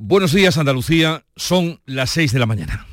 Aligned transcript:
Buenos 0.00 0.32
días 0.32 0.56
Andalucía, 0.56 1.24
son 1.34 1.80
las 1.84 2.10
6 2.10 2.32
de 2.32 2.38
la 2.38 2.46
mañana. 2.46 2.86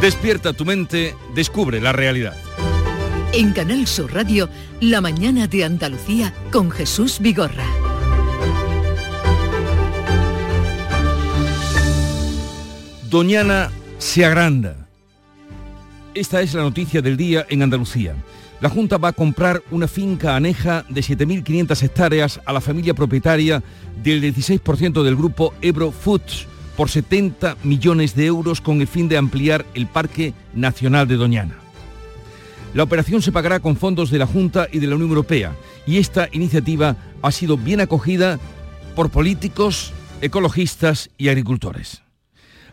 Despierta 0.00 0.52
tu 0.52 0.64
mente, 0.64 1.16
descubre 1.34 1.80
la 1.80 1.90
realidad. 1.90 2.36
En 3.32 3.52
Canal 3.52 3.88
Sur 3.88 4.14
Radio, 4.14 4.48
La 4.80 5.00
mañana 5.00 5.48
de 5.48 5.64
Andalucía 5.64 6.32
con 6.52 6.70
Jesús 6.70 7.18
Vigorra. 7.18 7.66
Doñana 13.10 13.72
se 13.98 14.24
agranda. 14.24 14.88
Esta 16.14 16.40
es 16.40 16.54
la 16.54 16.62
noticia 16.62 17.02
del 17.02 17.16
día 17.16 17.44
en 17.48 17.64
Andalucía. 17.64 18.14
La 18.60 18.70
Junta 18.70 18.96
va 18.96 19.08
a 19.08 19.12
comprar 19.12 19.62
una 19.70 19.86
finca 19.86 20.34
aneja 20.34 20.84
de 20.88 21.02
7.500 21.02 21.82
hectáreas 21.82 22.40
a 22.46 22.54
la 22.54 22.62
familia 22.62 22.94
propietaria 22.94 23.62
del 24.02 24.22
16% 24.22 25.02
del 25.02 25.14
grupo 25.14 25.52
Ebro 25.60 25.92
Foods 25.92 26.46
por 26.74 26.88
70 26.88 27.58
millones 27.64 28.16
de 28.16 28.24
euros 28.24 28.62
con 28.62 28.80
el 28.80 28.86
fin 28.86 29.08
de 29.08 29.18
ampliar 29.18 29.66
el 29.74 29.86
Parque 29.86 30.32
Nacional 30.54 31.06
de 31.06 31.16
Doñana. 31.16 31.54
La 32.72 32.82
operación 32.82 33.20
se 33.20 33.32
pagará 33.32 33.60
con 33.60 33.76
fondos 33.76 34.10
de 34.10 34.18
la 34.18 34.26
Junta 34.26 34.68
y 34.72 34.78
de 34.78 34.86
la 34.86 34.94
Unión 34.94 35.10
Europea 35.10 35.54
y 35.86 35.98
esta 35.98 36.28
iniciativa 36.32 36.96
ha 37.20 37.32
sido 37.32 37.58
bien 37.58 37.80
acogida 37.80 38.38
por 38.94 39.10
políticos, 39.10 39.92
ecologistas 40.22 41.10
y 41.18 41.28
agricultores. 41.28 42.05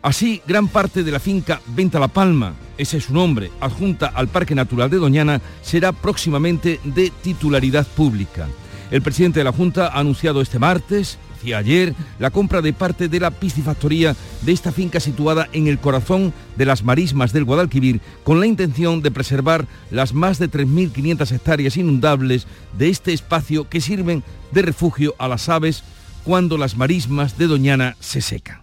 Así, 0.03 0.41
gran 0.45 0.67
parte 0.67 1.01
de 1.01 1.11
la 1.11 1.19
finca 1.21 1.61
Venta 1.65 1.97
La 1.97 2.09
Palma, 2.09 2.55
ese 2.77 2.97
es 2.97 3.05
su 3.05 3.13
nombre, 3.13 3.51
adjunta 3.61 4.07
al 4.07 4.27
Parque 4.27 4.53
Natural 4.53 4.89
de 4.89 4.97
Doñana, 4.97 5.39
será 5.61 5.93
próximamente 5.93 6.81
de 6.83 7.09
titularidad 7.09 7.87
pública. 7.87 8.49
El 8.91 9.01
presidente 9.01 9.39
de 9.39 9.45
la 9.45 9.53
Junta 9.53 9.87
ha 9.87 9.99
anunciado 10.01 10.41
este 10.41 10.59
martes, 10.59 11.17
decía 11.35 11.57
ayer, 11.59 11.95
la 12.19 12.31
compra 12.31 12.61
de 12.61 12.73
parte 12.73 13.07
de 13.07 13.21
la 13.21 13.31
piscifactoría 13.31 14.13
de 14.41 14.51
esta 14.51 14.73
finca 14.73 14.99
situada 14.99 15.47
en 15.53 15.67
el 15.67 15.79
corazón 15.79 16.33
de 16.57 16.65
las 16.65 16.83
marismas 16.83 17.31
del 17.31 17.45
Guadalquivir, 17.45 18.01
con 18.25 18.41
la 18.41 18.45
intención 18.45 19.01
de 19.01 19.11
preservar 19.11 19.67
las 19.89 20.13
más 20.13 20.37
de 20.37 20.51
3.500 20.51 21.31
hectáreas 21.31 21.77
inundables 21.77 22.45
de 22.77 22.89
este 22.89 23.13
espacio 23.13 23.69
que 23.69 23.79
sirven 23.79 24.21
de 24.51 24.63
refugio 24.63 25.15
a 25.17 25.29
las 25.29 25.47
aves 25.47 25.81
cuando 26.25 26.57
las 26.57 26.75
marismas 26.75 27.37
de 27.37 27.47
Doñana 27.47 27.95
se 28.01 28.19
secan 28.19 28.62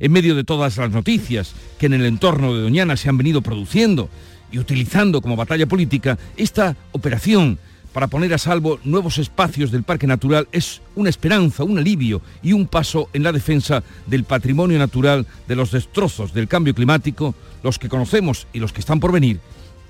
en 0.00 0.12
medio 0.12 0.34
de 0.34 0.44
todas 0.44 0.76
las 0.76 0.90
noticias 0.90 1.54
que 1.78 1.86
en 1.86 1.94
el 1.94 2.06
entorno 2.06 2.54
de 2.54 2.62
Doñana 2.62 2.96
se 2.96 3.08
han 3.08 3.18
venido 3.18 3.42
produciendo 3.42 4.08
y 4.50 4.58
utilizando 4.58 5.20
como 5.20 5.36
batalla 5.36 5.66
política, 5.66 6.18
esta 6.36 6.76
operación 6.92 7.58
para 7.92 8.08
poner 8.08 8.34
a 8.34 8.38
salvo 8.38 8.78
nuevos 8.84 9.16
espacios 9.16 9.70
del 9.70 9.82
Parque 9.82 10.06
Natural 10.06 10.48
es 10.52 10.82
una 10.96 11.08
esperanza, 11.08 11.64
un 11.64 11.78
alivio 11.78 12.20
y 12.42 12.52
un 12.52 12.66
paso 12.66 13.08
en 13.14 13.22
la 13.22 13.32
defensa 13.32 13.82
del 14.06 14.24
patrimonio 14.24 14.78
natural, 14.78 15.26
de 15.48 15.56
los 15.56 15.70
destrozos 15.70 16.34
del 16.34 16.46
cambio 16.46 16.74
climático, 16.74 17.34
los 17.62 17.78
que 17.78 17.88
conocemos 17.88 18.48
y 18.52 18.58
los 18.58 18.74
que 18.74 18.80
están 18.80 19.00
por 19.00 19.12
venir, 19.12 19.40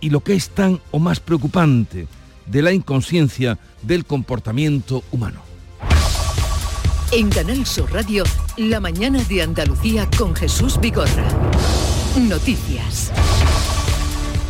y 0.00 0.10
lo 0.10 0.20
que 0.20 0.34
es 0.34 0.50
tan 0.50 0.80
o 0.92 1.00
más 1.00 1.18
preocupante, 1.18 2.06
de 2.46 2.62
la 2.62 2.72
inconsciencia 2.72 3.58
del 3.82 4.04
comportamiento 4.04 5.02
humano. 5.10 5.45
En 7.12 7.30
Canal 7.30 7.64
Sur 7.64 7.92
Radio, 7.92 8.24
La 8.56 8.80
mañana 8.80 9.22
de 9.24 9.40
Andalucía 9.40 10.08
con 10.18 10.34
Jesús 10.34 10.78
Vigorra. 10.80 11.24
Noticias. 12.18 13.12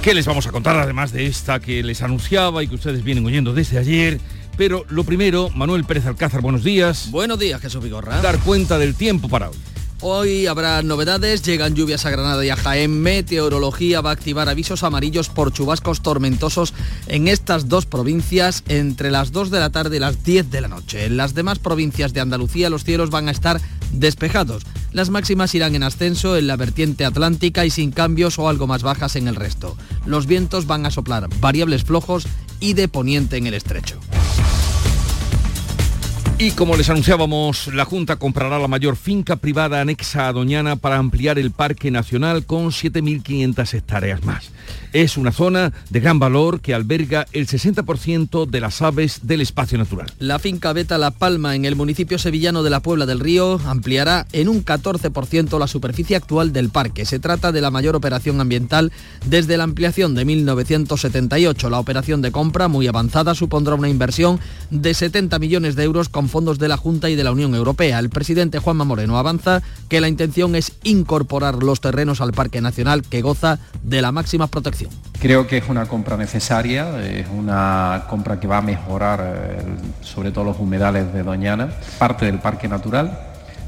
¿Qué 0.01 0.15
les 0.15 0.25
vamos 0.27 0.47
a 0.47 0.53
contar 0.53 0.79
además 0.79 1.12
de 1.12 1.27
esta 1.27 1.61
que 1.61 1.83
les 1.83 2.01
anunciaba 2.01 2.62
y 2.62 2.69
que 2.69 2.77
ustedes 2.77 3.05
vienen 3.05 3.27
oyendo 3.27 3.53
desde 3.53 3.79
ayer? 3.79 4.21
Pero 4.57 4.87
lo 4.89 5.05
primero, 5.05 5.51
Manuel 5.51 5.84
Pérez 5.84 6.07
Alcázar, 6.07 6.41
buenos 6.41 6.65
días. 6.65 7.11
Buenos 7.11 7.39
días, 7.39 7.61
Jesús 7.61 7.84
Vigorra. 7.84 8.23
Dar 8.23 8.39
cuenta 8.39 8.79
del 8.79 8.95
tiempo 8.95 9.29
para 9.29 9.51
hoy. 9.51 9.57
Hoy 10.03 10.47
habrá 10.47 10.83
novedades, 10.83 11.43
llegan 11.43 11.75
lluvias 11.75 12.05
a 12.05 12.11
Granada 12.11 12.45
y 12.45 12.51
a 12.51 12.57
Jaén. 12.57 13.01
Meteorología 13.01 14.03
va 14.03 14.11
a 14.11 14.12
activar 14.12 14.47
avisos 14.51 14.83
amarillos 14.83 15.31
por 15.31 15.55
chubascos 15.55 16.03
tormentosos 16.03 16.75
en 17.07 17.29
estas 17.29 17.69
dos 17.69 17.87
provincias 17.87 18.62
entre 18.69 19.11
las 19.11 19.33
2 19.33 19.51
de 19.51 19.59
la 19.59 19.71
tarde 19.71 19.97
y 19.97 20.01
las 20.01 20.23
10 20.23 20.51
de 20.51 20.61
la 20.61 20.69
noche. 20.69 21.06
En 21.06 21.17
las 21.17 21.35
demás 21.35 21.59
provincias 21.59 22.12
de 22.12 22.21
Andalucía 22.21 22.69
los 22.69 22.85
cielos 22.85 23.09
van 23.09 23.29
a 23.29 23.31
estar 23.31 23.59
despejados. 23.91 24.65
Las 24.93 25.09
máximas 25.09 25.55
irán 25.55 25.75
en 25.75 25.83
ascenso 25.83 26.37
en 26.37 26.47
la 26.47 26.56
vertiente 26.56 27.06
atlántica 27.06 27.65
y 27.65 27.71
sin 27.71 27.91
cambios 27.91 28.39
o 28.39 28.51
algo 28.51 28.67
más 28.67 28.83
bajas 28.83 29.17
en 29.17 29.29
el 29.29 29.35
resto. 29.35 29.79
Los 30.05 30.27
vientos 30.27 30.67
van 30.67 30.85
a 30.85 30.91
soplar 30.91 31.29
variables 31.41 31.85
flojos 31.85 32.27
y 32.61 32.75
de 32.75 32.89
poniente 32.89 33.39
en 33.39 33.47
el 33.47 33.55
estrecho. 33.55 33.99
Y 36.39 36.51
como 36.51 36.77
les 36.77 36.91
anunciábamos, 36.91 37.69
la 37.69 37.87
Junta 37.87 38.17
comprará 38.17 38.59
la 38.59 38.69
mayor 38.69 38.97
finca 38.97 39.37
privada 39.37 39.81
anexa 39.81 40.29
a 40.29 40.35
Doñana 40.35 40.77
para 40.77 40.99
ampliar 40.99 41.39
el 41.39 41.51
Parque 41.51 41.91
Nacional 41.91 42.45
con 42.45 42.67
7.500 42.73 43.73
hectáreas 43.73 44.23
más. 44.23 44.51
Es 44.93 45.17
una 45.17 45.33
zona 45.33 45.73
de 45.89 46.01
gran 46.01 46.19
valor 46.19 46.61
que 46.61 46.75
alberga 46.75 47.27
el 47.33 47.47
60% 47.47 48.47
de 48.47 48.61
las 48.61 48.83
aves 48.83 49.21
del 49.23 49.41
espacio 49.41 49.79
natural. 49.79 50.13
La 50.19 50.39
finca 50.39 50.75
Beta 50.75 50.99
La 50.99 51.11
Palma 51.11 51.55
en 51.55 51.65
el 51.65 51.75
municipio 51.75 52.19
sevillano 52.19 52.63
de 52.63 52.71
la 52.71 52.81
Puebla 52.81 53.07
del 53.07 53.21
Río 53.21 53.59
ampliará 53.65 54.27
en 54.33 54.49
un 54.49 54.63
14% 54.63 55.59
la 55.59 55.67
superficie 55.67 56.17
actual 56.17 56.53
del 56.53 56.69
parque. 56.69 57.07
Se 57.07 57.19
trata 57.19 57.51
de 57.51 57.63
la 57.63 57.71
mayor 57.71 57.97
operación 57.97 58.41
ambiental 58.43 58.93
desde 59.25 59.57
la 59.57 59.65
ampliación 59.65 60.15
de 60.15 60.27
1978. 60.27 61.71
La 61.71 61.79
operación 61.79 62.21
de 62.21 62.33
compra 62.33 62.69
muy 62.69 62.87
avanzada 62.87 63.35
supondrá 63.35 63.75
una 63.75 63.89
inversión 63.89 64.39
de 64.71 64.93
70 64.93 65.39
millones 65.39 65.77
de 65.77 65.85
euros 65.85 66.09
con 66.09 66.25
fondos 66.28 66.59
de 66.59 66.69
la 66.69 66.76
Junta 66.76 67.10
y 67.10 67.16
de 67.16 67.25
la 67.25 67.32
Unión 67.32 67.54
Europea. 67.54 67.98
El 67.98 68.10
presidente 68.10 68.59
Juanma 68.59 68.84
Moreno 68.84 69.19
avanza 69.19 69.62
que 69.88 70.00
la 70.00 70.09
intención 70.09 70.54
es 70.54 70.72
incorporar 70.82 71.62
los 71.62 71.81
terrenos 71.81 72.20
al 72.20 72.32
Parque 72.32 72.60
Nacional 72.60 73.03
que 73.03 73.22
goza 73.22 73.59
de 73.82 74.03
la 74.03 74.12
máxima 74.12 74.47
protección. 74.47 74.91
Creo 75.20 75.47
que 75.47 75.59
es 75.59 75.69
una 75.69 75.87
compra 75.87 76.16
necesaria, 76.16 77.03
es 77.03 77.26
una 77.37 78.04
compra 78.09 78.38
que 78.38 78.47
va 78.47 78.59
a 78.59 78.62
mejorar 78.62 79.20
eh, 79.22 79.62
sobre 80.03 80.31
todo 80.31 80.44
los 80.44 80.59
humedales 80.59 81.12
de 81.12 81.22
Doñana, 81.22 81.70
parte 81.98 82.26
del 82.26 82.38
parque 82.38 82.69
natural, 82.69 83.19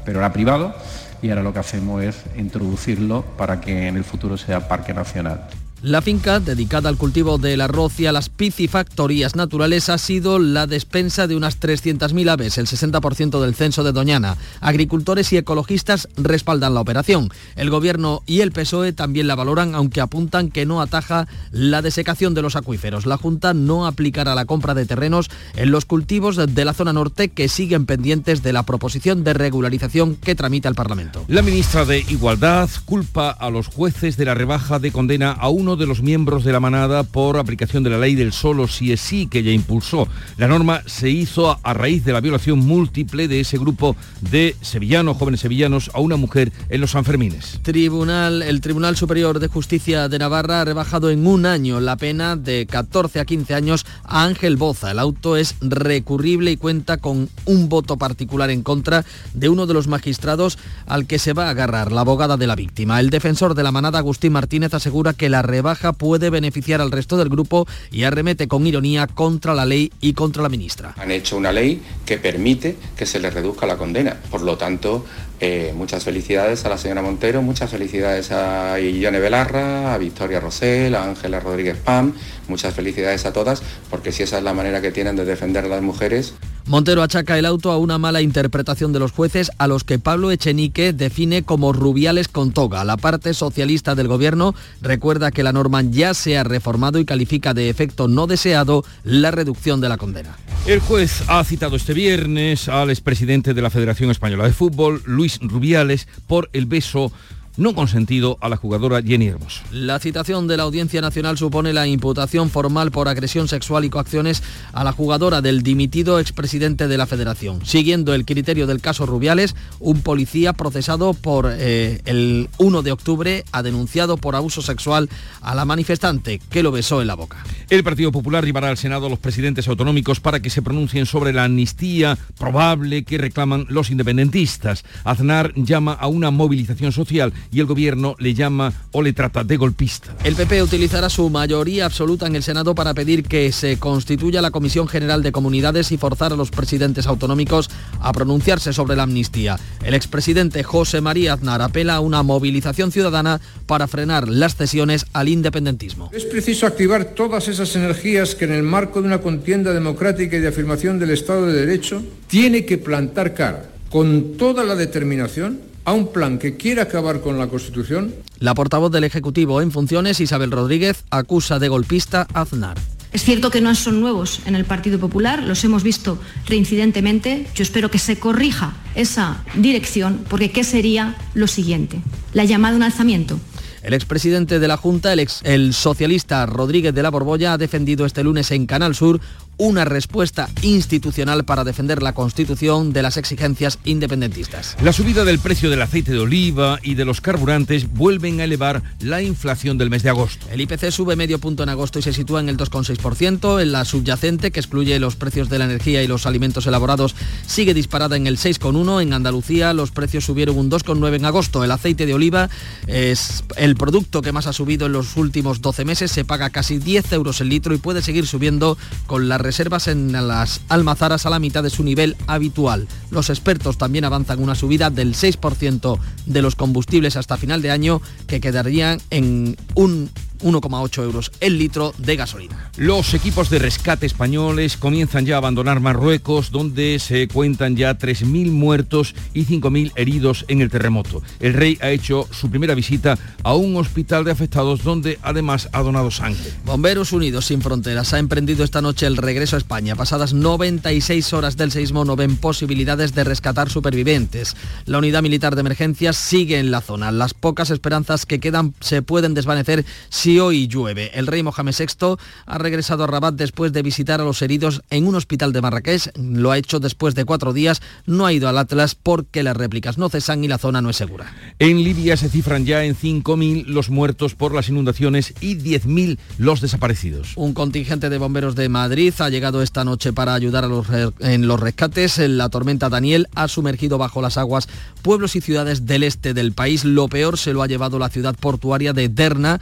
pero 0.05 0.19
era 0.19 0.31
privado 0.31 0.73
y 1.21 1.29
ahora 1.29 1.43
lo 1.43 1.53
que 1.53 1.59
hacemos 1.59 2.03
es 2.03 2.23
introducirlo 2.37 3.23
para 3.37 3.59
que 3.59 3.87
en 3.87 3.97
el 3.97 4.03
futuro 4.03 4.37
sea 4.37 4.67
parque 4.67 4.93
nacional. 4.93 5.47
La 5.81 6.01
finca, 6.01 6.41
dedicada 6.41 6.89
al 6.89 6.97
cultivo 6.97 7.37
del 7.37 7.61
arroz 7.61 8.01
y 8.01 8.05
a 8.05 8.11
las 8.11 8.27
piscifactorías 8.27 9.37
naturales, 9.37 9.87
ha 9.87 9.97
sido 9.97 10.37
la 10.37 10.67
despensa 10.67 11.25
de 11.25 11.37
unas 11.37 11.61
300.000 11.61 12.29
aves, 12.29 12.57
el 12.57 12.67
60% 12.67 13.39
del 13.39 13.55
censo 13.55 13.85
de 13.85 13.93
Doñana. 13.93 14.35
Agricultores 14.59 15.31
y 15.31 15.37
ecologistas 15.37 16.09
respaldan 16.17 16.73
la 16.73 16.81
operación. 16.81 17.29
El 17.55 17.69
Gobierno 17.69 18.23
y 18.25 18.41
el 18.41 18.51
PSOE 18.51 18.91
también 18.91 19.27
la 19.27 19.35
valoran, 19.35 19.73
aunque 19.73 20.01
apuntan 20.01 20.49
que 20.49 20.65
no 20.65 20.81
ataja 20.81 21.29
la 21.51 21.81
desecación 21.81 22.33
de 22.33 22.41
los 22.41 22.57
acuíferos. 22.57 23.05
La 23.05 23.15
Junta 23.15 23.53
no 23.53 23.87
aplicará 23.87 24.35
la 24.35 24.43
compra 24.43 24.73
de 24.73 24.85
terrenos 24.85 25.29
en 25.55 25.71
los 25.71 25.85
cultivos 25.85 26.35
de 26.35 26.65
la 26.65 26.73
zona 26.73 26.91
norte 26.91 27.29
que 27.29 27.47
siguen 27.47 27.85
pendientes 27.85 28.43
de 28.43 28.51
la 28.51 28.63
proposición 28.63 29.23
de 29.23 29.33
regularización 29.33 30.17
que 30.17 30.35
tramita 30.35 30.67
el 30.67 30.75
Parlamento. 30.75 31.23
La 31.29 31.41
ministra 31.41 31.85
de 31.85 31.99
Igualdad 31.99 32.69
culpa 32.83 33.29
a 33.29 33.49
los 33.49 33.67
jueces 33.67 34.17
de 34.17 34.25
la 34.25 34.33
rebaja 34.33 34.79
de 34.79 34.91
condena 34.91 35.31
a 35.31 35.47
uno 35.47 35.68
de 35.75 35.85
los 35.85 36.01
miembros 36.01 36.43
de 36.43 36.51
la 36.51 36.59
manada 36.59 37.03
por 37.03 37.37
aplicación 37.37 37.83
de 37.83 37.89
la 37.89 37.97
ley 37.97 38.15
del 38.15 38.33
solo 38.33 38.67
si 38.67 38.91
es 38.91 39.01
sí 39.01 39.27
que 39.27 39.39
ella 39.39 39.51
impulsó. 39.51 40.07
La 40.37 40.47
norma 40.47 40.81
se 40.85 41.09
hizo 41.09 41.59
a 41.61 41.73
raíz 41.73 42.03
de 42.05 42.13
la 42.13 42.21
violación 42.21 42.59
múltiple 42.59 43.27
de 43.27 43.39
ese 43.39 43.57
grupo 43.57 43.95
de 44.21 44.55
sevillanos, 44.61 45.17
jóvenes 45.17 45.41
sevillanos, 45.41 45.91
a 45.93 45.99
una 45.99 46.15
mujer 46.15 46.51
en 46.69 46.81
los 46.81 46.91
Sanfermines. 46.91 47.59
Tribunal, 47.61 48.41
el 48.41 48.61
Tribunal 48.61 48.95
Superior 48.95 49.39
de 49.39 49.47
Justicia 49.47 50.09
de 50.09 50.19
Navarra 50.19 50.61
ha 50.61 50.65
rebajado 50.65 51.09
en 51.09 51.25
un 51.27 51.45
año 51.45 51.79
la 51.79 51.95
pena 51.95 52.35
de 52.35 52.65
14 52.65 53.19
a 53.19 53.25
15 53.25 53.53
años 53.53 53.85
a 54.03 54.23
Ángel 54.23 54.57
Boza. 54.57 54.91
El 54.91 54.99
auto 54.99 55.37
es 55.37 55.55
recurrible 55.61 56.51
y 56.51 56.57
cuenta 56.57 56.97
con 56.97 57.29
un 57.45 57.69
voto 57.69 57.97
particular 57.97 58.49
en 58.49 58.63
contra 58.63 59.05
de 59.33 59.49
uno 59.49 59.65
de 59.65 59.73
los 59.73 59.87
magistrados 59.87 60.57
al 60.85 61.07
que 61.07 61.19
se 61.19 61.33
va 61.33 61.47
a 61.47 61.51
agarrar 61.51 61.91
la 61.91 62.01
abogada 62.01 62.37
de 62.37 62.47
la 62.47 62.55
víctima. 62.55 62.99
El 62.99 63.09
defensor 63.09 63.55
de 63.55 63.63
la 63.63 63.71
manada, 63.71 63.99
Agustín 63.99 64.33
Martínez, 64.33 64.73
asegura 64.73 65.13
que 65.13 65.29
la 65.29 65.41
rebaja 65.59 65.91
puede 65.91 66.29
beneficiar 66.29 66.79
al 66.79 66.89
resto 66.89 67.17
del 67.17 67.27
grupo 67.27 67.67
y 67.91 68.03
arremete 68.03 68.47
con 68.47 68.65
ironía 68.65 69.07
contra 69.07 69.53
la 69.53 69.65
ley 69.65 69.91
y 69.99 70.13
contra 70.13 70.41
la 70.41 70.47
ministra. 70.47 70.95
Han 70.97 71.11
hecho 71.11 71.35
una 71.35 71.51
ley 71.51 71.81
que 72.05 72.17
permite 72.17 72.77
que 72.95 73.05
se 73.05 73.19
le 73.19 73.29
reduzca 73.29 73.65
la 73.65 73.75
condena. 73.75 74.15
Por 74.31 74.41
lo 74.41 74.57
tanto, 74.57 75.05
eh, 75.41 75.73
muchas 75.75 76.05
felicidades 76.05 76.63
a 76.63 76.69
la 76.69 76.77
señora 76.77 77.01
Montero, 77.01 77.41
muchas 77.41 77.71
felicidades 77.71 78.31
a 78.31 78.79
Ione 78.79 79.19
Belarra, 79.19 79.93
a 79.93 79.97
Victoria 79.97 80.39
Rosell, 80.39 80.95
a 80.95 81.03
Ángela 81.03 81.41
Rodríguez 81.41 81.75
Pam, 81.77 82.13
muchas 82.47 82.73
felicidades 82.73 83.25
a 83.25 83.33
todas, 83.33 83.61
porque 83.89 84.13
si 84.13 84.23
esa 84.23 84.37
es 84.37 84.43
la 84.43 84.53
manera 84.53 84.81
que 84.81 84.91
tienen 84.91 85.17
de 85.17 85.25
defender 85.25 85.65
a 85.65 85.67
las 85.67 85.81
mujeres. 85.81 86.35
Montero 86.69 87.01
achaca 87.01 87.39
el 87.39 87.47
auto 87.47 87.71
a 87.71 87.79
una 87.79 87.97
mala 87.97 88.21
interpretación 88.21 88.93
de 88.93 88.99
los 88.99 89.11
jueces 89.11 89.49
a 89.57 89.67
los 89.67 89.83
que 89.83 89.97
Pablo 89.97 90.29
Echenique 90.29 90.93
define 90.93 91.41
como 91.41 91.73
rubiales 91.73 92.27
con 92.27 92.51
toga. 92.51 92.83
La 92.83 92.95
parte 92.95 93.33
socialista 93.33 93.95
del 93.95 94.07
gobierno 94.07 94.53
recuerda 94.79 95.31
que 95.31 95.41
la 95.41 95.51
norma 95.51 95.81
ya 95.81 96.13
se 96.13 96.37
ha 96.37 96.43
reformado 96.43 96.99
y 96.99 97.05
califica 97.05 97.55
de 97.55 97.71
efecto 97.71 98.07
no 98.07 98.27
deseado 98.27 98.85
la 99.03 99.31
reducción 99.31 99.81
de 99.81 99.89
la 99.89 99.97
condena. 99.97 100.37
El 100.67 100.79
juez 100.79 101.23
ha 101.27 101.43
citado 101.43 101.75
este 101.75 101.95
viernes 101.95 102.69
al 102.69 102.91
expresidente 102.91 103.55
de 103.55 103.63
la 103.63 103.71
Federación 103.71 104.11
Española 104.11 104.43
de 104.43 104.53
Fútbol, 104.53 105.01
Luis 105.05 105.39
Rubiales, 105.41 106.07
por 106.27 106.51
el 106.53 106.67
beso 106.67 107.11
no 107.59 107.75
consentido 107.75 108.37
a 108.41 108.49
la 108.49 108.55
jugadora 108.55 109.01
Jenny 109.03 109.27
Hermoso. 109.27 109.61
La 109.71 109.99
citación 109.99 110.47
de 110.47 110.57
la 110.57 110.63
Audiencia 110.63 111.01
Nacional 111.01 111.37
supone 111.37 111.73
la 111.73 111.85
imputación 111.85 112.49
formal 112.49 112.89
por 112.89 113.07
agresión 113.07 113.47
sexual 113.47 113.85
y 113.85 113.89
coacciones 113.89 114.41
a 114.73 114.83
la 114.83 114.93
jugadora 114.93 115.41
del 115.41 115.61
dimitido 115.61 116.19
expresidente 116.19 116.87
de 116.87 116.97
la 116.97 117.05
Federación. 117.05 117.65
Siguiendo 117.65 118.13
el 118.13 118.25
criterio 118.25 118.65
del 118.65 118.81
caso 118.81 119.05
Rubiales, 119.05 119.55
un 119.79 120.01
policía 120.01 120.53
procesado 120.53 121.13
por 121.13 121.49
eh, 121.51 122.01
el 122.05 122.49
1 122.57 122.81
de 122.81 122.91
octubre 122.91 123.43
ha 123.51 123.61
denunciado 123.61 124.17
por 124.17 124.35
abuso 124.35 124.61
sexual 124.61 125.09
a 125.41 125.53
la 125.53 125.65
manifestante 125.65 126.39
que 126.49 126.63
lo 126.63 126.71
besó 126.71 127.01
en 127.01 127.07
la 127.07 127.15
boca. 127.15 127.43
El 127.69 127.83
Partido 127.83 128.11
Popular 128.11 128.45
llevará 128.45 128.69
al 128.69 128.77
Senado 128.77 129.07
a 129.07 129.09
los 129.09 129.19
presidentes 129.19 129.67
autonómicos 129.67 130.19
para 130.19 130.39
que 130.39 130.49
se 130.49 130.61
pronuncien 130.61 131.05
sobre 131.05 131.33
la 131.33 131.43
amnistía 131.43 132.17
probable 132.37 133.03
que 133.03 133.17
reclaman 133.17 133.65
los 133.69 133.91
independentistas. 133.91 134.85
Aznar 135.03 135.53
llama 135.55 135.93
a 135.93 136.07
una 136.07 136.31
movilización 136.31 136.91
social 136.91 137.33
y 137.51 137.59
el 137.59 137.65
gobierno 137.65 138.15
le 138.19 138.33
llama 138.33 138.73
o 138.91 139.01
le 139.01 139.13
trata 139.13 139.43
de 139.43 139.57
golpista. 139.57 140.15
El 140.23 140.35
PP 140.35 140.63
utilizará 140.63 141.09
su 141.09 141.29
mayoría 141.29 141.85
absoluta 141.85 142.27
en 142.27 142.35
el 142.35 142.43
Senado 142.43 142.75
para 142.75 142.93
pedir 142.93 143.23
que 143.23 143.51
se 143.51 143.77
constituya 143.77 144.41
la 144.41 144.51
Comisión 144.51 144.87
General 144.87 145.23
de 145.23 145.31
Comunidades 145.31 145.91
y 145.91 145.97
forzar 145.97 146.33
a 146.33 146.35
los 146.35 146.51
presidentes 146.51 147.07
autonómicos 147.07 147.69
a 147.99 148.11
pronunciarse 148.13 148.73
sobre 148.73 148.95
la 148.95 149.03
amnistía. 149.03 149.59
El 149.83 149.93
expresidente 149.93 150.63
José 150.63 151.01
María 151.01 151.33
Aznar 151.33 151.61
apela 151.61 151.95
a 151.95 151.99
una 151.99 152.23
movilización 152.23 152.91
ciudadana 152.91 153.41
para 153.65 153.87
frenar 153.87 154.27
las 154.27 154.55
cesiones 154.55 155.05
al 155.13 155.29
independentismo. 155.29 156.09
Es 156.13 156.25
preciso 156.25 156.65
activar 156.65 157.05
todas 157.15 157.47
esas 157.47 157.75
energías 157.75 158.35
que 158.35 158.45
en 158.45 158.53
el 158.53 158.63
marco 158.63 159.01
de 159.01 159.07
una 159.07 159.21
contienda 159.21 159.73
democrática 159.73 160.37
y 160.37 160.39
de 160.39 160.47
afirmación 160.47 160.99
del 160.99 161.11
Estado 161.11 161.47
de 161.47 161.53
Derecho 161.53 162.03
tiene 162.27 162.65
que 162.65 162.77
plantar 162.77 163.33
cara 163.33 163.69
con 163.89 164.37
toda 164.37 164.63
la 164.63 164.75
determinación 164.75 165.68
a 165.89 165.93
un 165.93 166.11
plan 166.11 166.37
que 166.37 166.55
quiere 166.55 166.81
acabar 166.81 167.19
con 167.19 167.39
la 167.39 167.47
Constitución. 167.47 168.13
La 168.37 168.53
portavoz 168.53 168.91
del 168.91 169.05
Ejecutivo 169.05 169.59
en 169.59 169.71
funciones, 169.71 170.19
Isabel 170.19 170.51
Rodríguez, 170.51 171.03
acusa 171.09 171.57
de 171.57 171.67
golpista 171.67 172.27
a 172.31 172.41
Aznar. 172.41 172.77
Es 173.11 173.23
cierto 173.23 173.49
que 173.49 173.59
no 173.59 173.73
son 173.73 173.99
nuevos 173.99 174.41
en 174.45 174.53
el 174.53 174.65
Partido 174.65 174.99
Popular, 174.99 175.41
los 175.41 175.63
hemos 175.63 175.81
visto 175.81 176.19
reincidentemente. 176.45 177.47
Yo 177.55 177.63
espero 177.63 177.89
que 177.89 177.97
se 177.97 178.19
corrija 178.19 178.73
esa 178.93 179.43
dirección, 179.55 180.25
porque 180.29 180.51
¿qué 180.51 180.63
sería 180.63 181.15
lo 181.33 181.47
siguiente? 181.47 181.99
La 182.33 182.45
llamada 182.45 182.75
a 182.75 182.77
un 182.77 182.83
alzamiento. 182.83 183.39
El 183.81 183.95
expresidente 183.95 184.59
de 184.59 184.67
la 184.67 184.77
Junta, 184.77 185.11
el, 185.11 185.19
ex, 185.19 185.41
el 185.43 185.73
socialista 185.73 186.45
Rodríguez 186.45 186.93
de 186.93 187.01
la 187.01 187.09
Borbolla, 187.09 187.53
ha 187.53 187.57
defendido 187.57 188.05
este 188.05 188.23
lunes 188.23 188.51
en 188.51 188.67
Canal 188.67 188.93
Sur 188.93 189.21
una 189.59 189.85
respuesta 189.85 190.49
institucional 190.61 191.43
para 191.43 191.63
defender 191.63 192.01
la 192.01 192.13
Constitución 192.13 192.93
de 192.93 193.03
las 193.03 193.17
exigencias 193.17 193.77
independentistas. 193.83 194.75
La 194.81 194.93
subida 194.93 195.25
del 195.25 195.37
precio 195.37 195.69
del 195.69 195.81
aceite 195.81 196.13
de 196.13 196.19
oliva 196.19 196.79
y 196.81 196.95
de 196.95 197.05
los 197.05 197.21
carburantes 197.21 197.91
vuelven 197.91 198.39
a 198.39 198.45
elevar 198.45 198.81
la 199.01 199.21
inflación 199.21 199.77
del 199.77 199.89
mes 199.89 200.01
de 200.01 200.09
agosto. 200.09 200.47
El 200.49 200.61
IPC 200.61 200.91
sube 200.91 201.15
medio 201.17 201.39
punto 201.39 201.63
en 201.63 201.69
agosto 201.69 201.99
y 201.99 202.01
se 202.01 202.13
sitúa 202.13 202.39
en 202.39 202.49
el 202.49 202.57
2,6%. 202.57 203.61
En 203.61 203.71
la 203.73 203.85
subyacente, 203.85 204.51
que 204.51 204.61
excluye 204.61 204.97
los 204.97 205.17
precios 205.17 205.49
de 205.49 205.59
la 205.59 205.65
energía 205.65 206.01
y 206.01 206.07
los 206.07 206.25
alimentos 206.25 206.65
elaborados, 206.65 207.15
sigue 207.45 207.73
disparada 207.73 208.15
en 208.15 208.27
el 208.27 208.37
6,1%. 208.37 209.01
En 209.01 209.13
Andalucía 209.13 209.73
los 209.73 209.91
precios 209.91 210.23
subieron 210.23 210.57
un 210.57 210.71
2,9% 210.71 211.15
en 211.15 211.25
agosto. 211.25 211.63
El 211.65 211.71
aceite 211.71 212.05
de 212.05 212.13
oliva 212.13 212.49
es 212.87 213.43
el 213.57 213.75
producto 213.75 214.21
que 214.21 214.31
más 214.31 214.47
ha 214.47 214.53
subido 214.53 214.85
en 214.85 214.93
los 214.93 215.17
últimos 215.17 215.61
12 215.61 215.83
meses. 215.83 216.11
Se 216.11 216.23
paga 216.23 216.49
casi 216.49 216.77
10 216.77 217.11
euros 217.11 217.41
el 217.41 217.49
litro 217.49 217.73
y 217.73 217.77
puede 217.77 218.01
seguir 218.01 218.25
subiendo 218.25 218.77
con 219.05 219.27
la 219.27 219.37
reservas 219.49 219.87
en 219.87 220.11
las 220.11 220.61
almazaras 220.69 221.25
a 221.25 221.31
la 221.31 221.39
mitad 221.39 221.63
de 221.63 221.71
su 221.71 221.83
nivel 221.83 222.15
habitual. 222.27 222.87
Los 223.09 223.31
expertos 223.31 223.79
también 223.79 224.05
avanzan 224.05 224.43
una 224.43 224.53
subida 224.53 224.91
del 224.91 225.15
6% 225.15 225.97
de 226.27 226.41
los 226.43 226.55
combustibles 226.55 227.15
hasta 227.15 227.35
final 227.35 227.63
de 227.63 227.71
año 227.71 227.99
que 228.27 228.41
quedarían 228.41 229.01
en 229.09 229.57
un 229.73 230.11
1,8 230.39 231.03
euros 231.03 231.31
el 231.39 231.57
litro 231.57 231.93
de 231.97 232.15
gasolina. 232.15 232.71
Los 232.77 233.13
equipos 233.13 233.49
de 233.49 233.59
rescate 233.59 234.05
españoles 234.05 234.77
comienzan 234.77 235.25
ya 235.25 235.35
a 235.35 235.37
abandonar 235.39 235.79
Marruecos, 235.79 236.51
donde 236.51 236.99
se 236.99 237.27
cuentan 237.27 237.75
ya 237.75 237.97
3.000 237.97 238.51
muertos 238.51 239.15
y 239.33 239.45
5.000 239.45 239.91
heridos 239.95 240.45
en 240.47 240.61
el 240.61 240.69
terremoto. 240.69 241.21
El 241.39 241.53
rey 241.53 241.77
ha 241.81 241.89
hecho 241.89 242.27
su 242.31 242.49
primera 242.49 242.75
visita 242.75 243.17
a 243.43 243.55
un 243.55 243.75
hospital 243.77 244.23
de 244.23 244.31
afectados, 244.31 244.83
donde 244.83 245.19
además 245.21 245.69
ha 245.71 245.81
donado 245.81 246.11
sangre. 246.11 246.51
Bomberos 246.65 247.11
Unidos 247.11 247.45
Sin 247.45 247.61
Fronteras 247.61 248.13
ha 248.13 248.19
emprendido 248.19 248.63
esta 248.63 248.81
noche 248.81 249.07
el 249.07 249.17
regreso 249.17 249.55
a 249.55 249.59
España. 249.59 249.95
Pasadas 249.95 250.33
96 250.33 251.33
horas 251.33 251.57
del 251.57 251.71
seismo 251.71 252.05
no 252.05 252.15
ven 252.15 252.37
posibilidades 252.37 253.13
de 253.13 253.23
rescatar 253.23 253.69
supervivientes. 253.69 254.55
La 254.85 254.97
unidad 254.99 255.21
militar 255.21 255.55
de 255.55 255.61
emergencias 255.61 256.17
sigue 256.17 256.59
en 256.59 256.71
la 256.71 256.81
zona. 256.81 257.11
Las 257.11 257.33
pocas 257.33 257.69
esperanzas 257.69 258.25
que 258.25 258.39
quedan 258.39 258.73
se 258.79 259.01
pueden 259.01 259.33
desvanecer 259.33 259.85
si 260.09 260.28
hoy 260.37 260.67
llueve. 260.67 261.09
El 261.17 261.25
rey 261.25 261.41
Mohamed 261.41 261.73
VI 261.75 262.17
ha 262.45 262.57
regresado 262.59 263.03
a 263.03 263.07
Rabat 263.07 263.33
después 263.33 263.73
de 263.73 263.81
visitar 263.81 264.21
a 264.21 264.23
los 264.23 264.43
heridos 264.43 264.83
en 264.91 265.07
un 265.07 265.15
hospital 265.15 265.51
de 265.53 265.61
Marrakech. 265.61 266.11
Lo 266.15 266.51
ha 266.51 266.57
hecho 266.59 266.79
después 266.79 267.15
de 267.15 267.25
cuatro 267.25 267.53
días. 267.53 267.81
No 268.05 268.27
ha 268.27 268.33
ido 268.33 268.47
al 268.47 268.57
Atlas 268.57 268.93
porque 268.93 269.41
las 269.41 269.57
réplicas 269.57 269.97
no 269.97 270.09
cesan 270.09 270.43
y 270.43 270.47
la 270.47 270.59
zona 270.59 270.81
no 270.81 270.91
es 270.91 270.97
segura. 270.97 271.33
En 271.57 271.83
Libia 271.83 272.17
se 272.17 272.29
cifran 272.29 272.65
ya 272.65 272.83
en 272.83 272.95
5.000 272.95 273.65
los 273.65 273.89
muertos 273.89 274.35
por 274.35 274.53
las 274.53 274.69
inundaciones 274.69 275.33
y 275.41 275.55
10.000 275.55 276.19
los 276.37 276.61
desaparecidos. 276.61 277.33
Un 277.35 277.53
contingente 277.53 278.09
de 278.09 278.17
bomberos 278.17 278.55
de 278.55 278.69
Madrid 278.69 279.13
ha 279.19 279.29
llegado 279.29 279.61
esta 279.61 279.83
noche 279.83 280.13
para 280.13 280.33
ayudar 280.33 280.65
a 280.65 280.67
los 280.67 280.87
en 281.19 281.47
los 281.47 281.59
rescates. 281.59 282.19
La 282.19 282.49
tormenta 282.49 282.89
Daniel 282.89 283.27
ha 283.35 283.47
sumergido 283.47 283.97
bajo 283.97 284.21
las 284.21 284.37
aguas 284.37 284.67
pueblos 285.01 285.35
y 285.35 285.41
ciudades 285.41 285.85
del 285.85 286.03
este 286.03 286.33
del 286.33 286.51
país. 286.51 286.83
Lo 286.83 287.07
peor 287.07 287.37
se 287.37 287.53
lo 287.53 287.61
ha 287.61 287.67
llevado 287.67 287.99
la 287.99 288.09
ciudad 288.09 288.35
portuaria 288.35 288.93
de 288.93 289.09
Derna, 289.09 289.59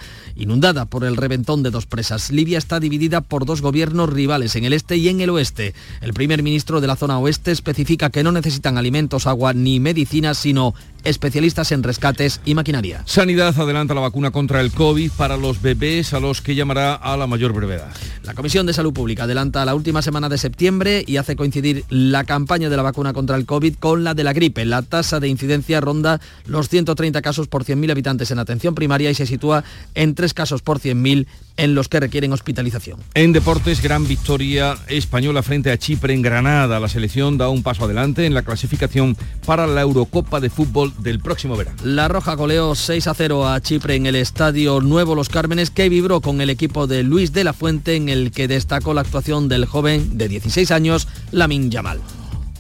inundada 0.57 0.86
por 0.86 1.04
el 1.04 1.18
reventón 1.18 1.62
de 1.62 1.69
dos 1.69 1.86
presas. 1.86 2.31
Libia 2.31 2.57
está 2.57 2.80
dividida 2.80 3.21
por 3.21 3.45
dos 3.45 3.62
gobiernos 3.62 4.09
rivales 4.09 4.56
en 4.56 4.65
el 4.65 4.74
este 4.74 4.98
y 4.98 5.07
en 5.07 5.21
el 5.21 5.30
oeste. 5.30 5.75
El 6.01 6.15
primer 6.15 6.42
ministro 6.42 6.81
de 6.81 6.88
la 6.88 6.95
zona 6.95 7.19
oeste 7.19 7.51
especifica 7.51 8.09
que 8.09 8.24
no 8.24 8.31
necesitan 8.31 8.75
alimentos, 8.75 9.27
agua 9.27 9.54
ni 9.54 9.80
medicinas, 9.80 10.39
sino 10.39 10.74
especialistas 11.03 11.71
en 11.71 11.83
rescates 11.83 12.41
y 12.45 12.55
maquinaria. 12.55 13.03
Sanidad 13.05 13.59
adelanta 13.59 13.94
la 13.94 14.01
vacuna 14.01 14.31
contra 14.31 14.61
el 14.61 14.71
COVID 14.71 15.11
para 15.11 15.38
los 15.38 15.61
bebés 15.61 16.13
a 16.13 16.19
los 16.19 16.41
que 16.41 16.55
llamará 16.55 16.95
a 16.95 17.17
la 17.17 17.27
mayor 17.27 17.53
brevedad. 17.53 17.91
La 18.23 18.33
Comisión 18.33 18.65
de 18.65 18.73
Salud 18.73 18.94
Pública 18.94 19.23
adelanta 19.23 19.63
la 19.65 19.75
última 19.75 20.01
semana 20.01 20.29
de 20.29 20.38
septiembre 20.38 21.03
y 21.05 21.17
hace 21.17 21.35
coincidir 21.35 21.85
la 21.89 22.23
campaña 22.23 22.69
de 22.69 22.77
la 22.77 22.83
vacuna 22.83 23.13
contra 23.13 23.36
el 23.36 23.45
COVID 23.45 23.75
con 23.75 24.03
la 24.03 24.13
de 24.13 24.24
la 24.24 24.33
gripe. 24.33 24.65
La 24.65 24.81
tasa 24.81 25.19
de 25.19 25.27
incidencia 25.27 25.81
ronda 25.81 26.19
los 26.45 26.69
130 26.69 27.22
casos 27.22 27.48
por 27.48 27.63
100.000 27.63 27.91
habitantes 27.91 28.31
en 28.31 28.39
atención 28.39 28.75
primaria 28.75 29.10
y 29.10 29.15
se 29.15 29.25
sitúa 29.25 29.63
en 29.95 30.15
3 30.15 30.33
casos 30.33 30.62
por 30.62 30.79
100.000 30.79 31.27
en 31.57 31.75
los 31.75 31.89
que 31.89 31.99
requieren 31.99 32.31
hospitalización. 32.31 32.99
En 33.13 33.33
deportes, 33.33 33.81
gran 33.81 34.07
victoria 34.07 34.77
española 34.87 35.43
frente 35.43 35.71
a 35.71 35.77
Chipre 35.77 36.13
en 36.13 36.21
Granada. 36.21 36.79
La 36.79 36.87
selección 36.87 37.37
da 37.37 37.49
un 37.49 37.63
paso 37.63 37.85
adelante 37.85 38.25
en 38.25 38.33
la 38.33 38.43
clasificación 38.43 39.17
para 39.45 39.67
la 39.67 39.81
Eurocopa 39.81 40.39
de 40.39 40.49
Fútbol 40.49 40.93
del 40.99 41.19
próximo 41.19 41.57
verano. 41.57 41.77
La 41.83 42.07
Roja 42.07 42.35
goleó 42.35 42.75
6 42.75 43.07
a 43.07 43.13
0 43.13 43.47
a 43.47 43.59
Chipre 43.61 43.95
en 43.95 44.05
el 44.05 44.15
Estadio 44.15 44.79
Nuevo 44.81 45.15
Los 45.15 45.29
Cármenes, 45.29 45.71
que 45.71 45.89
vibró 45.89 46.21
con 46.21 46.41
el 46.41 46.49
equipo 46.49 46.87
de 46.87 47.03
Luis 47.03 47.33
de 47.33 47.43
la 47.43 47.53
Fuente, 47.53 47.95
en 47.95 48.09
el 48.09 48.31
que 48.31 48.47
destacó 48.47 48.93
la 48.93 49.01
actuación 49.01 49.49
del 49.49 49.65
joven 49.65 50.17
de 50.17 50.27
16 50.27 50.71
años, 50.71 51.07
Lamin 51.31 51.71
Yamal. 51.71 51.99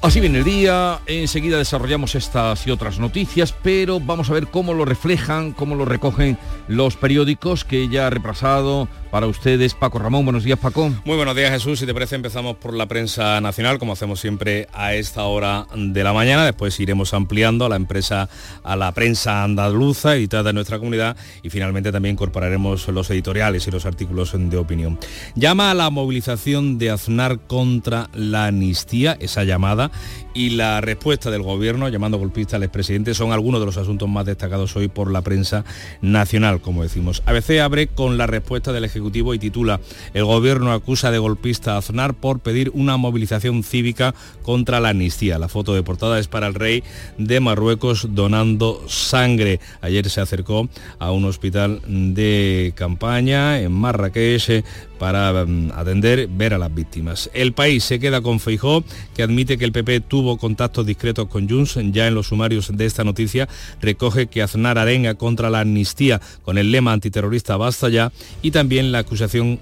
Así 0.01 0.19
viene 0.19 0.37
el 0.39 0.43
día, 0.43 0.99
enseguida 1.07 1.57
desarrollamos 1.57 2.13
estas 2.13 2.67
y 2.67 2.71
otras 2.71 2.99
noticias, 2.99 3.53
pero 3.63 3.99
vamos 3.99 4.29
a 4.29 4.33
ver 4.33 4.47
cómo 4.47 4.75
lo 4.75 4.85
reflejan, 4.85 5.53
cómo 5.53 5.73
lo 5.75 5.85
recogen 5.85 6.37
los 6.67 6.97
periódicos 6.97 7.63
que 7.65 7.87
ya 7.87 8.07
ha 8.07 8.09
repasado 8.09 8.87
para 9.11 9.27
ustedes 9.27 9.73
Paco 9.73 9.99
Ramón. 9.99 10.25
Buenos 10.25 10.43
días 10.43 10.59
Paco. 10.59 10.91
Muy 11.05 11.15
buenos 11.15 11.35
días 11.35 11.51
Jesús, 11.51 11.79
si 11.79 11.85
te 11.85 11.93
parece 11.93 12.15
empezamos 12.15 12.57
por 12.57 12.73
la 12.73 12.87
prensa 12.87 13.39
nacional, 13.41 13.79
como 13.79 13.93
hacemos 13.93 14.19
siempre 14.19 14.67
a 14.73 14.93
esta 14.93 15.23
hora 15.23 15.65
de 15.75 16.03
la 16.03 16.13
mañana, 16.13 16.45
después 16.45 16.79
iremos 16.79 17.13
ampliando 17.13 17.65
a 17.65 17.69
la 17.69 17.75
empresa, 17.77 18.29
a 18.63 18.75
la 18.75 18.91
prensa 18.91 19.43
andaluza 19.43 20.15
editada 20.15 20.49
en 20.49 20.55
nuestra 20.55 20.77
comunidad 20.77 21.15
y 21.41 21.49
finalmente 21.49 21.91
también 21.91 22.13
incorporaremos 22.13 22.87
los 22.89 23.09
editoriales 23.09 23.67
y 23.67 23.71
los 23.71 23.85
artículos 23.85 24.33
de 24.37 24.57
opinión. 24.57 24.99
Llama 25.35 25.71
a 25.71 25.73
la 25.73 25.89
movilización 25.89 26.77
de 26.77 26.91
Aznar 26.91 27.39
contra 27.39 28.09
la 28.13 28.47
amnistía, 28.47 29.17
esa 29.19 29.43
llamada 29.43 29.91
y 30.33 30.51
la 30.51 30.81
respuesta 30.81 31.31
del 31.31 31.41
gobierno 31.41 31.89
llamando 31.89 32.17
golpista 32.17 32.57
al 32.57 32.63
expresidente 32.63 33.13
son 33.13 33.31
algunos 33.31 33.59
de 33.59 33.65
los 33.65 33.77
asuntos 33.77 34.07
más 34.07 34.25
destacados 34.25 34.75
hoy 34.75 34.87
por 34.87 35.11
la 35.11 35.21
prensa 35.21 35.65
nacional, 36.01 36.56
como 36.61 36.83
decimos. 36.83 37.23
ABC 37.25 37.59
abre 37.59 37.87
con 37.87 38.17
la 38.17 38.27
respuesta 38.27 38.71
del 38.71 38.85
Ejecutivo 38.85 39.33
y 39.33 39.39
titula 39.39 39.79
El 40.13 40.25
gobierno 40.25 40.71
acusa 40.71 41.11
de 41.11 41.17
golpista 41.17 41.75
a 41.75 41.77
Aznar 41.77 42.13
por 42.13 42.39
pedir 42.39 42.71
una 42.73 42.97
movilización 42.97 43.63
cívica 43.63 44.13
contra 44.43 44.79
la 44.79 44.89
amnistía. 44.89 45.39
La 45.39 45.49
foto 45.49 45.73
de 45.73 45.83
portada 45.83 46.19
es 46.19 46.27
para 46.27 46.47
el 46.47 46.53
rey 46.53 46.83
de 47.17 47.39
Marruecos 47.39 48.07
donando 48.15 48.83
sangre. 48.87 49.59
Ayer 49.81 50.09
se 50.09 50.21
acercó 50.21 50.69
a 50.99 51.11
un 51.11 51.25
hospital 51.25 51.81
de 51.87 52.73
campaña 52.75 53.59
en 53.59 53.71
Marrakech 53.71 54.63
para 54.99 55.45
mm, 55.45 55.71
atender, 55.75 56.27
ver 56.27 56.53
a 56.53 56.57
las 56.57 56.73
víctimas. 56.73 57.29
El 57.33 57.53
país 57.53 57.83
se 57.83 57.99
queda 57.99 58.21
con 58.21 58.39
Feijó, 58.39 58.83
que 59.15 59.23
admite 59.23 59.57
que 59.57 59.65
el 59.65 59.71
PP 59.71 60.01
tuvo 60.01 60.37
contactos 60.37 60.85
discretos 60.85 61.27
con 61.27 61.49
Junts. 61.49 61.77
Ya 61.91 62.07
en 62.07 62.15
los 62.15 62.27
sumarios 62.27 62.75
de 62.75 62.85
esta 62.85 63.03
noticia 63.03 63.47
recoge 63.81 64.27
que 64.27 64.41
Aznar 64.41 64.77
arenga 64.77 65.15
contra 65.15 65.49
la 65.49 65.61
amnistía 65.61 66.21
con 66.43 66.57
el 66.57 66.71
lema 66.71 66.93
antiterrorista 66.93 67.57
basta 67.57 67.89
ya 67.89 68.11
y 68.41 68.51
también 68.51 68.91
la 68.91 68.99
acusación 68.99 69.59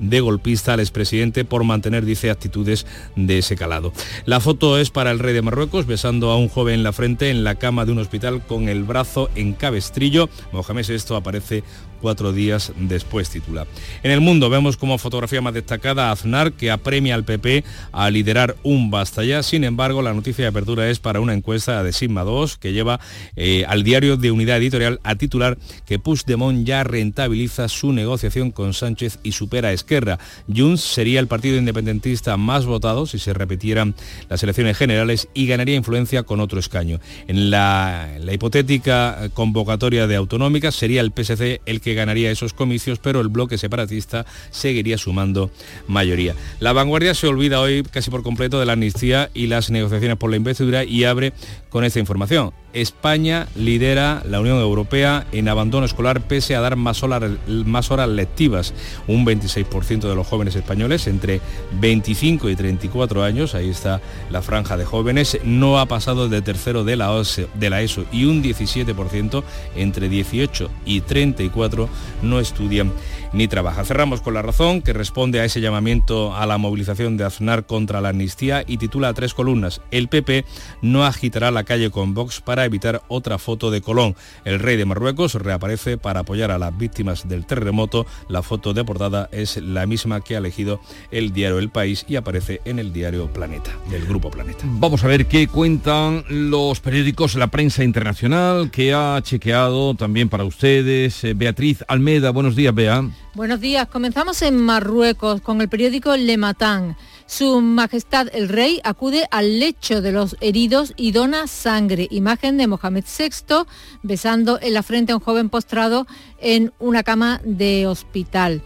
de 0.00 0.20
golpista 0.20 0.74
al 0.74 0.80
expresidente 0.80 1.44
por 1.44 1.64
mantener, 1.64 2.04
dice, 2.04 2.30
actitudes 2.30 2.86
de 3.16 3.38
ese 3.38 3.56
calado. 3.56 3.92
La 4.26 4.40
foto 4.40 4.78
es 4.78 4.90
para 4.90 5.10
el 5.10 5.18
rey 5.18 5.34
de 5.34 5.42
Marruecos 5.42 5.86
besando 5.86 6.30
a 6.30 6.36
un 6.36 6.48
joven 6.48 6.74
en 6.74 6.82
la 6.82 6.92
frente 6.92 7.30
en 7.30 7.44
la 7.44 7.56
cama 7.56 7.84
de 7.84 7.92
un 7.92 7.98
hospital 7.98 8.44
con 8.46 8.68
el 8.68 8.84
brazo 8.84 9.30
en 9.34 9.54
cabestrillo. 9.54 10.28
Mohamed 10.52 10.90
esto 10.90 11.16
aparece 11.16 11.64
cuatro 12.00 12.32
días 12.32 12.72
después 12.76 13.30
titula. 13.30 13.66
En 14.02 14.10
el 14.10 14.20
mundo 14.20 14.50
vemos 14.50 14.76
como 14.76 14.98
fotografía 14.98 15.40
más 15.40 15.54
destacada 15.54 16.08
a 16.08 16.12
Aznar 16.12 16.52
que 16.52 16.70
apremia 16.70 17.14
al 17.14 17.24
PP 17.24 17.64
a 17.92 18.10
liderar 18.10 18.56
un 18.62 18.90
basta 18.90 19.24
ya. 19.24 19.42
Sin 19.42 19.64
embargo, 19.64 20.02
la 20.02 20.14
noticia 20.14 20.44
de 20.44 20.50
apertura 20.50 20.88
es 20.88 20.98
para 20.98 21.20
una 21.20 21.34
encuesta 21.34 21.82
de 21.82 21.92
Sigma 21.92 22.24
2 22.24 22.58
que 22.58 22.72
lleva 22.72 23.00
eh, 23.36 23.64
al 23.68 23.82
diario 23.82 24.16
de 24.16 24.30
Unidad 24.30 24.58
Editorial 24.58 25.00
a 25.02 25.16
titular 25.16 25.58
que 25.86 25.98
Puigdemont 25.98 26.66
ya 26.66 26.84
rentabiliza 26.84 27.68
su 27.68 27.92
negociación 27.92 28.50
con 28.50 28.74
Sánchez 28.74 29.18
y 29.22 29.32
supera 29.32 29.68
a 29.68 29.72
Esquerra. 29.72 30.18
Junts 30.54 30.82
sería 30.82 31.20
el 31.20 31.26
partido 31.26 31.56
independentista 31.56 32.36
más 32.36 32.66
votado 32.66 33.06
si 33.06 33.18
se 33.18 33.34
repitieran 33.34 33.94
las 34.28 34.42
elecciones 34.42 34.76
generales 34.76 35.28
y 35.34 35.46
ganaría 35.46 35.76
influencia 35.76 36.22
con 36.22 36.40
otro 36.40 36.60
escaño. 36.60 37.00
En 37.26 37.50
la, 37.50 38.08
la 38.20 38.32
hipotética 38.32 39.30
convocatoria 39.34 40.06
de 40.06 40.16
autonómicas 40.16 40.74
sería 40.74 41.00
el 41.00 41.12
PSC 41.12 41.60
el 41.66 41.80
que 41.80 41.87
que 41.88 41.94
ganaría 41.94 42.30
esos 42.30 42.52
comicios, 42.52 42.98
pero 42.98 43.20
el 43.20 43.28
bloque 43.28 43.56
separatista 43.56 44.26
seguiría 44.50 44.98
sumando 44.98 45.50
mayoría. 45.86 46.34
La 46.60 46.74
vanguardia 46.74 47.14
se 47.14 47.26
olvida 47.26 47.60
hoy 47.60 47.82
casi 47.82 48.10
por 48.10 48.22
completo 48.22 48.60
de 48.60 48.66
la 48.66 48.74
amnistía 48.74 49.30
y 49.32 49.46
las 49.46 49.70
negociaciones 49.70 50.18
por 50.18 50.28
la 50.28 50.36
investidura 50.36 50.84
y 50.84 51.04
abre 51.04 51.32
con 51.70 51.84
esta 51.84 51.98
información. 51.98 52.52
España 52.72 53.48
lidera 53.54 54.22
la 54.28 54.40
Unión 54.40 54.58
Europea 54.58 55.26
en 55.32 55.48
abandono 55.48 55.86
escolar 55.86 56.20
pese 56.20 56.54
a 56.54 56.60
dar 56.60 56.76
más 56.76 57.02
horas, 57.02 57.30
más 57.46 57.90
horas 57.90 58.08
lectivas. 58.08 58.74
Un 59.06 59.24
26% 59.24 60.08
de 60.08 60.14
los 60.14 60.26
jóvenes 60.26 60.54
españoles 60.54 61.06
entre 61.06 61.40
25 61.80 62.50
y 62.50 62.56
34 62.56 63.24
años, 63.24 63.54
ahí 63.54 63.70
está 63.70 64.00
la 64.30 64.42
franja 64.42 64.76
de 64.76 64.84
jóvenes, 64.84 65.38
no 65.44 65.78
ha 65.78 65.86
pasado 65.86 66.28
de 66.28 66.42
tercero 66.42 66.84
de 66.84 66.96
la, 66.96 67.10
de 67.54 67.70
la 67.70 67.82
ESO 67.82 68.04
y 68.12 68.24
un 68.24 68.42
17% 68.42 69.42
entre 69.76 70.08
18 70.08 70.70
y 70.84 71.00
34 71.00 71.88
no 72.22 72.40
estudian 72.40 72.92
ni 73.32 73.48
trabajan. 73.48 73.84
Cerramos 73.84 74.20
con 74.20 74.34
la 74.34 74.42
razón 74.42 74.82
que 74.82 74.92
responde 74.92 75.40
a 75.40 75.44
ese 75.44 75.60
llamamiento 75.60 76.34
a 76.34 76.46
la 76.46 76.58
movilización 76.58 77.16
de 77.16 77.24
Aznar 77.24 77.66
contra 77.66 78.00
la 78.00 78.10
amnistía 78.10 78.64
y 78.66 78.78
titula 78.78 79.14
tres 79.14 79.34
columnas. 79.34 79.80
El 79.90 80.08
PP 80.08 80.44
no 80.82 81.04
agitará 81.04 81.50
la 81.50 81.64
calle 81.64 81.90
con 81.90 82.14
Vox 82.14 82.40
para 82.40 82.64
evitar 82.64 83.02
otra 83.08 83.38
foto 83.38 83.70
de 83.70 83.80
Colón. 83.80 84.16
El 84.44 84.58
rey 84.58 84.76
de 84.76 84.84
Marruecos 84.84 85.34
reaparece 85.34 85.98
para 85.98 86.20
apoyar 86.20 86.50
a 86.50 86.58
las 86.58 86.76
víctimas 86.76 87.28
del 87.28 87.46
terremoto. 87.46 88.06
La 88.28 88.42
foto 88.42 88.74
de 88.74 88.84
portada 88.84 89.28
es 89.32 89.56
la 89.56 89.86
misma 89.86 90.20
que 90.20 90.34
ha 90.34 90.38
elegido 90.38 90.80
el 91.10 91.32
diario 91.32 91.58
El 91.58 91.70
País 91.70 92.04
y 92.08 92.16
aparece 92.16 92.60
en 92.64 92.78
el 92.78 92.92
diario 92.92 93.32
Planeta, 93.32 93.70
del 93.90 94.06
Grupo 94.06 94.30
Planeta. 94.30 94.64
Vamos 94.64 95.04
a 95.04 95.08
ver 95.08 95.26
qué 95.26 95.48
cuentan 95.48 96.24
los 96.28 96.80
periódicos, 96.80 97.34
la 97.34 97.48
prensa 97.48 97.84
internacional, 97.84 98.70
que 98.70 98.94
ha 98.94 99.20
chequeado 99.22 99.94
también 99.94 100.28
para 100.28 100.44
ustedes. 100.44 101.24
Eh, 101.24 101.34
Beatriz 101.34 101.84
Almeda, 101.88 102.30
buenos 102.30 102.56
días, 102.56 102.74
Bea. 102.74 103.04
Buenos 103.38 103.60
días. 103.60 103.86
Comenzamos 103.86 104.42
en 104.42 104.56
Marruecos 104.56 105.40
con 105.42 105.60
el 105.60 105.68
periódico 105.68 106.16
Le 106.16 106.36
Matin. 106.36 106.96
Su 107.24 107.60
Majestad 107.60 108.26
el 108.32 108.48
Rey 108.48 108.80
acude 108.82 109.28
al 109.30 109.60
lecho 109.60 110.02
de 110.02 110.10
los 110.10 110.36
heridos 110.40 110.92
y 110.96 111.12
dona 111.12 111.46
sangre. 111.46 112.08
Imagen 112.10 112.56
de 112.56 112.66
Mohamed 112.66 113.04
VI 113.04 113.64
besando 114.02 114.58
en 114.60 114.74
la 114.74 114.82
frente 114.82 115.12
a 115.12 115.14
un 115.14 115.22
joven 115.22 115.50
postrado 115.50 116.08
en 116.40 116.72
una 116.80 117.04
cama 117.04 117.40
de 117.44 117.86
hospital. 117.86 118.60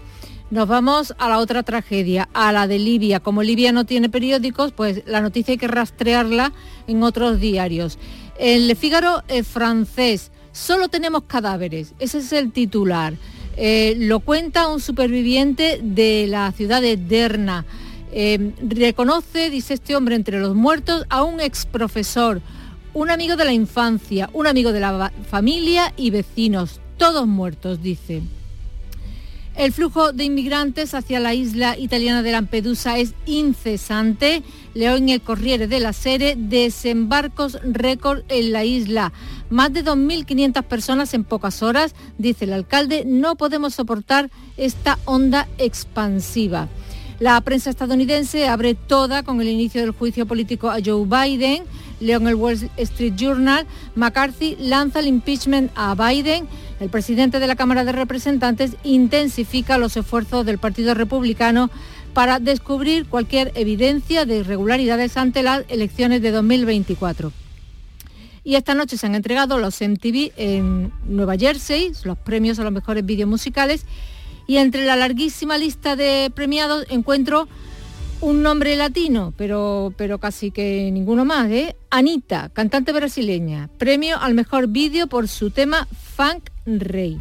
Nos 0.51 0.67
vamos 0.67 1.13
a 1.19 1.29
la 1.29 1.37
otra 1.37 1.65
tragedia, 1.65 2.31
a 2.33 2.51
la 2.51 2.67
de 2.67 2.79
Libia. 2.79 3.21
Como 3.21 3.43
Libia 3.43 3.73
no 3.73 3.85
tiene 3.85 4.09
periódicos, 4.09 4.73
pues 4.73 5.03
la 5.05 5.21
noticia 5.21 5.53
hay 5.53 5.59
que 5.59 5.69
rastrearla 5.69 6.51
en 6.87 7.03
otros 7.03 7.39
diarios. 7.41 7.99
En 8.39 8.69
Le 8.69 8.75
Figaro 8.75 9.23
francés, 9.45 10.33
solo 10.53 10.89
tenemos 10.89 11.25
cadáveres. 11.25 11.93
Ese 11.99 12.21
es 12.21 12.33
el 12.33 12.53
titular. 12.53 13.13
Eh, 13.57 13.95
lo 13.99 14.21
cuenta 14.21 14.69
un 14.69 14.81
superviviente 14.81 15.81
de 15.83 16.27
la 16.29 16.53
ciudad 16.53 16.81
de 16.81 16.97
Derna. 16.97 17.65
Eh, 18.13 18.53
reconoce, 18.61 19.51
dice 19.51 19.75
este 19.75 19.97
hombre, 19.97 20.17
entre 20.17 20.41
los 20.41 20.55
muertos 20.55 21.05
a 21.09 21.23
un 21.23 21.41
ex 21.41 21.67
profesor, 21.67 22.41
un 22.95 23.11
amigo 23.11 23.37
de 23.37 23.45
la 23.45 23.53
infancia, 23.53 24.29
un 24.33 24.47
amigo 24.47 24.73
de 24.73 24.81
la 24.81 25.13
familia 25.31 25.93
y 25.97 26.11
vecinos, 26.11 26.81
todos 26.99 27.27
muertos, 27.27 27.83
dice. 27.83 28.23
El 29.55 29.73
flujo 29.73 30.13
de 30.13 30.25
inmigrantes 30.25 30.95
hacia 30.95 31.21
la 31.21 31.35
isla 31.35 31.77
italiana 31.79 32.23
de 32.23 32.33
Lampedusa 32.33 32.99
es 32.99 33.15
incesante. 33.27 34.43
Leo 34.73 34.97
en 34.97 35.11
el 35.11 35.21
Corriere 35.21 35.67
de 35.67 35.79
la 35.79 35.93
Sere 35.93 36.37
desembarcos 36.37 37.59
récord 37.63 38.23
en 38.29 38.53
la 38.53 38.65
isla. 38.65 39.13
Más 39.51 39.71
de 39.73 39.85
2.500 39.85 40.63
personas 40.63 41.13
en 41.13 41.25
pocas 41.25 41.63
horas, 41.63 41.95
dice 42.17 42.47
el 42.47 42.55
alcalde. 42.55 43.05
No 43.05 43.37
podemos 43.37 43.75
soportar 43.75 44.31
esta 44.57 44.99
onda 45.05 45.47
expansiva. 45.59 46.69
La 47.21 47.41
prensa 47.43 47.71
estadounidense 47.71 48.49
abre 48.49 48.75
toda 48.75 49.23
con 49.23 49.41
el 49.41 49.49
inicio 49.49 49.83
del 49.83 49.93
juicio 49.93 50.27
político 50.27 50.71
a 50.71 50.79
Joe 50.85 51.05
Biden. 51.07 51.63
Leo 52.01 52.19
en 52.19 52.27
el 52.27 52.35
Wall 52.35 52.69
Street 52.79 53.15
Journal, 53.17 53.65
McCarthy 53.95 54.57
lanza 54.59 54.99
el 54.99 55.07
impeachment 55.07 55.71
a 55.77 55.95
Biden. 55.95 56.49
El 56.83 56.91
presidente 56.91 57.39
de 57.39 57.47
la 57.47 57.55
Cámara 57.55 57.85
de 57.85 57.93
Representantes 57.93 58.73
intensifica 58.83 59.79
los 59.79 59.97
esfuerzos 59.97 60.45
del 60.45 60.59
Partido 60.59 60.95
Republicano 60.95 61.71
para 62.13 62.41
descubrir 62.41 63.07
cualquier 63.07 63.53
evidencia 63.55 64.27
de 64.27 64.39
irregularidades 64.39 65.17
ante 65.17 65.45
las 65.45 65.65
elecciones 65.69 66.23
de 66.23 66.33
2024. 66.33 67.31
Y 68.43 68.57
esta 68.57 68.75
noche 68.75 68.97
se 68.97 69.07
han 69.07 69.15
entregado 69.15 69.59
los 69.59 69.81
MTV 69.81 70.33
en 70.37 70.93
Nueva 71.07 71.37
Jersey, 71.37 71.93
los 72.03 72.19
premios 72.19 72.59
a 72.59 72.65
los 72.65 72.73
mejores 72.73 73.07
vídeos 73.07 73.31
musicales, 73.31 73.87
y 74.49 74.57
entre 74.57 74.85
la 74.85 74.97
larguísima 74.97 75.59
lista 75.59 75.95
de 75.95 76.33
premiados 76.35 76.85
encuentro 76.91 77.47
un 78.21 78.43
nombre 78.43 78.75
latino, 78.75 79.33
pero, 79.37 79.95
pero 79.97 80.19
casi 80.19 80.51
que 80.51 80.91
ninguno 80.91 81.25
más, 81.25 81.49
¿eh? 81.49 81.77
Anita, 81.91 82.49
cantante 82.53 82.93
brasileña, 82.93 83.71
premio 83.79 84.19
al 84.21 84.35
mejor 84.35 84.67
vídeo 84.67 85.07
por 85.07 85.29
su 85.29 85.53
tema 85.53 85.87
Funk 86.17 86.52
Rey. 86.67 87.21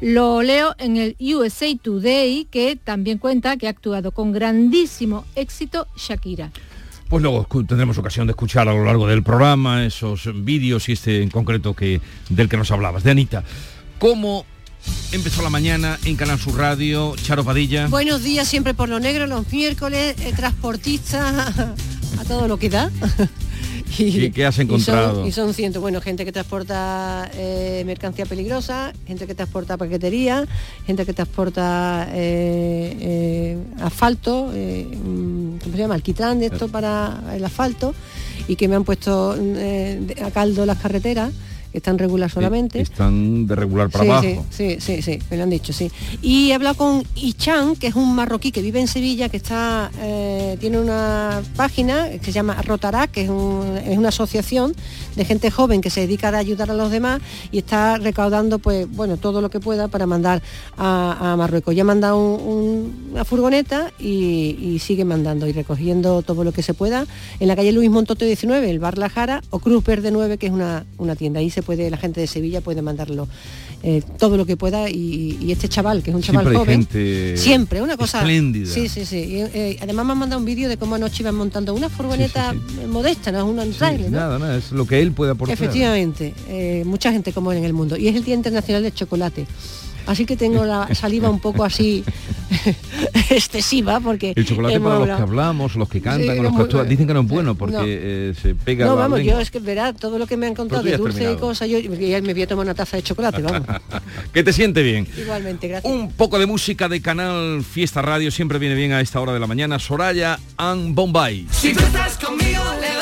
Lo 0.00 0.42
leo 0.42 0.74
en 0.78 0.96
el 0.96 1.16
USA 1.20 1.66
Today, 1.80 2.46
que 2.50 2.76
también 2.76 3.18
cuenta 3.18 3.56
que 3.56 3.66
ha 3.66 3.70
actuado 3.70 4.12
con 4.12 4.32
grandísimo 4.32 5.24
éxito 5.34 5.86
Shakira. 5.96 6.50
Pues 7.08 7.22
luego 7.22 7.46
tendremos 7.66 7.98
ocasión 7.98 8.26
de 8.26 8.30
escuchar 8.30 8.68
a 8.68 8.72
lo 8.72 8.84
largo 8.84 9.06
del 9.06 9.22
programa 9.22 9.84
esos 9.84 10.30
vídeos 10.44 10.88
y 10.88 10.92
este 10.92 11.22
en 11.22 11.28
concreto 11.28 11.74
que, 11.74 12.00
del 12.28 12.48
que 12.48 12.56
nos 12.56 12.70
hablabas, 12.70 13.02
de 13.02 13.10
Anita. 13.10 13.44
¿Cómo 13.98 14.46
Empezó 15.12 15.42
la 15.42 15.50
mañana 15.50 15.98
en 16.04 16.16
Canal 16.16 16.38
Sur 16.38 16.56
Radio, 16.56 17.14
Charo 17.16 17.44
Padilla. 17.44 17.88
Buenos 17.88 18.22
días 18.22 18.48
siempre 18.48 18.74
por 18.74 18.88
lo 18.88 19.00
negro, 19.00 19.26
los 19.26 19.50
miércoles, 19.52 20.14
eh, 20.20 20.32
transportistas, 20.34 21.58
a 22.18 22.24
todo 22.26 22.48
lo 22.48 22.58
que 22.58 22.70
da. 22.70 22.90
y, 23.98 24.30
qué 24.30 24.46
has 24.46 24.58
encontrado? 24.58 25.26
Y 25.26 25.32
son, 25.32 25.54
cientos, 25.54 25.80
bueno, 25.82 26.00
gente 26.00 26.24
que 26.24 26.32
transporta 26.32 27.30
eh, 27.34 27.82
mercancía 27.86 28.26
peligrosa, 28.26 28.92
gente 29.06 29.26
que 29.26 29.34
transporta 29.34 29.76
paquetería, 29.76 30.46
gente 30.86 31.04
que 31.04 31.12
transporta 31.12 32.08
eh, 32.12 33.58
asfalto, 33.80 34.50
¿cómo 34.52 35.72
se 35.72 35.78
llama? 35.78 35.94
Alquitrán 35.94 36.40
de 36.40 36.46
esto 36.46 36.68
para 36.68 37.22
el 37.34 37.44
asfalto 37.44 37.94
y 38.48 38.56
que 38.56 38.68
me 38.68 38.76
han 38.76 38.84
puesto 38.84 39.32
a 39.32 40.30
caldo 40.30 40.66
las 40.66 40.78
carreteras 40.78 41.32
que 41.72 41.78
están 41.78 41.98
regular 41.98 42.30
solamente. 42.30 42.80
están 42.80 43.46
de 43.46 43.54
regular 43.54 43.90
para 43.90 44.04
abajo. 44.04 44.44
Sí, 44.50 44.76
sí, 44.80 45.02
sí, 45.02 45.18
me 45.30 45.36
lo 45.36 45.44
han 45.44 45.50
dicho, 45.50 45.72
sí. 45.72 45.90
Y 46.22 46.50
he 46.50 46.54
hablado 46.54 46.76
con 46.76 47.04
Ichan, 47.14 47.76
que 47.76 47.88
es 47.88 47.94
un 47.94 48.14
marroquí 48.14 48.52
que 48.52 48.62
vive 48.62 48.80
en 48.80 48.88
Sevilla, 48.88 49.28
que 49.28 49.36
está 49.36 49.90
eh, 50.00 50.56
tiene 50.60 50.78
una 50.78 51.42
página 51.56 52.10
que 52.10 52.24
se 52.24 52.32
llama 52.32 52.60
Rotarac, 52.62 53.10
que 53.10 53.22
es, 53.22 53.30
una 53.30 54.08
asociación 54.08 54.74
de 55.16 55.24
gente 55.24 55.50
joven 55.50 55.80
que 55.80 55.90
se 55.90 56.00
dedica 56.00 56.28
a 56.28 56.38
ayudar 56.38 56.70
a 56.70 56.74
los 56.74 56.90
demás 56.90 57.20
y 57.50 57.58
está 57.58 57.96
recaudando 57.96 58.58
pues 58.58 58.90
bueno 58.90 59.16
todo 59.16 59.40
lo 59.40 59.50
que 59.50 59.60
pueda 59.60 59.88
para 59.88 60.06
mandar 60.06 60.42
a, 60.76 61.34
Marruecos. 61.36 61.74
Ya 61.74 61.82
ha 61.82 61.84
mandado 61.84 62.18
una 62.18 63.24
furgoneta 63.24 63.92
y, 63.98 64.78
sigue 64.80 65.04
mandando 65.04 65.46
y 65.46 65.52
recogiendo 65.52 66.22
todo 66.22 66.42
lo 66.44 66.52
que 66.52 66.62
se 66.62 66.74
pueda 66.74 67.06
en 67.38 67.48
la 67.48 67.54
calle 67.54 67.72
Luis 67.72 67.90
Montoto 67.90 68.24
19, 68.24 68.70
el 68.70 68.78
Bar 68.78 68.98
La 68.98 69.08
Jara, 69.08 69.42
o 69.50 69.58
Cruz 69.58 69.84
Verde 69.84 70.10
9, 70.10 70.38
que 70.38 70.46
es 70.46 70.52
una, 70.52 70.86
una 70.98 71.16
tienda. 71.16 71.40
Ahí 71.40 71.50
se 71.50 71.59
puede, 71.62 71.90
la 71.90 71.96
gente 71.96 72.20
de 72.20 72.26
Sevilla 72.26 72.60
puede 72.60 72.82
mandarlo 72.82 73.28
eh, 73.82 74.02
todo 74.18 74.36
lo 74.36 74.44
que 74.44 74.56
pueda 74.56 74.90
y, 74.90 75.50
este 75.50 75.68
chaval, 75.68 76.02
que 76.02 76.10
es 76.10 76.16
un 76.16 76.22
chaval 76.22 76.54
joven, 76.54 76.86
siempre, 77.36 77.80
una 77.80 77.96
cosa 77.96 78.18
espléndida. 78.18 78.72
Sí, 78.72 78.88
sí, 78.88 79.06
sí. 79.06 79.16
Eh, 79.26 79.78
además 79.80 80.04
me 80.06 80.12
han 80.12 80.18
mandado 80.18 80.38
un 80.38 80.44
vídeo 80.44 80.68
de 80.68 80.76
cómo 80.76 80.96
anoche 80.96 81.22
iban 81.22 81.34
montando 81.34 81.72
una 81.74 81.88
furgoneta 81.88 82.54
modesta, 82.88 83.32
no 83.32 83.38
es 83.38 83.44
una 83.44 83.64
trailer, 83.66 84.10
Nada, 84.10 84.38
nada, 84.38 84.58
es 84.58 84.72
lo 84.72 84.86
que 84.86 85.00
él 85.00 85.12
puede 85.12 85.32
aportar. 85.32 85.54
Efectivamente, 85.54 86.34
eh, 86.48 86.82
mucha 86.84 87.10
gente 87.10 87.32
como 87.32 87.52
él 87.52 87.58
en 87.58 87.64
el 87.64 87.72
mundo. 87.72 87.96
Y 87.96 88.08
es 88.08 88.16
el 88.16 88.24
Día 88.24 88.34
Internacional 88.34 88.82
del 88.82 88.92
Chocolate 88.92 89.46
así 90.06 90.26
que 90.26 90.36
tengo 90.36 90.64
la 90.64 90.94
saliva 90.94 91.30
un 91.30 91.40
poco 91.40 91.64
así 91.64 92.04
excesiva 93.30 94.00
porque 94.00 94.32
el 94.34 94.44
chocolate 94.44 94.80
para 94.80 94.98
los 94.98 95.16
que 95.16 95.22
hablamos 95.22 95.76
los 95.76 95.88
que 95.88 96.00
cantan 96.00 96.42
los 96.42 96.54
que 96.54 96.62
actúan 96.62 96.88
dicen 96.88 97.06
que 97.06 97.14
no 97.14 97.20
es 97.20 97.28
bueno 97.28 97.54
porque 97.54 97.78
eh, 97.82 98.34
se 98.40 98.54
pega 98.54 98.86
no 98.86 98.96
vamos 98.96 99.22
yo 99.22 99.38
es 99.40 99.50
que 99.50 99.60
verá 99.60 99.92
todo 99.92 100.18
lo 100.18 100.26
que 100.26 100.36
me 100.36 100.46
han 100.46 100.54
contado 100.54 100.82
de 100.82 100.96
dulce 100.96 101.32
y 101.32 101.36
cosas 101.36 101.68
yo 101.68 101.78
ya 101.78 102.20
me 102.22 102.32
voy 102.32 102.42
a 102.42 102.46
tomar 102.46 102.64
una 102.64 102.74
taza 102.74 102.96
de 102.96 103.02
chocolate 103.02 103.42
vamos. 103.42 103.62
Que 104.32 104.42
te 104.42 104.52
siente 104.52 104.82
bien. 104.82 105.06
Igualmente 105.16 105.68
gracias. 105.68 105.92
Un 105.92 106.12
poco 106.12 106.38
de 106.38 106.46
música 106.46 106.88
de 106.88 107.00
canal 107.02 107.64
Fiesta 107.64 108.02
Radio 108.02 108.30
siempre 108.30 108.58
viene 108.58 108.74
bien 108.74 108.92
a 108.92 109.00
esta 109.00 109.20
hora 109.20 109.32
de 109.32 109.40
la 109.40 109.46
mañana. 109.46 109.78
Soraya 109.78 110.38
and 110.56 110.94
Bombay. 110.94 111.46
Si 111.50 111.72
tú 111.72 111.80
estás 111.80 112.16
conmigo 112.18 112.62
levántate 112.80 112.99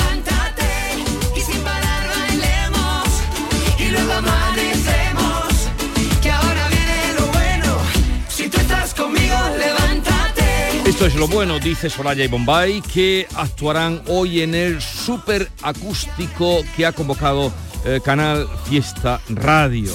Esto 10.98 11.06
es 11.06 11.14
lo 11.14 11.28
bueno, 11.28 11.60
dice 11.60 11.88
Soraya 11.88 12.24
y 12.24 12.26
Bombay, 12.26 12.80
que 12.80 13.28
actuarán 13.36 14.02
hoy 14.08 14.40
en 14.40 14.52
el 14.52 14.82
super 14.82 15.48
acústico 15.62 16.64
que 16.76 16.86
ha 16.86 16.90
convocado 16.90 17.52
eh, 17.84 18.00
Canal 18.04 18.48
Fiesta 18.64 19.20
Radio. 19.28 19.92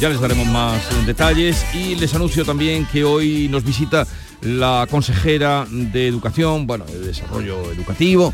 Ya 0.00 0.08
les 0.08 0.18
daremos 0.18 0.46
más 0.46 0.80
detalles 1.04 1.62
y 1.74 1.96
les 1.96 2.14
anuncio 2.14 2.42
también 2.46 2.86
que 2.86 3.04
hoy 3.04 3.48
nos 3.50 3.64
visita 3.64 4.06
la 4.40 4.86
consejera 4.90 5.66
de 5.70 6.08
Educación, 6.08 6.66
bueno, 6.66 6.86
de 6.86 7.00
Desarrollo 7.00 7.70
Educativo, 7.70 8.32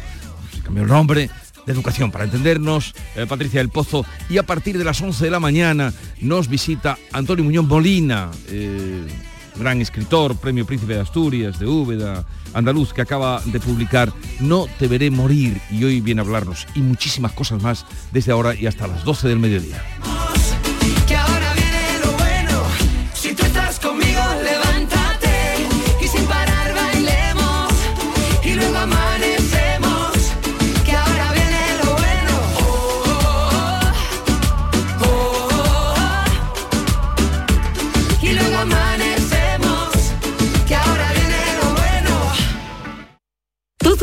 se 0.54 0.62
cambió 0.62 0.84
el 0.84 0.88
nombre, 0.90 1.28
de 1.66 1.72
Educación, 1.72 2.12
para 2.12 2.22
entendernos, 2.22 2.94
eh, 3.16 3.26
Patricia 3.28 3.58
del 3.58 3.70
Pozo, 3.70 4.06
y 4.30 4.38
a 4.38 4.44
partir 4.44 4.78
de 4.78 4.84
las 4.84 5.00
11 5.00 5.24
de 5.24 5.30
la 5.32 5.40
mañana 5.40 5.92
nos 6.20 6.46
visita 6.46 6.96
Antonio 7.10 7.42
Muñoz 7.42 7.66
Molina. 7.66 8.30
Eh, 8.46 9.08
gran 9.56 9.80
escritor, 9.80 10.36
premio 10.36 10.66
Príncipe 10.66 10.94
de 10.94 11.00
Asturias, 11.00 11.58
de 11.58 11.66
Úbeda, 11.66 12.24
andaluz, 12.54 12.92
que 12.92 13.02
acaba 13.02 13.40
de 13.44 13.60
publicar 13.60 14.12
No 14.40 14.66
te 14.78 14.88
veré 14.88 15.10
morir 15.10 15.60
y 15.70 15.84
hoy 15.84 16.00
viene 16.00 16.20
a 16.20 16.24
hablarnos 16.24 16.66
y 16.74 16.80
muchísimas 16.80 17.32
cosas 17.32 17.62
más 17.62 17.86
desde 18.12 18.32
ahora 18.32 18.54
y 18.54 18.66
hasta 18.66 18.86
las 18.86 19.04
12 19.04 19.28
del 19.28 19.38
mediodía. 19.38 19.82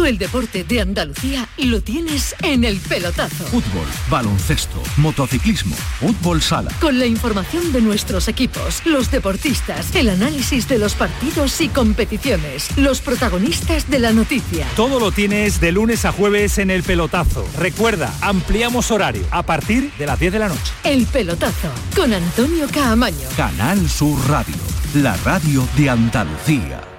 El 0.06 0.18
deporte 0.18 0.64
de 0.64 0.82
Andalucía 0.82 1.48
lo 1.58 1.82
tienes 1.82 2.36
en 2.42 2.64
el 2.64 2.78
pelotazo. 2.78 3.46
Fútbol, 3.46 3.86
baloncesto, 4.10 4.82
motociclismo, 4.98 5.76
fútbol 6.00 6.42
sala. 6.42 6.72
Con 6.80 7.00
la 7.00 7.06
información 7.06 7.72
de 7.72 7.82
nuestros 7.82 8.28
equipos, 8.28 8.82
los 8.86 9.12
deportistas, 9.12 9.96
el 9.96 10.10
análisis 10.10 10.68
de 10.68 10.78
los 10.78 10.96
partidos 10.96 11.60
y 11.62 11.70
competiciones, 11.70 12.78
los 12.78 13.02
protagonistas 13.02 13.90
de 13.90 14.00
la 14.00 14.12
noticia. 14.12 14.68
Todo 14.76 15.00
lo 15.00 15.12
tienes 15.12 15.60
de 15.60 15.72
lunes 15.72 16.06
a 16.06 16.12
jueves 16.12 16.58
en 16.58 16.72
el 16.72 16.84
pelotazo. 16.84 17.48
Recuerda, 17.58 18.14
ampliamos 18.22 18.92
horario 18.92 19.24
a 19.32 19.44
partir 19.44 19.92
de 19.98 20.06
las 20.06 20.20
10 20.20 20.34
de 20.34 20.40
la 20.40 20.50
noche. 20.50 20.72
El 20.84 21.06
pelotazo 21.06 21.70
con 21.96 22.14
Antonio 22.14 22.68
Caamaño. 22.72 23.28
Canal 23.36 23.90
Sur 23.90 24.20
Radio, 24.30 24.56
la 24.94 25.16
radio 25.18 25.68
de 25.76 25.90
Andalucía. 25.90 26.99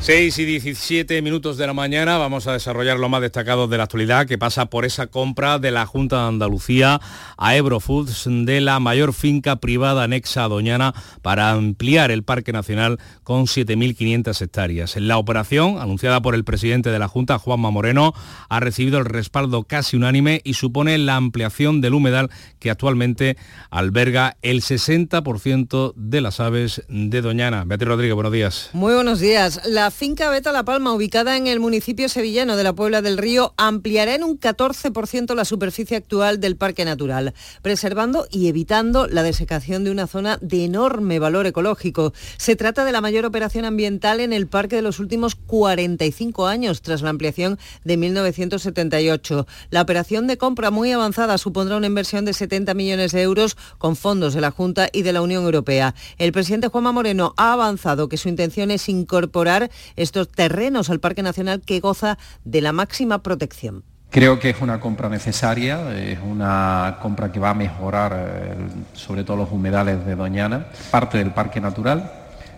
6 0.00 0.38
y 0.38 0.44
17 0.44 1.20
minutos 1.22 1.58
de 1.58 1.66
la 1.66 1.74
mañana 1.74 2.16
vamos 2.18 2.46
a 2.46 2.52
desarrollar 2.52 2.98
lo 2.98 3.08
más 3.08 3.20
destacado 3.20 3.66
de 3.66 3.76
la 3.76 3.84
actualidad 3.84 4.26
que 4.26 4.38
pasa 4.38 4.66
por 4.66 4.84
esa 4.84 5.08
compra 5.08 5.58
de 5.58 5.70
la 5.70 5.84
Junta 5.86 6.22
de 6.22 6.28
Andalucía 6.28 7.00
a 7.36 7.56
Eurofoods 7.56 8.24
de 8.26 8.60
la 8.60 8.80
mayor 8.80 9.12
finca 9.12 9.56
privada 9.56 10.04
anexa 10.04 10.44
a 10.44 10.48
Doñana 10.48 10.94
para 11.20 11.50
ampliar 11.50 12.10
el 12.10 12.22
Parque 12.22 12.52
Nacional 12.52 12.98
con 13.22 13.46
7.500 13.46 14.40
hectáreas. 14.40 14.96
La 14.96 15.18
operación, 15.18 15.78
anunciada 15.78 16.22
por 16.22 16.34
el 16.34 16.44
presidente 16.44 16.90
de 16.90 16.98
la 16.98 17.08
Junta, 17.08 17.38
Juanma 17.38 17.70
Moreno, 17.70 18.14
ha 18.48 18.60
recibido 18.60 18.98
el 18.98 19.04
respaldo 19.04 19.64
casi 19.64 19.96
unánime 19.96 20.40
y 20.44 20.54
supone 20.54 20.96
la 20.96 21.16
ampliación 21.16 21.80
del 21.82 21.94
humedal 21.94 22.30
que 22.60 22.70
actualmente 22.70 23.36
alberga 23.68 24.38
el 24.42 24.62
60% 24.62 25.92
de 25.96 26.20
las 26.20 26.40
aves 26.40 26.82
de 26.88 27.20
Doñana. 27.20 27.64
Beatriz 27.66 27.88
Rodríguez, 27.88 28.14
buenos 28.14 28.32
días. 28.32 28.70
Muy 28.72 28.94
buenos 28.94 29.20
días. 29.20 29.60
Finca 29.90 30.30
Beta 30.30 30.52
La 30.52 30.64
Palma, 30.64 30.92
ubicada 30.92 31.36
en 31.36 31.46
el 31.46 31.60
municipio 31.60 32.08
sevillano 32.08 32.56
de 32.56 32.64
la 32.64 32.72
Puebla 32.72 33.02
del 33.02 33.18
Río, 33.18 33.54
ampliará 33.56 34.14
en 34.14 34.24
un 34.24 34.38
14% 34.38 35.34
la 35.34 35.44
superficie 35.44 35.96
actual 35.96 36.40
del 36.40 36.56
parque 36.56 36.84
natural, 36.84 37.34
preservando 37.62 38.26
y 38.30 38.48
evitando 38.48 39.06
la 39.06 39.22
desecación 39.22 39.84
de 39.84 39.90
una 39.90 40.06
zona 40.06 40.38
de 40.40 40.64
enorme 40.64 41.18
valor 41.18 41.46
ecológico. 41.46 42.12
Se 42.36 42.56
trata 42.56 42.84
de 42.84 42.92
la 42.92 43.00
mayor 43.00 43.24
operación 43.24 43.64
ambiental 43.64 44.20
en 44.20 44.32
el 44.32 44.46
parque 44.46 44.76
de 44.76 44.82
los 44.82 44.98
últimos 44.98 45.34
45 45.34 46.46
años, 46.46 46.82
tras 46.82 47.02
la 47.02 47.10
ampliación 47.10 47.58
de 47.84 47.96
1978. 47.96 49.46
La 49.70 49.82
operación 49.82 50.26
de 50.26 50.38
compra 50.38 50.70
muy 50.70 50.92
avanzada 50.92 51.38
supondrá 51.38 51.76
una 51.76 51.86
inversión 51.86 52.24
de 52.24 52.32
70 52.32 52.74
millones 52.74 53.12
de 53.12 53.22
euros 53.22 53.56
con 53.78 53.96
fondos 53.96 54.34
de 54.34 54.40
la 54.40 54.50
Junta 54.50 54.88
y 54.92 55.02
de 55.02 55.12
la 55.12 55.22
Unión 55.22 55.44
Europea. 55.44 55.94
El 56.18 56.32
presidente 56.32 56.68
Juanma 56.68 56.92
Moreno 56.92 57.34
ha 57.36 57.52
avanzado 57.52 58.08
que 58.08 58.16
su 58.16 58.28
intención 58.28 58.70
es 58.70 58.88
incorporar 58.88 59.70
estos 59.96 60.28
terrenos 60.28 60.90
al 60.90 61.00
Parque 61.00 61.22
Nacional 61.22 61.62
que 61.64 61.80
goza 61.80 62.18
de 62.44 62.60
la 62.60 62.72
máxima 62.72 63.22
protección. 63.22 63.84
Creo 64.10 64.38
que 64.38 64.50
es 64.50 64.60
una 64.62 64.80
compra 64.80 65.10
necesaria, 65.10 65.94
es 65.94 66.18
una 66.24 66.98
compra 67.02 67.30
que 67.30 67.38
va 67.38 67.50
a 67.50 67.54
mejorar 67.54 68.14
eh, 68.16 68.54
sobre 68.94 69.22
todo 69.22 69.36
los 69.36 69.52
humedales 69.52 70.06
de 70.06 70.14
Doñana, 70.14 70.68
parte 70.90 71.18
del 71.18 71.32
parque 71.32 71.60
natural, 71.60 72.10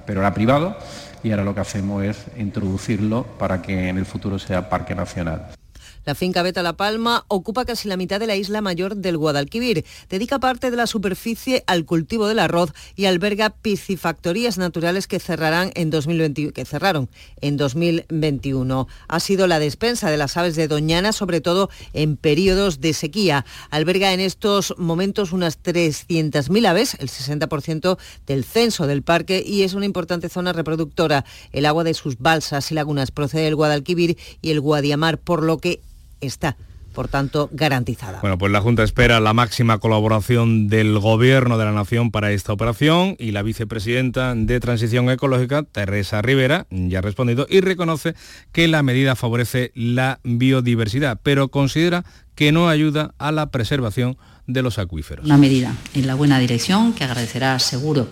pero 0.06 0.20
era 0.20 0.32
privado 0.32 0.76
y 1.22 1.32
ahora 1.32 1.44
lo 1.44 1.54
que 1.54 1.60
hacemos 1.60 2.04
es 2.04 2.26
introducirlo 2.38 3.24
para 3.38 3.60
que 3.62 3.88
en 3.88 3.98
el 3.98 4.06
futuro 4.06 4.38
sea 4.38 4.68
parque 4.68 4.94
nacional. 4.94 5.48
La 6.06 6.14
finca 6.14 6.42
Beta 6.42 6.62
La 6.62 6.78
Palma 6.78 7.26
ocupa 7.28 7.66
casi 7.66 7.86
la 7.86 7.98
mitad 7.98 8.18
de 8.18 8.26
la 8.26 8.34
isla 8.34 8.62
mayor 8.62 8.96
del 8.96 9.18
Guadalquivir. 9.18 9.84
Dedica 10.08 10.38
parte 10.38 10.70
de 10.70 10.76
la 10.76 10.86
superficie 10.86 11.62
al 11.66 11.84
cultivo 11.84 12.26
del 12.26 12.38
arroz 12.38 12.72
y 12.96 13.04
alberga 13.04 13.50
piscifactorías 13.50 14.56
naturales 14.56 15.06
que 15.06 15.20
cerrarán 15.20 15.72
en 15.74 15.90
2020, 15.90 16.52
que 16.52 16.64
cerraron 16.64 17.10
en 17.42 17.58
2021. 17.58 18.88
Ha 19.08 19.20
sido 19.20 19.46
la 19.46 19.58
despensa 19.58 20.10
de 20.10 20.16
las 20.16 20.38
aves 20.38 20.56
de 20.56 20.68
Doñana, 20.68 21.12
sobre 21.12 21.42
todo 21.42 21.68
en 21.92 22.16
periodos 22.16 22.80
de 22.80 22.94
sequía. 22.94 23.44
Alberga 23.70 24.14
en 24.14 24.20
estos 24.20 24.74
momentos 24.78 25.32
unas 25.32 25.62
300.000 25.62 26.66
aves, 26.66 26.96
el 26.98 27.10
60% 27.10 27.98
del 28.26 28.44
censo 28.44 28.86
del 28.86 29.02
parque 29.02 29.42
y 29.46 29.64
es 29.64 29.74
una 29.74 29.84
importante 29.84 30.30
zona 30.30 30.54
reproductora. 30.54 31.26
El 31.52 31.66
agua 31.66 31.84
de 31.84 31.92
sus 31.92 32.18
balsas 32.18 32.72
y 32.72 32.74
lagunas 32.74 33.10
procede 33.10 33.42
del 33.42 33.56
Guadalquivir 33.56 34.16
y 34.40 34.50
el 34.50 34.60
Guadiamar, 34.60 35.18
por 35.18 35.42
lo 35.42 35.58
que 35.58 35.80
está 36.20 36.56
por 36.92 37.08
tanto, 37.08 37.48
garantizada. 37.52 38.20
Bueno, 38.20 38.38
pues 38.38 38.50
la 38.52 38.60
Junta 38.60 38.82
espera 38.82 39.20
la 39.20 39.32
máxima 39.32 39.78
colaboración 39.78 40.68
del 40.68 40.98
Gobierno 40.98 41.56
de 41.56 41.64
la 41.64 41.72
Nación 41.72 42.10
para 42.10 42.32
esta 42.32 42.52
operación 42.52 43.16
y 43.18 43.30
la 43.30 43.42
vicepresidenta 43.42 44.34
de 44.34 44.60
Transición 44.60 45.08
Ecológica, 45.08 45.62
Teresa 45.62 46.20
Rivera, 46.20 46.66
ya 46.70 46.98
ha 46.98 47.02
respondido 47.02 47.46
y 47.48 47.60
reconoce 47.60 48.14
que 48.52 48.68
la 48.68 48.82
medida 48.82 49.14
favorece 49.14 49.70
la 49.74 50.20
biodiversidad, 50.24 51.20
pero 51.22 51.48
considera 51.48 52.04
que 52.34 52.52
no 52.52 52.68
ayuda 52.68 53.14
a 53.18 53.32
la 53.32 53.50
preservación 53.50 54.16
de 54.46 54.62
los 54.62 54.78
acuíferos. 54.78 55.24
Una 55.24 55.36
medida 55.36 55.74
en 55.94 56.06
la 56.06 56.14
buena 56.14 56.38
dirección 56.38 56.92
que 56.92 57.04
agradecerá 57.04 57.58
seguro 57.58 58.08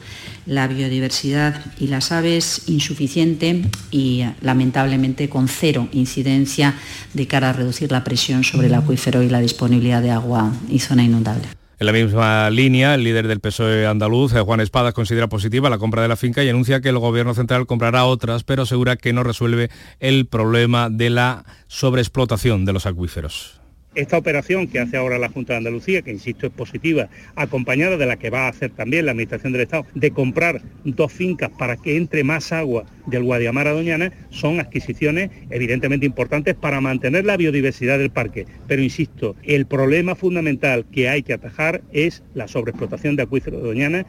la 0.47 0.67
biodiversidad 0.69 1.65
y 1.79 1.89
las 1.89 2.13
aves 2.13 2.63
insuficiente 2.67 3.63
y 3.91 4.25
lamentablemente 4.41 5.29
con 5.29 5.49
cero 5.49 5.89
incidencia 5.93 6.75
de 7.15 7.27
cara 7.27 7.51
a 7.51 7.53
reducir 7.53 7.91
la 7.91 8.05
presión 8.05 8.45
sobre 8.45 8.69
el 8.69 8.75
acuífero 8.75 9.23
y 9.23 9.29
la 9.29 9.41
disponibilidad 9.41 10.03
de 10.03 10.11
agua 10.11 10.53
y 10.69 10.79
zona 10.79 11.05
inundable. 11.05 11.49
En 11.81 11.87
la 11.87 11.93
misma 11.93 12.51
línea, 12.51 12.97
el 12.97 13.05
líder 13.05 13.29
del 13.29 13.39
PSOE 13.39 13.87
andaluz, 13.87 14.35
eh, 14.35 14.41
Juan 14.41 14.59
Espadas, 14.59 14.95
considera 14.95 15.29
positiva 15.29 15.71
la 15.71 15.79
compra 15.79 16.03
de 16.03 16.09
la 16.09 16.17
finca 16.17 16.43
y 16.43 16.49
anuncia 16.49 16.81
que 16.81 16.89
el 16.89 16.99
gobierno 16.99 17.35
central 17.35 17.67
comprará 17.67 18.05
otras, 18.05 18.43
pero 18.43 18.63
asegura 18.63 18.97
que 18.97 19.13
no 19.13 19.23
resuelve 19.23 19.71
el 20.01 20.27
problema 20.27 20.91
de 20.91 21.11
la 21.11 21.45
sobreexplotación 21.69 22.65
de 22.65 22.73
los 22.73 22.87
acuíferos. 22.87 23.58
Esta 23.99 24.17
operación 24.17 24.69
que 24.69 24.79
hace 24.79 24.97
ahora 24.97 25.19
la 25.19 25.29
Junta 25.29 25.55
de 25.55 25.57
Andalucía, 25.57 26.03
que 26.03 26.13
insisto 26.13 26.47
es 26.47 26.53
positiva, 26.53 27.09
acompañada 27.35 27.97
de 27.97 28.07
la 28.07 28.17
que 28.17 28.31
va 28.31 28.47
a 28.47 28.49
hacer 28.51 28.71
también 28.71 29.05
la 29.05 29.11
Administración 29.11 29.53
del 29.53 29.63
Estado, 29.63 29.87
de 29.93 30.13
comprar 30.13 30.63
dos 30.85 31.13
fincas 31.13 31.51
para 31.59 31.77
que 31.77 31.97
entre 31.97 32.23
más 32.23 32.53
agua 32.53 32.85
del 33.07 33.25
Guadiamar 33.25 33.67
a 33.67 33.73
Doñana, 33.73 34.13
son 34.31 34.61
adquisiciones 34.61 35.31
evidentemente 35.51 36.07
importantes 36.07 36.55
para 36.55 36.81
mantener 36.81 37.25
la 37.25 37.37
biodiversidad 37.37 37.99
del 37.99 38.11
parque. 38.11 38.47
Pero 38.69 38.83
insisto, 38.83 39.35
el 39.43 39.67
problema 39.67 40.15
fundamental 40.15 40.87
que 40.93 41.09
hay 41.09 41.25
que 41.25 41.33
atajar 41.33 41.83
es 41.93 42.23
la 42.35 42.47
sobreexplotación 42.47 43.17
de 43.17 43.25
acuíferos 43.25 43.61
de 43.61 43.67
Doñana. 43.67 44.07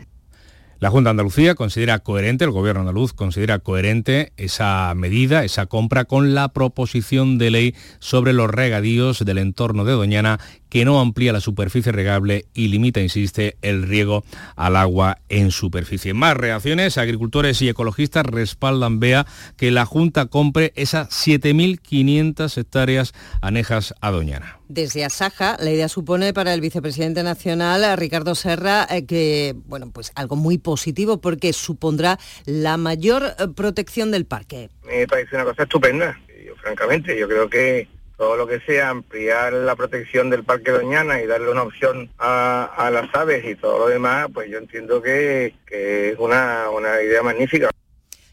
La 0.80 0.90
Junta 0.90 1.10
de 1.10 1.12
Andalucía 1.12 1.56
considera 1.56 2.00
coherente, 2.00 2.46
el 2.46 2.52
Gobierno 2.52 2.80
andaluz 2.80 3.12
considera 3.12 3.60
coherente 3.60 4.32
esa 4.38 4.94
medida, 4.96 5.44
esa 5.44 5.66
compra 5.66 6.06
con 6.06 6.34
la 6.34 6.54
proposición 6.54 7.38
de 7.38 7.52
ley 7.52 7.76
sobre 8.00 8.32
los 8.32 8.50
regadíos 8.50 9.26
del 9.26 9.40
entorno 9.40 9.84
de 9.84 9.92
Doñana 9.92 10.40
que 10.70 10.86
no 10.86 11.00
amplía 11.00 11.34
la 11.34 11.42
superficie 11.42 11.92
regable 11.92 12.46
y 12.54 12.70
limita, 12.70 13.02
insiste, 13.02 13.58
el 13.62 13.84
riego 13.84 14.24
al 14.56 14.76
agua 14.76 15.18
en 15.30 15.52
superficie. 15.52 16.14
Más 16.14 16.38
reacciones, 16.38 16.98
agricultores 16.98 17.62
y 17.62 17.70
ecologistas 17.70 18.26
respaldan, 18.26 19.00
vea, 19.00 19.26
que 19.58 19.72
la 19.72 19.86
Junta 19.86 20.28
compre 20.28 20.72
esas 20.76 21.10
7.500 21.10 22.58
hectáreas 22.58 23.14
anejas 23.42 23.94
a 24.02 24.12
Doñana. 24.12 24.60
Desde 24.68 25.04
Asaja, 25.04 25.58
la 25.60 25.72
idea 25.72 25.90
supone 25.90 26.32
para 26.32 26.54
el 26.54 26.62
vicepresidente 26.62 27.24
nacional, 27.24 27.84
a 27.84 27.96
Ricardo 27.96 28.36
Serra, 28.36 28.86
eh, 28.90 29.06
que, 29.06 29.56
bueno, 29.66 29.90
pues 29.92 30.12
algo 30.14 30.36
muy 30.36 30.60
positivo 30.60 31.20
porque 31.20 31.54
supondrá 31.54 32.20
la 32.46 32.78
mayor 32.78 33.24
eh, 33.40 33.48
protección 33.56 34.12
del 34.12 34.26
parque. 34.26 34.70
Me 34.86 35.08
parece 35.08 35.36
una 35.36 35.46
cosa 35.46 35.64
estupenda, 35.64 36.20
yo, 36.46 36.56
francamente. 36.58 37.18
Yo 37.20 37.28
creo 37.28 37.50
que 37.50 37.88
todo 38.20 38.36
lo 38.36 38.46
que 38.46 38.60
sea 38.60 38.90
ampliar 38.90 39.54
la 39.54 39.78
protección 39.78 40.30
del 40.30 40.44
Parque 40.44 40.72
Doñana 40.72 41.22
y 41.22 41.26
darle 41.26 41.50
una 41.50 41.64
opción 41.64 42.10
a, 42.20 42.66
a 42.76 42.92
las 42.92 43.08
aves 43.16 43.46
y 43.46 43.56
todo 43.56 43.80
lo 43.80 43.88
demás, 43.88 44.28
pues 44.34 44.52
yo 44.52 44.58
entiendo 44.58 45.02
que, 45.02 45.56
que 45.66 46.10
es 46.10 46.20
una, 46.20 46.70
una 46.70 47.02
idea 47.02 47.24
magnífica. 47.24 47.70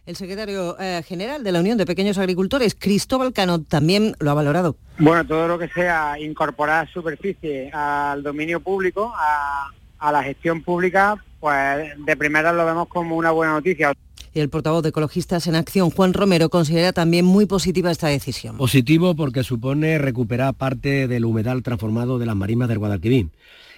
El 0.05 0.16
secretario 0.16 0.77
eh, 0.81 1.05
general 1.07 1.44
de 1.44 1.53
la 1.53 1.61
Unión 1.61 1.79
de 1.79 1.87
Pequeños 1.87 2.18
Agricultores, 2.18 2.75
Cristóbal 2.75 3.33
Cano, 3.33 3.62
también 3.62 4.16
lo 4.18 4.33
ha 4.33 4.35
valorado. 4.35 4.75
Bueno, 4.99 5.25
todo 5.25 5.46
lo 5.46 5.57
que 5.57 5.68
sea 5.68 6.18
incorporar 6.18 6.90
superficie 6.90 7.70
al 7.72 8.25
dominio 8.25 8.59
público, 8.59 9.12
a, 9.16 9.70
a 10.01 10.12
la 10.12 10.25
gestión 10.25 10.64
pública, 10.64 11.14
pues 11.38 11.92
de 11.96 12.16
primera 12.16 12.53
lo 12.53 12.66
vemos 12.66 12.88
como 12.88 13.14
una 13.16 13.31
buena 13.31 13.53
noticia. 13.53 13.92
Y 14.37 14.40
el 14.40 14.51
portavoz 14.51 14.83
de 14.83 14.90
Ecologistas 14.90 15.46
en 15.46 15.55
Acción, 15.55 15.88
Juan 15.88 16.12
Romero, 16.12 16.51
considera 16.51 16.92
también 16.92 17.25
muy 17.25 17.46
positiva 17.46 17.90
esta 17.90 18.09
decisión. 18.09 18.59
Positivo 18.59 19.16
porque 19.16 19.42
supone 19.42 19.96
recuperar 19.96 20.53
parte 20.53 21.09
del 21.09 21.25
humedal 21.25 21.62
transformado 21.62 22.18
de 22.18 22.27
las 22.27 22.37
marismas 22.37 22.68
del 22.68 22.79
Guadalquivir. 22.79 23.31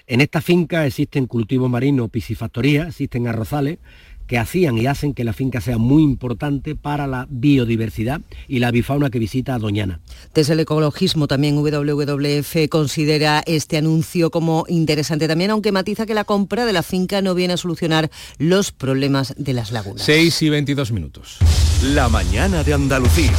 En 0.08 0.20
esta 0.20 0.40
finca 0.40 0.84
existen 0.84 1.26
cultivos 1.26 1.70
marinos, 1.70 2.10
piscifactorías, 2.10 2.88
existen 2.88 3.28
arrozales 3.28 3.78
que 4.28 4.38
hacían 4.38 4.78
y 4.78 4.86
hacen 4.86 5.14
que 5.14 5.24
la 5.24 5.32
finca 5.32 5.60
sea 5.60 5.78
muy 5.78 6.04
importante 6.04 6.76
para 6.76 7.08
la 7.08 7.26
biodiversidad 7.30 8.20
y 8.46 8.60
la 8.60 8.70
bifauna 8.70 9.10
que 9.10 9.18
visita 9.18 9.54
a 9.54 9.58
Doñana. 9.58 10.00
Desde 10.34 10.52
el 10.52 10.60
ecologismo 10.60 11.26
también 11.26 11.56
WWF 11.56 12.68
considera 12.70 13.42
este 13.46 13.78
anuncio 13.78 14.30
como 14.30 14.64
interesante 14.68 15.26
también, 15.26 15.50
aunque 15.50 15.72
matiza 15.72 16.06
que 16.06 16.14
la 16.14 16.24
compra 16.24 16.66
de 16.66 16.72
la 16.72 16.82
finca 16.82 17.22
no 17.22 17.34
viene 17.34 17.54
a 17.54 17.56
solucionar 17.56 18.10
los 18.38 18.70
problemas 18.70 19.34
de 19.36 19.54
las 19.54 19.72
lagunas. 19.72 20.02
6 20.04 20.42
y 20.42 20.48
22 20.50 20.92
minutos. 20.92 21.38
La 21.82 22.08
mañana 22.08 22.62
de 22.62 22.74
Andalucía. 22.74 23.32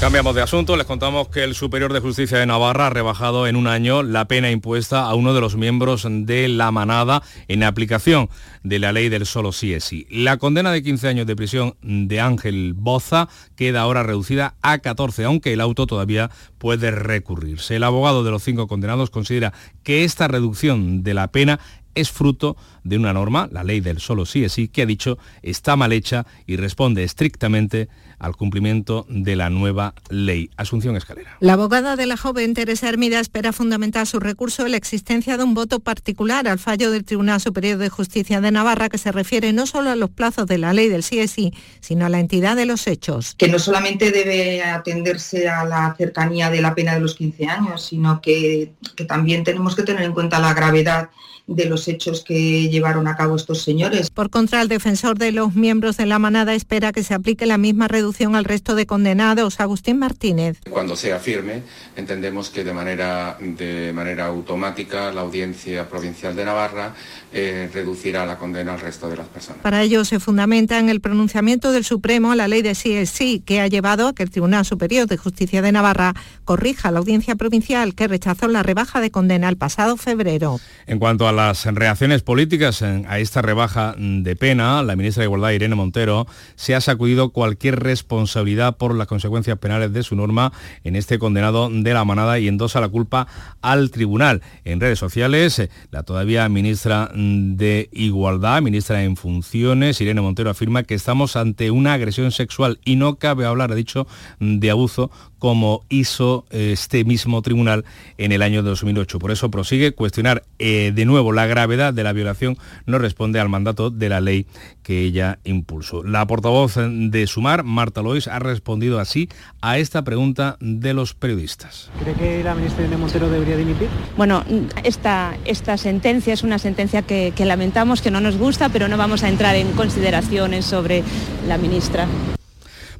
Cambiamos 0.00 0.34
de 0.34 0.42
asunto, 0.42 0.76
les 0.76 0.86
contamos 0.86 1.28
que 1.28 1.42
el 1.42 1.54
Superior 1.54 1.90
de 1.90 2.00
Justicia 2.00 2.36
de 2.36 2.44
Navarra 2.44 2.88
ha 2.88 2.90
rebajado 2.90 3.46
en 3.46 3.56
un 3.56 3.66
año 3.66 4.02
la 4.02 4.28
pena 4.28 4.50
impuesta 4.50 5.04
a 5.04 5.14
uno 5.14 5.32
de 5.32 5.40
los 5.40 5.56
miembros 5.56 6.06
de 6.06 6.48
la 6.48 6.70
manada 6.70 7.22
en 7.48 7.62
aplicación 7.62 8.28
de 8.62 8.78
la 8.78 8.92
ley 8.92 9.08
del 9.08 9.24
solo 9.24 9.52
sí 9.52 9.72
es 9.72 9.84
sí. 9.84 10.06
La 10.10 10.36
condena 10.36 10.70
de 10.70 10.82
15 10.82 11.08
años 11.08 11.26
de 11.26 11.34
prisión 11.34 11.76
de 11.80 12.20
Ángel 12.20 12.74
Boza 12.74 13.30
queda 13.56 13.80
ahora 13.80 14.02
reducida 14.02 14.56
a 14.60 14.78
14, 14.80 15.24
aunque 15.24 15.54
el 15.54 15.62
auto 15.62 15.86
todavía 15.86 16.30
puede 16.58 16.90
recurrirse. 16.90 17.76
El 17.76 17.84
abogado 17.84 18.22
de 18.22 18.30
los 18.30 18.42
cinco 18.42 18.68
condenados 18.68 19.08
considera 19.08 19.54
que 19.82 20.04
esta 20.04 20.28
reducción 20.28 21.04
de 21.04 21.14
la 21.14 21.32
pena 21.32 21.58
es 21.94 22.12
fruto 22.12 22.58
una 22.94 23.12
norma, 23.12 23.48
la 23.50 23.64
ley 23.64 23.80
del 23.80 23.98
solo 23.98 24.26
sí 24.26 24.44
es 24.44 24.52
sí, 24.52 24.68
que 24.68 24.82
ha 24.82 24.86
dicho 24.86 25.18
está 25.42 25.76
mal 25.76 25.92
hecha 25.92 26.26
y 26.46 26.56
responde 26.56 27.02
estrictamente 27.02 27.88
al 28.18 28.36
cumplimiento 28.36 29.06
de 29.08 29.36
la 29.36 29.50
nueva 29.50 29.94
ley. 30.08 30.50
Asunción 30.56 30.96
Escalera. 30.96 31.36
La 31.40 31.54
abogada 31.54 31.96
de 31.96 32.06
la 32.06 32.16
joven 32.16 32.54
Teresa 32.54 32.88
Hermida 32.88 33.20
espera 33.20 33.52
fundamentar 33.52 34.06
su 34.06 34.20
recurso 34.20 34.64
en 34.64 34.72
la 34.72 34.76
existencia 34.78 35.36
de 35.36 35.44
un 35.44 35.54
voto 35.54 35.80
particular 35.80 36.48
al 36.48 36.58
fallo 36.58 36.90
del 36.90 37.04
Tribunal 37.04 37.40
Superior 37.40 37.78
de 37.78 37.88
Justicia 37.88 38.40
de 38.40 38.50
Navarra 38.50 38.88
que 38.88 38.98
se 38.98 39.12
refiere 39.12 39.52
no 39.52 39.66
solo 39.66 39.90
a 39.90 39.96
los 39.96 40.10
plazos 40.10 40.46
de 40.46 40.58
la 40.58 40.72
ley 40.72 40.88
del 40.88 41.02
sí 41.02 41.18
es 41.18 41.32
sí, 41.32 41.52
sino 41.80 42.06
a 42.06 42.08
la 42.08 42.20
entidad 42.20 42.56
de 42.56 42.66
los 42.66 42.86
hechos. 42.86 43.34
que 43.36 43.48
no 43.48 43.58
solamente 43.58 44.10
debe 44.10 44.62
atenderse 44.62 45.48
a 45.48 45.64
la 45.64 45.94
cercanía 45.96 46.50
de 46.50 46.62
la 46.62 46.74
pena 46.74 46.94
de 46.94 47.00
los 47.00 47.14
15 47.14 47.46
años, 47.46 47.84
sino 47.84 48.20
que, 48.20 48.72
que 48.94 49.04
también 49.04 49.44
tenemos 49.44 49.74
que 49.76 49.82
tener 49.82 50.04
en 50.04 50.12
cuenta 50.12 50.38
la 50.38 50.54
gravedad 50.54 51.10
de 51.46 51.66
los 51.66 51.86
hechos 51.88 52.24
que 52.24 52.68
llevaron 52.76 53.08
a 53.08 53.16
cabo 53.16 53.36
estos 53.36 53.62
señores. 53.62 54.10
Por 54.10 54.30
contra, 54.30 54.60
el 54.60 54.68
defensor 54.68 55.18
de 55.18 55.32
los 55.32 55.54
miembros 55.54 55.96
de 55.96 56.06
la 56.06 56.18
manada 56.18 56.54
espera 56.54 56.92
que 56.92 57.02
se 57.02 57.14
aplique 57.14 57.46
la 57.46 57.58
misma 57.58 57.88
reducción 57.88 58.36
al 58.36 58.44
resto 58.44 58.74
de 58.74 58.86
condenados. 58.86 59.60
Agustín 59.60 59.98
Martínez. 59.98 60.58
Cuando 60.68 60.94
sea 60.94 61.18
firme, 61.18 61.62
entendemos 61.96 62.50
que 62.50 62.64
de 62.64 62.72
manera, 62.72 63.38
de 63.40 63.92
manera 63.94 64.26
automática 64.26 65.12
la 65.12 65.22
Audiencia 65.22 65.88
Provincial 65.88 66.36
de 66.36 66.44
Navarra 66.44 66.94
eh, 67.38 67.68
reducirá 67.72 68.24
la 68.24 68.38
condena 68.38 68.72
al 68.72 68.80
resto 68.80 69.10
de 69.10 69.16
las 69.18 69.26
personas. 69.28 69.60
Para 69.62 69.82
ello 69.82 70.04
se 70.06 70.18
fundamenta 70.20 70.78
en 70.78 70.88
el 70.88 71.00
pronunciamiento 71.02 71.70
del 71.70 71.84
Supremo 71.84 72.32
a 72.32 72.36
la 72.36 72.48
ley 72.48 72.62
de 72.62 72.74
sí 72.74 72.92
es 72.94 73.10
sí, 73.10 73.42
que 73.44 73.60
ha 73.60 73.66
llevado 73.66 74.08
a 74.08 74.14
que 74.14 74.22
el 74.22 74.30
Tribunal 74.30 74.64
Superior 74.64 75.06
de 75.06 75.18
Justicia 75.18 75.60
de 75.60 75.70
Navarra 75.70 76.14
corrija 76.44 76.88
a 76.88 76.92
la 76.92 76.98
Audiencia 77.00 77.36
Provincial 77.36 77.94
que 77.94 78.08
rechazó 78.08 78.48
la 78.48 78.62
rebaja 78.62 79.00
de 79.02 79.10
condena 79.10 79.50
el 79.50 79.58
pasado 79.58 79.98
febrero. 79.98 80.58
En 80.86 80.98
cuanto 80.98 81.28
a 81.28 81.32
las 81.32 81.66
reacciones 81.66 82.22
políticas 82.22 82.80
en- 82.80 83.04
a 83.06 83.18
esta 83.18 83.42
rebaja 83.42 83.94
de 83.98 84.34
pena, 84.34 84.82
la 84.82 84.96
ministra 84.96 85.20
de 85.20 85.26
Igualdad, 85.26 85.50
Irene 85.50 85.74
Montero, 85.74 86.26
se 86.54 86.74
ha 86.74 86.80
sacudido 86.80 87.30
cualquier 87.30 87.80
responsabilidad 87.80 88.78
por 88.78 88.94
las 88.94 89.08
consecuencias 89.08 89.58
penales 89.58 89.92
de 89.92 90.02
su 90.02 90.16
norma 90.16 90.52
en 90.84 90.96
este 90.96 91.18
condenado 91.18 91.68
de 91.70 91.92
la 91.92 92.04
manada 92.06 92.38
y 92.38 92.48
endosa 92.48 92.80
la 92.80 92.88
culpa 92.88 93.26
al 93.60 93.90
tribunal. 93.90 94.40
En 94.64 94.80
redes 94.80 94.98
sociales, 94.98 95.58
eh, 95.58 95.68
la 95.90 96.02
todavía 96.02 96.48
ministra 96.48 97.10
de 97.56 97.88
Igualdad, 97.92 98.62
ministra 98.62 99.02
en 99.02 99.16
funciones, 99.16 100.00
Irene 100.00 100.20
Montero 100.20 100.50
afirma 100.50 100.82
que 100.82 100.94
estamos 100.94 101.36
ante 101.36 101.70
una 101.70 101.94
agresión 101.94 102.32
sexual. 102.32 102.78
Y 102.84 102.96
no 102.96 103.16
cabe 103.16 103.46
hablar, 103.46 103.72
ha 103.72 103.74
dicho, 103.74 104.06
de 104.40 104.70
abuso 104.70 105.10
como 105.38 105.84
hizo 105.88 106.44
eh, 106.50 106.70
este 106.72 107.04
mismo 107.04 107.42
tribunal 107.42 107.84
en 108.18 108.32
el 108.32 108.42
año 108.42 108.62
2008. 108.62 109.18
Por 109.18 109.30
eso 109.30 109.50
prosigue 109.50 109.92
cuestionar 109.92 110.44
eh, 110.58 110.92
de 110.94 111.04
nuevo 111.04 111.32
la 111.32 111.46
gravedad 111.46 111.92
de 111.92 112.04
la 112.04 112.12
violación 112.12 112.56
no 112.86 112.98
responde 112.98 113.40
al 113.40 113.48
mandato 113.48 113.90
de 113.90 114.08
la 114.08 114.20
ley 114.20 114.46
que 114.82 115.00
ella 115.00 115.38
impulsó. 115.44 116.02
La 116.04 116.26
portavoz 116.26 116.76
de 116.76 117.26
Sumar, 117.26 117.64
Marta 117.64 118.02
Lois, 118.02 118.28
ha 118.28 118.38
respondido 118.38 119.00
así 119.00 119.28
a 119.60 119.78
esta 119.78 120.02
pregunta 120.02 120.56
de 120.60 120.94
los 120.94 121.14
periodistas. 121.14 121.90
¿Cree 122.00 122.14
que 122.14 122.44
la 122.44 122.54
ministra 122.54 122.82
Irene 122.82 122.96
Montero 122.96 123.28
debería 123.28 123.56
dimitir? 123.56 123.88
Bueno, 124.16 124.44
esta, 124.84 125.36
esta 125.44 125.76
sentencia 125.76 126.32
es 126.32 126.42
una 126.42 126.58
sentencia 126.58 127.02
que, 127.02 127.32
que 127.34 127.44
lamentamos, 127.44 128.00
que 128.00 128.10
no 128.10 128.20
nos 128.20 128.36
gusta, 128.36 128.68
pero 128.68 128.88
no 128.88 128.96
vamos 128.96 129.24
a 129.24 129.28
entrar 129.28 129.56
en 129.56 129.72
consideraciones 129.72 130.64
sobre 130.64 131.02
la 131.48 131.58
ministra. 131.58 132.06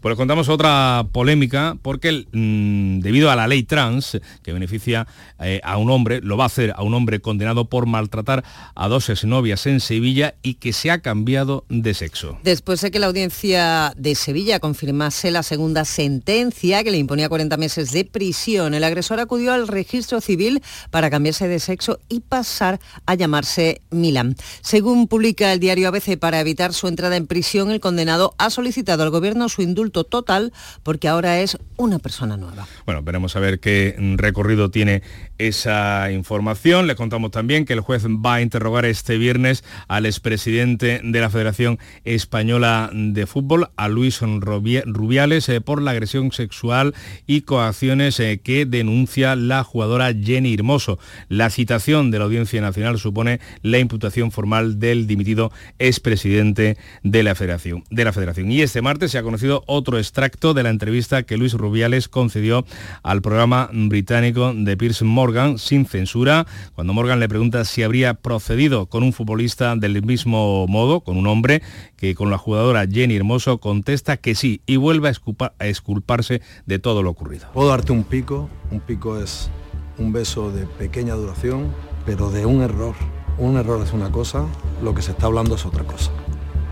Pues 0.01 0.13
les 0.13 0.17
contamos 0.17 0.49
otra 0.49 1.07
polémica 1.13 1.77
porque 1.83 2.27
mm, 2.33 3.01
debido 3.01 3.31
a 3.31 3.37
la 3.37 3.47
ley 3.47 3.63
trans 3.63 4.19
que 4.43 4.53
beneficia 4.53 5.07
eh, 5.41 5.61
a 5.65 5.77
un 5.79 5.91
hombre, 5.91 6.21
lo 6.21 6.37
va 6.37 6.45
a 6.45 6.47
hacer 6.47 6.73
a 6.77 6.83
un 6.83 6.95
hombre 6.95 7.21
condenado 7.21 7.67
por 7.67 7.87
maltratar 7.87 8.45
a 8.75 8.89
dos 8.89 9.09
exnovias 9.09 9.67
en 9.67 9.81
Sevilla 9.81 10.35
y 10.43 10.55
que 10.55 10.73
se 10.73 10.91
ha 10.91 11.01
cambiado 11.01 11.65
de 11.69 11.95
sexo. 11.95 12.39
Después 12.43 12.81
de 12.81 12.91
que 12.91 12.99
la 12.99 13.07
audiencia 13.07 13.93
de 13.97 14.15
Sevilla 14.15 14.61
confirmase 14.61 15.31
la 15.31 15.43
segunda 15.43 15.85
sentencia 15.85 16.85
que 16.85 16.91
le 16.91 16.99
imponía 16.99 17.29
40 17.29 17.57
meses 17.57 17.93
de 17.93 18.05
prisión, 18.05 18.75
el 18.75 18.85
agresor 18.85 19.21
acudió 19.21 19.53
al 19.53 19.69
registro 19.69 20.21
civil 20.21 20.63
para 20.91 21.11
cambiarse 21.11 21.49
de 21.49 21.59
sexo 21.59 21.99
y 22.09 22.21
pasar 22.21 22.81
a 23.07 23.15
llamarse 23.15 23.83
Milan. 23.91 24.37
Según 24.61 25.09
publica 25.09 25.53
el 25.53 25.61
diario 25.61 25.89
ABC, 25.89 26.19
para 26.19 26.41
evitar 26.41 26.73
su 26.73 26.89
entrada 26.89 27.17
en 27.17 27.27
prisión, 27.27 27.71
el 27.71 27.81
condenado 27.81 28.35
ha 28.39 28.51
solicitado 28.51 29.03
al 29.03 29.11
gobierno 29.11 29.49
su 29.49 29.63
indulto 29.63 29.96
total 30.05 30.53
porque 30.83 31.09
ahora 31.09 31.41
es 31.41 31.59
una 31.77 31.99
persona 31.99 32.37
nueva. 32.37 32.67
Bueno, 32.85 33.03
veremos 33.03 33.37
a 33.37 33.41
ver 33.41 33.61
qué 33.61 33.97
recorrido 34.17 34.71
tiene 34.71 35.03
esa 35.39 36.11
información. 36.11 36.87
Le 36.87 36.97
contamos 36.97 37.31
también 37.31 37.65
que 37.65 37.75
el 37.75 37.81
juez 37.81 38.07
va 38.07 38.35
a 38.35 38.43
interrogar 38.43 38.85
este 38.85 39.19
viernes 39.19 39.65
al 39.89 40.07
expresidente 40.07 41.01
de 41.03 41.21
la 41.21 41.31
Federación 41.31 41.79
Española 42.05 42.91
de 42.93 43.27
Fútbol, 43.27 43.69
a 43.77 43.89
Luis 43.89 44.21
Rubiales, 44.21 45.49
eh, 45.49 45.61
por 45.61 45.83
la 45.83 45.91
agresión 45.93 46.33
sexual 46.33 46.95
y 47.27 47.43
coacciones 47.43 48.19
eh, 48.21 48.41
que 48.43 48.67
denuncia 48.67 49.37
la 49.37 49.65
jugadora 49.65 50.13
Jenny 50.13 50.55
Hermoso. 50.55 50.99
La 51.29 51.51
citación 51.51 52.11
de 52.11 52.19
la 52.19 52.25
Audiencia 52.25 52.61
Nacional 52.61 52.99
supone 52.99 53.41
la 53.63 53.79
imputación 53.79 54.33
formal 54.33 54.79
del 54.79 55.07
dimitido 55.07 55.53
expresidente 55.79 56.77
de 57.03 57.23
la 57.23 57.35
Federación. 57.35 57.85
De 57.91 58.05
la 58.05 58.13
Federación. 58.13 58.51
Y 58.51 58.63
este 58.63 58.83
martes 58.83 59.11
se 59.11 59.19
ha 59.19 59.23
conocido 59.23 59.65
extracto 59.99 60.55
de 60.55 60.63
la 60.63 60.71
entrevista 60.71 61.23
que 61.23 61.37
Luis 61.37 61.53
Rubiales 61.55 62.09
concedió 62.09 62.65
al 63.03 63.23
programa 63.23 63.69
británico 63.73 64.53
de 64.55 64.77
Pierce 64.77 65.05
Morgan 65.05 65.59
sin 65.59 65.87
censura, 65.87 66.47
cuando 66.75 66.93
Morgan 66.93 67.21
le 67.21 67.29
pregunta 67.29 67.65
si 67.65 67.83
habría 67.83 68.15
procedido 68.15 68.87
con 68.87 69.03
un 69.03 69.13
futbolista 69.13 69.77
del 69.77 70.03
mismo 70.03 70.67
modo, 70.67 71.01
con 71.01 71.17
un 71.17 71.27
hombre, 71.27 71.63
que 71.97 72.15
con 72.15 72.31
la 72.31 72.39
jugadora 72.39 72.87
Jenny 72.87 73.17
Hermoso 73.17 73.59
contesta 73.59 74.17
que 74.17 74.35
sí 74.35 74.61
y 74.67 74.77
vuelve 74.77 75.09
a, 75.09 75.53
a 75.59 75.67
exculparse 75.69 76.43
de 76.67 76.79
todo 76.79 77.03
lo 77.03 77.11
ocurrido. 77.11 77.47
Puedo 77.53 77.69
darte 77.69 77.93
un 77.93 78.05
pico, 78.05 78.49
un 78.71 78.81
pico 78.81 79.21
es 79.21 79.51
un 79.99 80.13
beso 80.13 80.51
de 80.51 80.67
pequeña 80.67 81.15
duración, 81.15 81.73
pero 82.05 82.31
de 82.31 82.47
un 82.47 82.63
error. 82.63 82.95
Un 83.39 83.57
error 83.57 83.83
es 83.83 83.93
una 83.93 84.11
cosa, 84.11 84.47
lo 84.83 84.95
que 84.95 85.03
se 85.03 85.11
está 85.11 85.27
hablando 85.27 85.57
es 85.57 85.67
otra 85.67 85.85
cosa. 85.85 86.11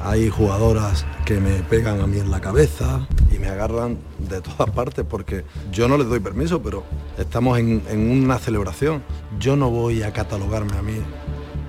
Hay 0.04 0.28
jugadoras 0.28 1.06
que 1.24 1.40
me 1.40 1.62
pegan 1.62 2.02
a 2.02 2.06
mí 2.06 2.18
en 2.18 2.30
la 2.30 2.38
cabeza 2.38 3.08
y 3.34 3.38
me 3.38 3.48
agarran 3.48 3.96
de 4.18 4.42
todas 4.42 4.68
partes 4.74 5.02
porque 5.08 5.46
yo 5.72 5.88
no 5.88 5.96
les 5.96 6.06
doy 6.06 6.20
permiso, 6.20 6.62
pero 6.62 6.84
estamos 7.16 7.58
en, 7.58 7.82
una 8.10 8.38
celebración. 8.38 9.02
Yo 9.40 9.56
no 9.56 9.70
voy 9.70 10.02
a 10.02 10.12
catalogarme 10.12 10.76
a 10.76 10.82
mí 10.82 10.98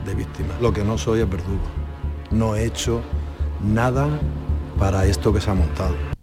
de 0.05 0.15
víctima. 0.15 0.49
Lo 0.59 0.73
que 0.73 0.83
no 0.83 0.97
soy 0.97 1.21
es 1.21 1.29
verdugo. 1.29 1.63
No 2.29 2.57
he 2.57 2.65
hecho 2.65 3.01
nada 3.63 4.19
para 4.77 5.05
esto 5.05 5.31
que 5.31 5.39
se 5.39 5.51
ha 5.51 5.53
montado. 5.53 6.14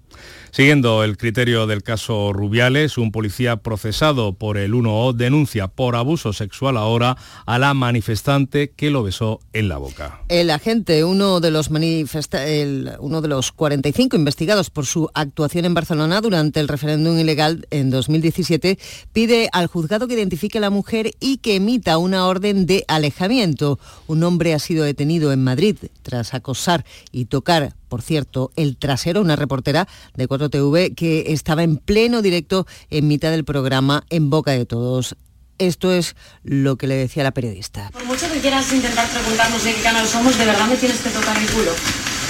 Siguiendo 0.55 1.03
el 1.03 1.17
criterio 1.17 1.67
del 1.67 1.83
caso 1.83 2.35
Rubiales, 2.35 2.99
un 2.99 3.11
policía 3.11 3.57
procesado 3.57 4.35
por 4.35 4.59
el 4.59 4.75
1O 4.75 5.15
denuncia 5.15 5.67
por 5.67 5.97
abuso 5.97 6.35
sexual 6.35 6.77
ahora 6.77 7.17
a 7.47 7.59
la 7.59 7.73
manifestante 7.73 8.71
que 8.71 8.91
lo 8.91 9.03
besó 9.03 9.41
en 9.55 9.71
la 9.71 9.79
boca. 9.79 10.21
El 10.29 10.51
agente, 10.51 11.05
uno 11.05 11.41
de 11.41 11.51
los 11.51 11.71
el, 11.71 12.91
uno 13.01 13.23
de 13.23 13.29
los 13.29 13.51
45 13.51 14.15
investigados 14.15 14.69
por 14.69 14.85
su 14.85 15.09
actuación 15.15 15.65
en 15.65 15.73
Barcelona 15.73 16.21
durante 16.21 16.61
el 16.61 16.69
referéndum 16.69 17.19
ilegal 17.19 17.67
en 17.71 17.89
2017, 17.89 18.79
pide 19.15 19.49
al 19.53 19.69
juzgado 19.69 20.07
que 20.07 20.13
identifique 20.13 20.59
a 20.59 20.61
la 20.61 20.69
mujer 20.69 21.13
y 21.19 21.39
que 21.39 21.57
emita 21.57 21.97
una 21.97 22.27
orden 22.27 22.67
de 22.67 22.85
alejamiento. 22.89 23.79
Un 24.07 24.23
hombre 24.23 24.53
ha 24.53 24.59
sido 24.59 24.85
detenido 24.85 25.33
en 25.33 25.43
Madrid 25.43 25.79
tras 26.03 26.35
acosar 26.35 26.85
y 27.11 27.25
tocar 27.25 27.73
por 27.93 28.01
cierto, 28.01 28.51
el 28.57 28.79
trasero, 28.79 29.21
una 29.21 29.37
reportera 29.37 29.87
de 30.15 30.27
4TV 30.27 30.95
que 30.95 31.25
estaba 31.29 31.63
en 31.63 31.77
pleno 31.77 32.23
directo 32.23 32.67
en 32.89 33.07
mitad 33.07 33.31
del 33.31 33.45
programa 33.45 34.07
En 34.09 34.31
Boca 34.31 34.53
de 34.53 34.65
Todos. 34.65 35.15
Esto 35.59 35.93
es 35.93 36.17
lo 36.43 36.77
que 36.77 36.87
le 36.87 36.95
decía 36.95 37.23
la 37.23 37.33
periodista. 37.33 37.91
Por 37.93 38.07
mucho 38.07 38.33
que 38.33 38.41
quieras 38.41 38.73
intentar 38.73 39.07
preguntarnos 39.11 39.63
de 39.63 39.75
qué 39.75 39.83
canal 39.83 40.09
somos, 40.09 40.39
de 40.39 40.47
verdad 40.47 40.67
me 40.69 40.77
tienes 40.77 41.01
que 41.01 41.11
tocar 41.11 41.37
el 41.37 41.47
culo. 41.51 41.73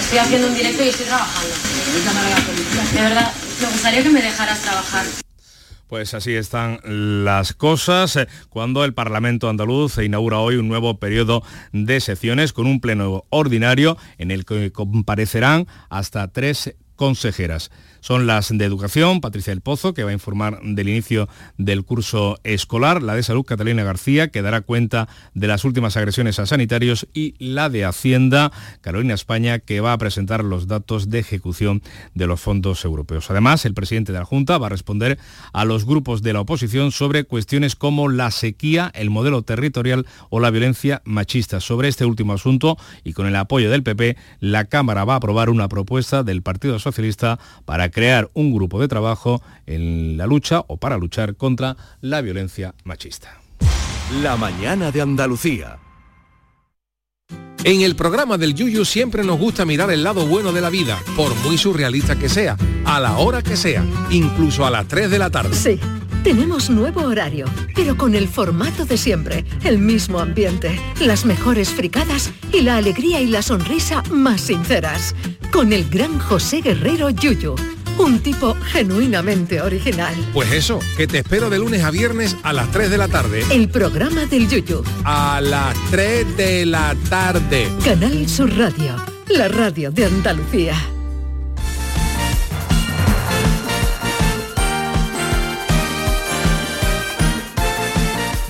Estoy 0.00 0.18
haciendo 0.18 0.48
un 0.48 0.54
directo 0.56 0.82
y 0.82 0.88
estoy 0.88 1.06
trabajando. 1.06 1.54
De 2.92 3.00
verdad, 3.00 3.32
me 3.60 3.68
gustaría 3.68 4.02
que 4.02 4.10
me 4.10 4.20
dejaras 4.20 4.58
trabajar. 4.62 5.06
Pues 5.92 6.14
así 6.14 6.34
están 6.34 6.80
las 6.82 7.52
cosas 7.52 8.16
eh, 8.16 8.26
cuando 8.48 8.82
el 8.86 8.94
Parlamento 8.94 9.50
andaluz 9.50 9.98
inaugura 9.98 10.38
hoy 10.38 10.56
un 10.56 10.66
nuevo 10.66 10.98
periodo 10.98 11.42
de 11.72 12.00
sesiones 12.00 12.54
con 12.54 12.66
un 12.66 12.80
pleno 12.80 13.24
ordinario 13.28 13.98
en 14.16 14.30
el 14.30 14.46
que 14.46 14.72
comparecerán 14.72 15.66
hasta 15.90 16.28
tres 16.28 16.74
consejeras. 16.96 17.70
Son 18.02 18.26
las 18.26 18.48
de 18.48 18.64
Educación, 18.64 19.20
Patricia 19.20 19.52
del 19.52 19.60
Pozo, 19.60 19.94
que 19.94 20.02
va 20.02 20.10
a 20.10 20.12
informar 20.12 20.58
del 20.64 20.88
inicio 20.88 21.28
del 21.56 21.84
curso 21.84 22.36
escolar, 22.42 23.00
la 23.00 23.14
de 23.14 23.22
Salud, 23.22 23.44
Catalina 23.44 23.84
García, 23.84 24.26
que 24.26 24.42
dará 24.42 24.62
cuenta 24.62 25.08
de 25.34 25.46
las 25.46 25.64
últimas 25.64 25.96
agresiones 25.96 26.40
a 26.40 26.46
sanitarios, 26.46 27.06
y 27.14 27.36
la 27.38 27.68
de 27.68 27.84
Hacienda, 27.84 28.50
Carolina 28.80 29.14
España, 29.14 29.60
que 29.60 29.80
va 29.80 29.92
a 29.92 29.98
presentar 29.98 30.42
los 30.42 30.66
datos 30.66 31.10
de 31.10 31.20
ejecución 31.20 31.80
de 32.14 32.26
los 32.26 32.40
fondos 32.40 32.84
europeos. 32.84 33.30
Además, 33.30 33.64
el 33.66 33.74
presidente 33.74 34.10
de 34.10 34.18
la 34.18 34.24
Junta 34.24 34.58
va 34.58 34.66
a 34.66 34.70
responder 34.70 35.16
a 35.52 35.64
los 35.64 35.86
grupos 35.86 36.22
de 36.22 36.32
la 36.32 36.40
oposición 36.40 36.90
sobre 36.90 37.22
cuestiones 37.22 37.76
como 37.76 38.08
la 38.08 38.32
sequía, 38.32 38.90
el 38.96 39.10
modelo 39.10 39.42
territorial 39.42 40.06
o 40.28 40.40
la 40.40 40.50
violencia 40.50 41.02
machista. 41.04 41.60
Sobre 41.60 41.86
este 41.86 42.04
último 42.04 42.32
asunto, 42.32 42.76
y 43.04 43.12
con 43.12 43.28
el 43.28 43.36
apoyo 43.36 43.70
del 43.70 43.84
PP, 43.84 44.16
la 44.40 44.64
Cámara 44.64 45.04
va 45.04 45.14
a 45.14 45.18
aprobar 45.18 45.50
una 45.50 45.68
propuesta 45.68 46.24
del 46.24 46.42
Partido 46.42 46.80
Socialista 46.80 47.38
para 47.64 47.91
crear 47.92 48.30
un 48.34 48.52
grupo 48.52 48.80
de 48.80 48.88
trabajo 48.88 49.42
en 49.66 50.16
la 50.16 50.26
lucha 50.26 50.64
o 50.66 50.76
para 50.78 50.96
luchar 50.96 51.36
contra 51.36 51.76
la 52.00 52.20
violencia 52.20 52.74
machista. 52.84 53.40
La 54.22 54.36
mañana 54.36 54.90
de 54.90 55.00
Andalucía. 55.00 55.78
En 57.64 57.80
el 57.82 57.94
programa 57.94 58.38
del 58.38 58.54
Yuyu 58.54 58.84
siempre 58.84 59.22
nos 59.22 59.38
gusta 59.38 59.64
mirar 59.64 59.92
el 59.92 60.02
lado 60.02 60.26
bueno 60.26 60.52
de 60.52 60.60
la 60.60 60.68
vida, 60.68 60.98
por 61.16 61.32
muy 61.44 61.56
surrealista 61.56 62.18
que 62.18 62.28
sea, 62.28 62.56
a 62.84 62.98
la 62.98 63.18
hora 63.18 63.40
que 63.40 63.56
sea, 63.56 63.84
incluso 64.10 64.66
a 64.66 64.70
las 64.70 64.88
3 64.88 65.08
de 65.08 65.18
la 65.20 65.30
tarde. 65.30 65.54
Sí, 65.54 65.78
tenemos 66.24 66.70
nuevo 66.70 67.02
horario, 67.02 67.46
pero 67.74 67.96
con 67.96 68.16
el 68.16 68.26
formato 68.26 68.84
de 68.84 68.96
siempre, 68.96 69.44
el 69.62 69.78
mismo 69.78 70.18
ambiente, 70.18 70.80
las 71.00 71.24
mejores 71.24 71.70
fricadas 71.70 72.32
y 72.52 72.62
la 72.62 72.78
alegría 72.78 73.20
y 73.20 73.28
la 73.28 73.42
sonrisa 73.42 74.02
más 74.10 74.40
sinceras. 74.40 75.14
Con 75.52 75.72
el 75.72 75.88
gran 75.88 76.18
José 76.18 76.62
Guerrero 76.62 77.10
Yuyu, 77.10 77.54
un 77.98 78.20
tipo 78.20 78.56
genuinamente 78.64 79.60
original. 79.60 80.14
Pues 80.32 80.52
eso, 80.52 80.78
que 80.96 81.06
te 81.06 81.18
espero 81.18 81.50
de 81.50 81.58
lunes 81.58 81.82
a 81.82 81.90
viernes 81.90 82.36
a 82.42 82.52
las 82.52 82.70
3 82.70 82.90
de 82.90 82.98
la 82.98 83.08
tarde. 83.08 83.44
El 83.50 83.68
programa 83.68 84.26
del 84.26 84.48
Yuyu. 84.48 84.82
A 85.04 85.40
las 85.40 85.76
3 85.90 86.36
de 86.36 86.66
la 86.66 86.94
tarde. 87.08 87.68
Canal 87.84 88.28
Sur 88.28 88.56
Radio, 88.56 88.96
la 89.28 89.48
radio 89.48 89.90
de 89.90 90.06
Andalucía. 90.06 90.74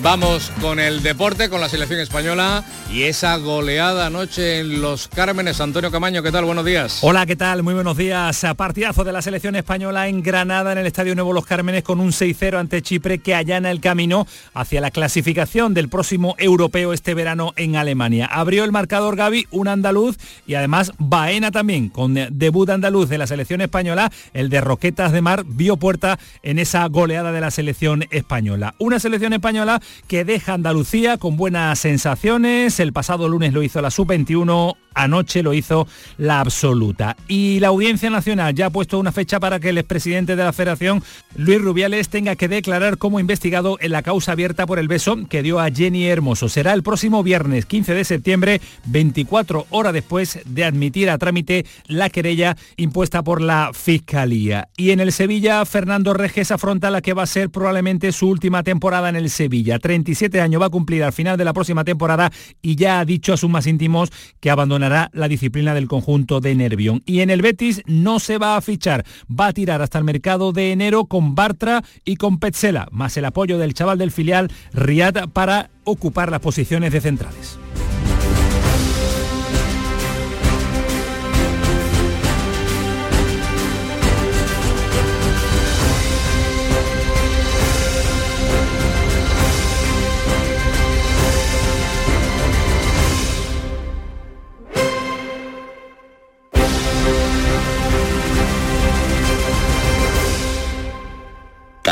Vamos 0.03 0.51
con 0.59 0.81
el 0.81 1.01
deporte, 1.01 1.49
con 1.49 1.61
la 1.61 1.69
selección 1.69 2.01
española 2.01 2.65
y 2.91 3.03
esa 3.03 3.37
goleada 3.37 4.07
anoche 4.07 4.59
en 4.59 4.81
Los 4.81 5.07
Cármenes. 5.07 5.61
Antonio 5.61 5.91
Camaño, 5.91 6.21
¿qué 6.21 6.29
tal? 6.29 6.43
Buenos 6.43 6.65
días. 6.65 6.99
Hola, 7.03 7.25
¿qué 7.25 7.37
tal? 7.37 7.63
Muy 7.63 7.73
buenos 7.73 7.95
días. 7.95 8.45
Partidazo 8.57 9.05
de 9.05 9.13
la 9.13 9.21
selección 9.21 9.55
española 9.55 10.09
en 10.09 10.21
Granada, 10.21 10.73
en 10.73 10.79
el 10.79 10.87
Estadio 10.87 11.15
Nuevo 11.15 11.31
Los 11.31 11.45
Cármenes, 11.45 11.83
con 11.83 12.01
un 12.01 12.09
6-0 12.09 12.59
ante 12.59 12.81
Chipre 12.81 13.19
que 13.19 13.33
allana 13.33 13.71
el 13.71 13.79
camino 13.79 14.27
hacia 14.53 14.81
la 14.81 14.91
clasificación 14.91 15.73
del 15.73 15.87
próximo 15.87 16.35
europeo 16.37 16.91
este 16.91 17.13
verano 17.13 17.53
en 17.55 17.77
Alemania. 17.77 18.25
Abrió 18.25 18.65
el 18.65 18.73
marcador 18.73 19.15
Gaby, 19.15 19.47
un 19.51 19.69
andaluz 19.69 20.17
y 20.45 20.55
además 20.55 20.91
Baena 20.97 21.49
también, 21.51 21.87
con 21.87 22.13
debut 22.13 22.69
andaluz 22.69 23.07
de 23.07 23.19
la 23.19 23.25
selección 23.25 23.61
española. 23.61 24.11
El 24.33 24.49
de 24.49 24.59
Roquetas 24.59 25.13
de 25.13 25.21
Mar 25.21 25.45
vio 25.47 25.77
puerta 25.77 26.19
en 26.43 26.59
esa 26.59 26.85
goleada 26.87 27.31
de 27.31 27.39
la 27.39 27.51
selección 27.51 28.03
española. 28.11 28.75
Una 28.79 28.99
selección 28.99 29.31
española 29.31 29.81
que 30.07 30.25
deja 30.25 30.53
Andalucía 30.53 31.17
con 31.17 31.37
buenas 31.37 31.79
sensaciones. 31.79 32.79
El 32.79 32.93
pasado 32.93 33.27
lunes 33.27 33.53
lo 33.53 33.63
hizo 33.63 33.81
la 33.81 33.91
sub-21, 33.91 34.75
Anoche 34.93 35.43
lo 35.43 35.53
hizo 35.53 35.87
la 36.17 36.39
absoluta. 36.39 37.15
Y 37.27 37.59
la 37.59 37.69
Audiencia 37.69 38.09
Nacional 38.09 38.53
ya 38.53 38.67
ha 38.67 38.69
puesto 38.69 38.99
una 38.99 39.11
fecha 39.11 39.39
para 39.39 39.59
que 39.59 39.69
el 39.69 39.77
expresidente 39.77 40.35
de 40.35 40.43
la 40.43 40.53
Federación, 40.53 41.03
Luis 41.35 41.61
Rubiales, 41.61 42.09
tenga 42.09 42.35
que 42.35 42.47
declarar 42.47 42.97
como 42.97 43.19
investigado 43.19 43.77
en 43.79 43.91
la 43.91 44.03
causa 44.03 44.33
abierta 44.33 44.65
por 44.65 44.79
el 44.79 44.87
beso 44.87 45.17
que 45.29 45.43
dio 45.43 45.59
a 45.59 45.69
Jenny 45.69 46.05
Hermoso. 46.05 46.49
Será 46.49 46.73
el 46.73 46.83
próximo 46.83 47.23
viernes 47.23 47.65
15 47.65 47.93
de 47.93 48.03
septiembre, 48.03 48.61
24 48.85 49.67
horas 49.69 49.93
después 49.93 50.39
de 50.45 50.63
admitir 50.63 51.09
a 51.09 51.17
trámite 51.17 51.65
la 51.87 52.09
querella 52.09 52.55
impuesta 52.77 53.23
por 53.23 53.41
la 53.41 53.71
Fiscalía. 53.73 54.69
Y 54.77 54.91
en 54.91 54.99
el 54.99 55.11
Sevilla, 55.11 55.65
Fernando 55.65 56.13
Reges 56.13 56.51
afronta 56.51 56.91
la 56.91 57.01
que 57.01 57.13
va 57.13 57.23
a 57.23 57.27
ser 57.27 57.49
probablemente 57.49 58.11
su 58.11 58.27
última 58.29 58.63
temporada 58.63 59.09
en 59.09 59.15
el 59.15 59.29
Sevilla. 59.29 59.79
37 59.79 60.41
años 60.41 60.61
va 60.61 60.67
a 60.67 60.69
cumplir 60.69 61.03
al 61.03 61.13
final 61.13 61.37
de 61.37 61.45
la 61.45 61.53
próxima 61.53 61.83
temporada 61.83 62.31
y 62.61 62.75
ya 62.75 62.99
ha 62.99 63.05
dicho 63.05 63.33
a 63.33 63.37
sus 63.37 63.49
más 63.49 63.67
íntimos 63.67 64.11
que 64.39 64.49
la 64.89 65.27
disciplina 65.27 65.73
del 65.73 65.87
conjunto 65.87 66.39
de 66.39 66.55
Nervión. 66.55 67.01
Y 67.05 67.21
en 67.21 67.29
el 67.29 67.41
Betis 67.41 67.81
no 67.85 68.19
se 68.19 68.37
va 68.37 68.57
a 68.57 68.61
fichar, 68.61 69.05
va 69.29 69.47
a 69.47 69.53
tirar 69.53 69.81
hasta 69.81 69.97
el 69.97 70.03
mercado 70.03 70.51
de 70.51 70.71
enero 70.71 71.05
con 71.05 71.35
Bartra 71.35 71.83
y 72.05 72.15
con 72.15 72.39
Petzela, 72.39 72.87
más 72.91 73.17
el 73.17 73.25
apoyo 73.25 73.57
del 73.57 73.73
chaval 73.73 73.97
del 73.97 74.11
filial 74.11 74.51
Riad 74.73 75.29
para 75.29 75.69
ocupar 75.83 76.31
las 76.31 76.39
posiciones 76.39 76.91
de 76.91 77.01
centrales. 77.01 77.57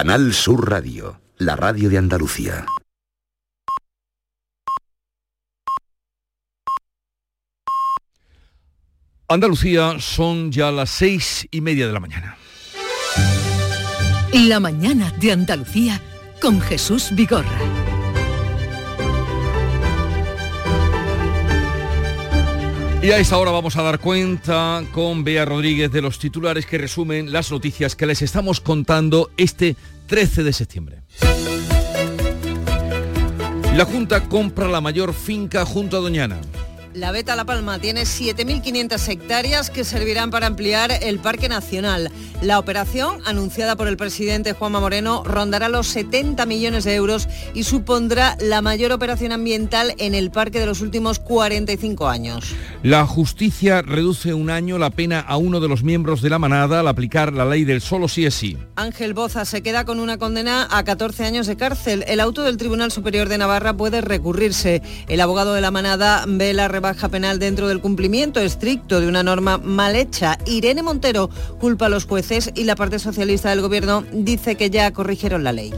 Canal 0.02 0.34
Sur 0.34 0.68
Radio, 0.68 1.22
la 1.38 1.56
radio 1.56 1.88
de 1.88 2.00
Andalucía. 2.00 2.66
Andalucía 9.28 10.00
son 10.00 10.52
ya 10.52 10.72
las 10.72 10.90
seis 10.90 11.48
y 11.52 11.62
media 11.62 11.86
de 11.86 11.94
la 11.94 12.00
mañana. 12.00 12.36
La 14.34 14.60
mañana 14.60 15.14
de 15.20 15.34
Andalucía 15.34 16.02
con 16.42 16.60
Jesús 16.62 17.10
Vigorra. 17.12 17.81
Y 23.04 23.10
a 23.10 23.18
esta 23.18 23.40
hora 23.40 23.50
vamos 23.50 23.76
a 23.78 23.82
dar 23.82 23.98
cuenta 23.98 24.84
con 24.94 25.24
Bea 25.24 25.44
Rodríguez 25.44 25.92
de 25.92 26.04
los 26.04 26.20
titulares 26.20 26.68
que 26.68 26.78
resumen 26.78 27.32
las 27.34 27.52
noticias 27.52 27.96
que 27.96 28.06
les 28.06 28.22
estamos 28.22 28.62
contando 28.62 29.32
este 29.38 29.76
13 30.06 30.44
de 30.44 30.54
septiembre. 30.54 31.02
La 33.76 33.86
Junta 33.86 34.30
compra 34.30 34.68
la 34.68 34.82
mayor 34.82 35.16
finca 35.16 35.66
junto 35.66 35.98
a 35.98 36.02
Doñana. 36.02 36.40
La 36.94 37.14
Beta 37.14 37.38
La 37.38 37.46
Palma 37.46 37.80
tiene 37.80 38.02
7.500 38.02 39.08
hectáreas 39.08 39.70
que 39.70 39.86
servirán 39.86 40.30
para 40.30 40.48
ampliar 40.48 40.92
el 41.02 41.20
Parque 41.20 41.48
Nacional. 41.48 42.12
La 42.42 42.60
operación, 42.60 43.20
anunciada 43.26 43.78
por 43.78 43.88
el 43.88 43.96
presidente 43.96 44.52
Juanma 44.52 44.82
Moreno, 44.82 45.24
rondará 45.24 45.70
los 45.70 45.88
70 45.88 46.46
millones 46.46 46.84
de 46.84 46.96
euros 46.96 47.30
y 47.54 47.64
supondrá 47.64 48.36
la 48.42 48.62
mayor 48.62 48.92
operación 48.92 49.32
ambiental 49.32 49.94
en 50.00 50.16
el 50.16 50.32
parque 50.32 50.60
de 50.60 50.66
los 50.66 50.82
últimos 50.82 51.20
45 51.20 52.10
años. 52.10 52.54
La 52.84 53.06
justicia 53.06 53.82
reduce 53.82 54.34
un 54.34 54.50
año 54.50 54.78
la 54.78 54.90
pena 54.90 55.22
a 55.22 55.38
uno 55.38 55.62
de 55.62 55.70
los 55.70 55.84
miembros 55.84 56.22
de 56.22 56.30
la 56.30 56.40
manada 56.40 56.82
al 56.82 56.88
aplicar 56.90 57.32
la 57.32 57.46
ley 57.46 57.64
del 57.64 57.80
solo 57.80 58.10
sí 58.10 58.26
es 58.26 58.34
sí. 58.34 58.58
Ángel 58.76 59.14
Boza 59.14 59.46
se 59.46 59.62
queda 59.62 59.86
con 59.86 60.00
una 60.00 60.18
condena 60.18 60.68
a 60.70 60.84
14 60.84 61.24
años 61.24 61.48
de 61.48 61.56
cárcel. 61.56 62.04
El 62.08 62.20
auto 62.20 62.42
del 62.42 62.58
Tribunal 62.58 62.92
Superior 62.92 63.30
de 63.30 63.38
Navarra 63.38 63.78
puede 63.78 64.02
recurrirse. 64.02 64.82
El 65.08 65.22
abogado 65.22 65.54
de 65.54 65.62
la 65.62 65.72
manada 65.72 66.26
ve 66.28 66.54
la 66.54 66.68
rebaja 66.82 67.10
penal 67.10 67.38
dentro 67.38 67.68
del 67.68 67.80
cumplimiento 67.80 68.40
estricto 68.40 69.00
de 69.00 69.08
una 69.08 69.22
norma 69.22 69.60
mal 69.60 69.96
hecha. 69.96 70.40
Irene 70.48 70.82
Montero 70.82 71.30
culpa 71.60 71.86
a 71.86 71.90
los 71.90 72.06
jueces 72.06 72.50
y 72.56 72.64
la 72.64 72.76
parte 72.76 72.98
socialista 72.98 73.52
del 73.52 73.62
gobierno 73.62 74.04
dice 74.12 74.56
que 74.56 74.72
ya 74.72 74.92
corrigieron 74.92 75.44
la 75.44 75.52
ley. 75.52 75.72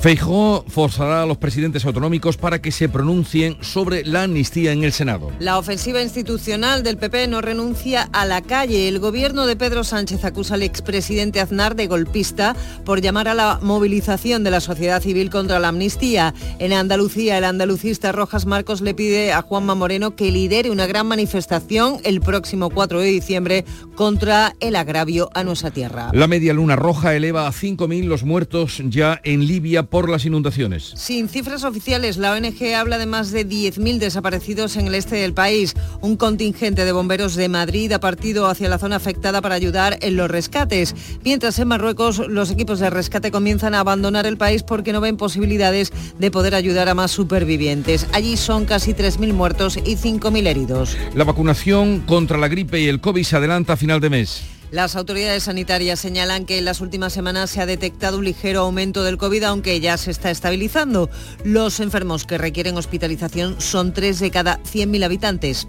Feijó 0.00 0.64
forzará 0.68 1.24
a 1.24 1.26
los 1.26 1.38
presidentes 1.38 1.84
autonómicos 1.84 2.36
para 2.36 2.62
que 2.62 2.70
se 2.70 2.88
pronuncien 2.88 3.56
sobre 3.62 4.04
la 4.04 4.22
amnistía 4.22 4.70
en 4.70 4.84
el 4.84 4.92
Senado. 4.92 5.32
La 5.40 5.58
ofensiva 5.58 6.00
institucional 6.00 6.84
del 6.84 6.98
PP 6.98 7.26
no 7.26 7.40
renuncia 7.40 8.08
a 8.12 8.24
la 8.24 8.40
calle. 8.40 8.86
El 8.86 9.00
gobierno 9.00 9.44
de 9.44 9.56
Pedro 9.56 9.82
Sánchez 9.82 10.24
acusa 10.24 10.54
al 10.54 10.62
expresidente 10.62 11.40
Aznar 11.40 11.74
de 11.74 11.88
golpista 11.88 12.54
por 12.84 13.00
llamar 13.00 13.26
a 13.26 13.34
la 13.34 13.58
movilización 13.60 14.44
de 14.44 14.52
la 14.52 14.60
sociedad 14.60 15.02
civil 15.02 15.30
contra 15.30 15.58
la 15.58 15.68
amnistía. 15.68 16.32
En 16.60 16.72
Andalucía, 16.72 17.36
el 17.36 17.44
andalucista 17.44 18.12
Rojas 18.12 18.46
Marcos 18.46 18.80
le 18.80 18.94
pide 18.94 19.32
a 19.32 19.42
Juanma 19.42 19.74
Moreno 19.74 20.14
que 20.14 20.30
lidere 20.30 20.70
una 20.70 20.86
gran 20.86 21.08
manifestación 21.08 21.96
el 22.04 22.20
próximo 22.20 22.70
4 22.70 23.00
de 23.00 23.08
diciembre 23.08 23.64
contra 23.96 24.54
el 24.60 24.76
agravio 24.76 25.28
a 25.34 25.42
nuestra 25.42 25.72
tierra. 25.72 26.10
La 26.12 26.28
media 26.28 26.54
luna 26.54 26.76
roja 26.76 27.16
eleva 27.16 27.48
a 27.48 27.52
5.000 27.52 28.04
los 28.04 28.22
muertos 28.22 28.80
ya 28.84 29.20
en 29.24 29.44
Libia 29.44 29.87
por 29.90 30.08
las 30.08 30.24
inundaciones. 30.24 30.92
Sin 30.96 31.28
cifras 31.28 31.64
oficiales, 31.64 32.16
la 32.16 32.32
ONG 32.32 32.74
habla 32.74 32.98
de 32.98 33.06
más 33.06 33.30
de 33.30 33.46
10.000 33.46 33.98
desaparecidos 33.98 34.76
en 34.76 34.86
el 34.86 34.94
este 34.94 35.16
del 35.16 35.34
país. 35.34 35.74
Un 36.00 36.16
contingente 36.16 36.84
de 36.84 36.92
bomberos 36.92 37.34
de 37.34 37.48
Madrid 37.48 37.92
ha 37.92 38.00
partido 38.00 38.46
hacia 38.46 38.68
la 38.68 38.78
zona 38.78 38.96
afectada 38.96 39.40
para 39.40 39.54
ayudar 39.54 39.98
en 40.02 40.16
los 40.16 40.30
rescates. 40.30 40.94
Mientras 41.24 41.58
en 41.58 41.68
Marruecos 41.68 42.18
los 42.28 42.50
equipos 42.50 42.80
de 42.80 42.90
rescate 42.90 43.30
comienzan 43.30 43.74
a 43.74 43.80
abandonar 43.80 44.26
el 44.26 44.36
país 44.36 44.62
porque 44.62 44.92
no 44.92 45.00
ven 45.00 45.16
posibilidades 45.16 45.92
de 46.18 46.30
poder 46.30 46.54
ayudar 46.54 46.88
a 46.88 46.94
más 46.94 47.10
supervivientes. 47.10 48.06
Allí 48.12 48.36
son 48.36 48.64
casi 48.64 48.92
3.000 48.92 49.32
muertos 49.32 49.76
y 49.76 49.96
5.000 49.96 50.46
heridos. 50.46 50.96
La 51.14 51.24
vacunación 51.24 52.00
contra 52.00 52.38
la 52.38 52.48
gripe 52.48 52.80
y 52.80 52.88
el 52.88 53.00
COVID 53.00 53.24
se 53.24 53.36
adelanta 53.36 53.74
a 53.74 53.76
final 53.76 54.00
de 54.00 54.10
mes. 54.10 54.57
Las 54.70 54.96
autoridades 54.96 55.44
sanitarias 55.44 55.98
señalan 55.98 56.44
que 56.44 56.58
en 56.58 56.66
las 56.66 56.82
últimas 56.82 57.14
semanas 57.14 57.48
se 57.48 57.62
ha 57.62 57.66
detectado 57.66 58.18
un 58.18 58.24
ligero 58.24 58.60
aumento 58.60 59.02
del 59.02 59.16
COVID, 59.16 59.44
aunque 59.44 59.80
ya 59.80 59.96
se 59.96 60.10
está 60.10 60.30
estabilizando. 60.30 61.08
Los 61.42 61.80
enfermos 61.80 62.26
que 62.26 62.36
requieren 62.36 62.76
hospitalización 62.76 63.58
son 63.60 63.94
3 63.94 64.18
de 64.20 64.30
cada 64.30 64.58
100.000 64.64 65.04
habitantes. 65.04 65.68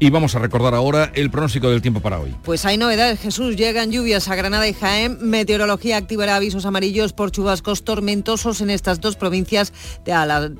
Y 0.00 0.10
vamos 0.10 0.36
a 0.36 0.38
recordar 0.38 0.74
ahora 0.74 1.10
el 1.14 1.28
pronóstico 1.30 1.68
del 1.70 1.82
tiempo 1.82 2.00
para 2.00 2.20
hoy. 2.20 2.34
Pues 2.44 2.64
hay 2.64 2.76
novedades, 2.76 3.18
Jesús. 3.18 3.56
Llegan 3.56 3.90
lluvias 3.90 4.28
a 4.28 4.36
Granada 4.36 4.68
y 4.68 4.72
Jaén. 4.72 5.18
Meteorología 5.20 5.96
activará 5.96 6.36
avisos 6.36 6.66
amarillos 6.66 7.12
por 7.12 7.32
chubascos 7.32 7.82
tormentosos 7.82 8.60
en 8.60 8.70
estas 8.70 9.00
dos 9.00 9.16
provincias 9.16 9.72
de, 10.04 10.12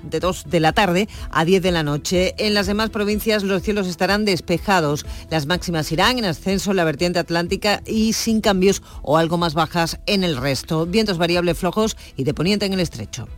de 0.02 0.20
2 0.20 0.44
de 0.48 0.60
la 0.60 0.72
tarde 0.72 1.08
a 1.30 1.44
10 1.44 1.62
de 1.62 1.70
la 1.70 1.84
noche. 1.84 2.34
En 2.38 2.52
las 2.52 2.66
demás 2.66 2.90
provincias 2.90 3.44
los 3.44 3.62
cielos 3.62 3.86
estarán 3.86 4.24
despejados. 4.24 5.06
Las 5.30 5.46
máximas 5.46 5.92
irán 5.92 6.18
en 6.18 6.24
ascenso 6.24 6.72
en 6.72 6.76
la 6.78 6.84
vertiente 6.84 7.20
atlántica 7.20 7.80
y 7.86 8.14
sin 8.14 8.40
cambios 8.40 8.82
o 9.02 9.18
algo 9.18 9.38
más 9.38 9.54
bajas 9.54 10.00
en 10.06 10.24
el 10.24 10.36
resto. 10.36 10.84
Vientos 10.84 11.16
variables 11.16 11.56
flojos 11.56 11.96
y 12.16 12.24
de 12.24 12.34
poniente 12.34 12.66
en 12.66 12.72
el 12.72 12.80
estrecho. 12.80 13.28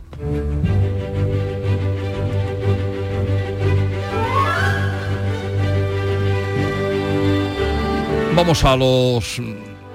Vamos 8.35 8.63
a 8.63 8.75
los, 8.75 9.39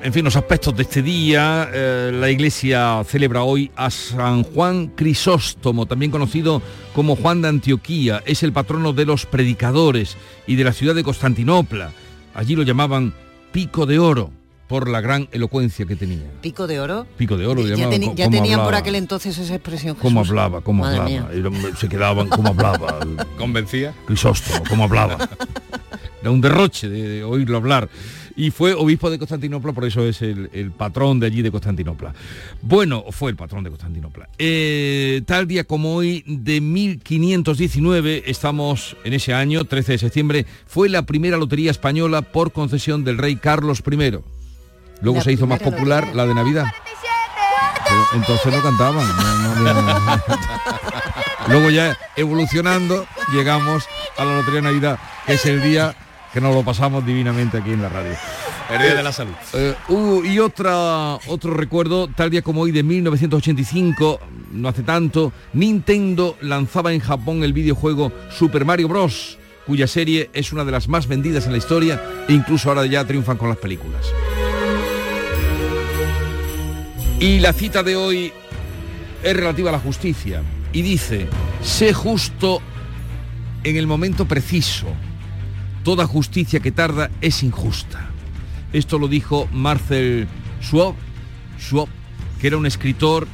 en 0.03 0.13
fin, 0.13 0.25
los 0.25 0.37
aspectos 0.37 0.77
de 0.77 0.83
este 0.83 1.03
día. 1.03 1.69
Eh, 1.73 2.11
la 2.15 2.31
iglesia 2.31 3.03
celebra 3.05 3.43
hoy 3.43 3.71
a 3.77 3.91
San 3.91 4.43
Juan 4.45 4.89
Crisóstomo, 4.89 5.87
también 5.87 6.11
conocido 6.11 6.63
como 6.95 7.17
Juan 7.17 7.43
de 7.43 7.49
Antioquía. 7.49 8.23
Es 8.27 8.43
el 8.43 8.53
patrono 8.53 8.93
de 8.93 9.05
los 9.07 9.27
predicadores 9.27 10.17
y 10.47 10.57
de 10.57 10.65
la 10.65 10.73
ciudad 10.73 10.95
de 10.95 11.03
Constantinopla. 11.03 11.91
Allí 12.35 12.55
lo 12.55 12.63
llamaban 12.63 13.15
Pico 13.53 13.87
de 13.87 13.99
Oro 13.99 14.31
por 14.69 14.89
la 14.89 15.01
gran 15.01 15.29
elocuencia 15.33 15.87
que 15.87 15.97
tenía. 15.97 16.29
¿Pico 16.43 16.67
de 16.67 16.81
oro? 16.81 17.07
Pico 17.17 17.37
de 17.37 17.47
oro 17.47 17.63
Ya, 17.63 17.77
llamaban. 17.77 17.93
teni- 18.01 18.07
co- 18.09 18.15
ya 18.17 18.25
cómo 18.25 18.37
tenían 18.37 18.59
por 18.59 18.65
hablaba, 18.67 18.79
aquel 18.79 18.95
entonces 18.97 19.39
esa 19.39 19.55
expresión. 19.55 19.95
Cómo 19.95 20.21
Jesús. 20.23 20.31
hablaba, 20.31 20.61
cómo 20.61 20.83
Madre 20.83 20.99
hablaba. 20.99 21.29
mía. 21.29 21.39
Y 21.39 21.41
lo- 21.41 21.77
se 21.77 21.89
quedaban, 21.89 22.29
cómo 22.29 22.49
hablaba. 22.49 22.99
¿Convencía? 23.39 23.95
Crisóstomo, 24.07 24.65
cómo 24.69 24.85
hablaba. 24.85 25.19
Era 26.21 26.31
un 26.33 26.41
derroche 26.41 26.89
de, 26.89 27.09
de 27.09 27.25
oírlo 27.25 27.57
hablar. 27.59 27.89
Y 28.39 28.51
fue 28.51 28.75
obispo 28.75 29.09
de 29.09 29.19
Constantinopla, 29.19 29.73
por 29.73 29.87
eso 29.87 30.03
es 30.05 30.21
el, 30.21 30.51
el 30.53 30.71
patrón 30.71 31.19
de 31.21 31.27
allí 31.27 31.41
de 31.41 31.51
Constantinopla. 31.51 32.13
Bueno, 32.61 33.05
fue 33.11 33.31
el 33.31 33.37
patrón 33.37 33.65
de 33.65 33.71
Constantinopla. 33.71 34.29
Eh, 34.39 35.23
tal 35.27 35.49
día 35.49 35.65
como 35.65 35.95
hoy, 35.95 36.23
de 36.27 36.61
1519, 36.61 38.25
estamos 38.27 38.95
en 39.05 39.15
ese 39.15 39.33
año, 39.33 39.65
13 39.65 39.93
de 39.93 39.99
septiembre, 39.99 40.47
fue 40.67 40.91
la 40.91 41.03
primera 41.07 41.39
lotería 41.39 41.71
española 41.71 42.21
por 42.21 42.53
concesión 42.53 43.05
del 43.05 43.17
rey 43.17 43.37
Carlos 43.37 43.83
I. 43.91 43.97
Luego 45.01 45.19
La 45.19 45.23
se 45.25 45.33
hizo 45.33 45.47
más 45.47 45.61
popular 45.61 46.15
la 46.15 46.27
de 46.27 46.35
Navidad. 46.35 46.67
Entonces 48.15 48.53
no 48.55 48.63
cantaban. 48.63 49.07
no- 49.07 49.63
no 49.63 49.71
había- 49.71 50.23
Luego 51.49 51.71
ya 51.71 51.97
evolucionando 52.17 53.07
llegamos 53.33 53.85
a 54.19 54.25
la 54.25 54.37
Lotería 54.37 54.57
de 54.61 54.63
Navidad, 54.63 54.99
que 55.27 55.35
es 55.35 55.47
el 55.47 55.63
día 55.63 55.95
que 56.33 56.41
nos 56.41 56.55
lo 56.55 56.63
pasamos 56.63 57.05
divinamente 57.05 57.59
aquí 57.59 57.73
en 57.73 57.83
la 57.83 57.89
radio. 57.89 58.13
El 58.71 58.83
Día 58.83 58.95
de 58.95 59.03
la 59.03 59.13
Salud. 59.13 59.35
Eh, 59.55 59.75
uh, 59.89 60.25
y 60.25 60.39
otra, 60.39 61.15
otro 61.29 61.55
recuerdo, 61.55 62.09
tal 62.09 62.31
día 62.31 62.43
como 62.43 62.63
hoy 62.63 62.73
de 62.73 62.83
1985, 62.83 64.21
no 64.53 64.69
hace 64.69 64.83
tanto, 64.83 65.33
Nintendo 65.53 66.37
lanzaba 66.41 66.93
en 66.93 67.01
Japón 67.01 67.45
el 67.45 67.53
videojuego 67.53 68.13
Super 68.31 68.65
Mario 68.65 68.89
Bros., 68.89 69.39
cuya 69.67 69.87
serie 69.87 70.31
es 70.33 70.53
una 70.53 70.65
de 70.65 70.73
las 70.73 70.89
más 70.89 71.09
vendidas 71.09 71.47
en 71.47 71.53
la 71.53 71.59
historia 71.59 72.01
e 72.29 72.33
incluso 72.33 72.69
ahora 72.69 72.87
ya 72.87 73.05
triunfan 73.05 73.37
con 73.37 73.49
las 73.49 73.59
películas. 73.59 74.07
Y 77.19 77.41
la 77.41 77.53
cita 77.53 77.83
de 77.83 77.97
hoy 77.97 78.33
es 79.23 79.37
relativa 79.37 79.71
a 79.71 79.73
la 79.73 79.79
justicia 79.79 80.43
y 80.73 80.83
dice, 80.83 81.27
sé 81.63 81.93
justo 81.93 82.61
en 83.65 83.77
el 83.77 83.87
momento 83.87 84.27
preciso. 84.27 84.87
Toda 85.87 86.05
justicia 86.09 86.59
que 86.59 86.73
tarda 86.73 87.13
es 87.21 87.45
injusta. 87.45 88.11
Esto 88.73 88.99
lo 88.99 89.07
dijo 89.07 89.49
Marcel 89.53 90.27
Schwab, 90.61 90.97
Schwab 91.61 91.87
que 92.41 92.49
era 92.49 92.57
un 92.57 92.67
escritor 92.67 93.29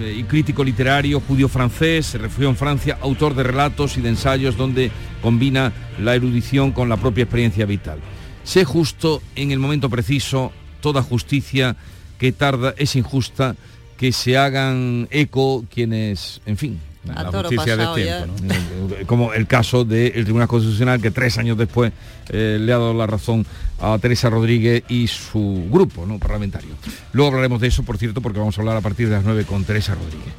eh, 0.00 0.16
y 0.18 0.24
crítico 0.24 0.64
literario 0.64 1.20
judío 1.20 1.48
francés, 1.48 2.06
se 2.06 2.18
refugió 2.18 2.48
en 2.48 2.56
Francia, 2.56 2.98
autor 3.00 3.36
de 3.36 3.44
relatos 3.44 3.96
y 3.96 4.00
de 4.00 4.08
ensayos 4.08 4.56
donde 4.56 4.90
combina 5.22 5.72
la 6.00 6.16
erudición 6.16 6.72
con 6.72 6.88
la 6.88 6.96
propia 6.96 7.22
experiencia 7.22 7.66
vital. 7.66 8.00
Sé 8.42 8.64
justo 8.64 9.22
en 9.36 9.52
el 9.52 9.60
momento 9.60 9.88
preciso, 9.88 10.50
toda 10.80 11.04
justicia 11.04 11.76
que 12.18 12.32
tarda 12.32 12.74
es 12.78 12.96
injusta, 12.96 13.54
que 13.96 14.10
se 14.10 14.36
hagan 14.36 15.06
eco 15.12 15.64
quienes, 15.72 16.40
en 16.46 16.56
fin, 16.56 16.80
A 17.14 17.22
la 17.22 17.30
toro 17.30 17.48
justicia 17.48 17.76
de 17.76 18.02
tiempo, 18.02 18.34
¿no? 18.42 19.06
como 19.06 19.32
el 19.32 19.46
caso 19.46 19.84
del 19.84 20.24
Tribunal 20.24 20.48
Constitucional 20.48 21.00
que 21.00 21.10
tres 21.10 21.38
años 21.38 21.56
después 21.56 21.92
eh, 22.30 22.58
le 22.60 22.72
ha 22.72 22.78
dado 22.78 22.94
la 22.94 23.06
razón 23.06 23.46
a 23.80 23.98
Teresa 23.98 24.30
Rodríguez 24.30 24.82
y 24.88 25.06
su 25.06 25.66
grupo 25.70 26.06
¿no? 26.06 26.18
parlamentario. 26.18 26.70
Luego 27.12 27.30
hablaremos 27.30 27.60
de 27.60 27.68
eso, 27.68 27.82
por 27.82 27.98
cierto, 27.98 28.20
porque 28.20 28.38
vamos 28.38 28.56
a 28.58 28.60
hablar 28.60 28.76
a 28.76 28.80
partir 28.80 29.08
de 29.08 29.14
las 29.14 29.24
9 29.24 29.44
con 29.44 29.64
Teresa 29.64 29.94
Rodríguez. 29.94 30.32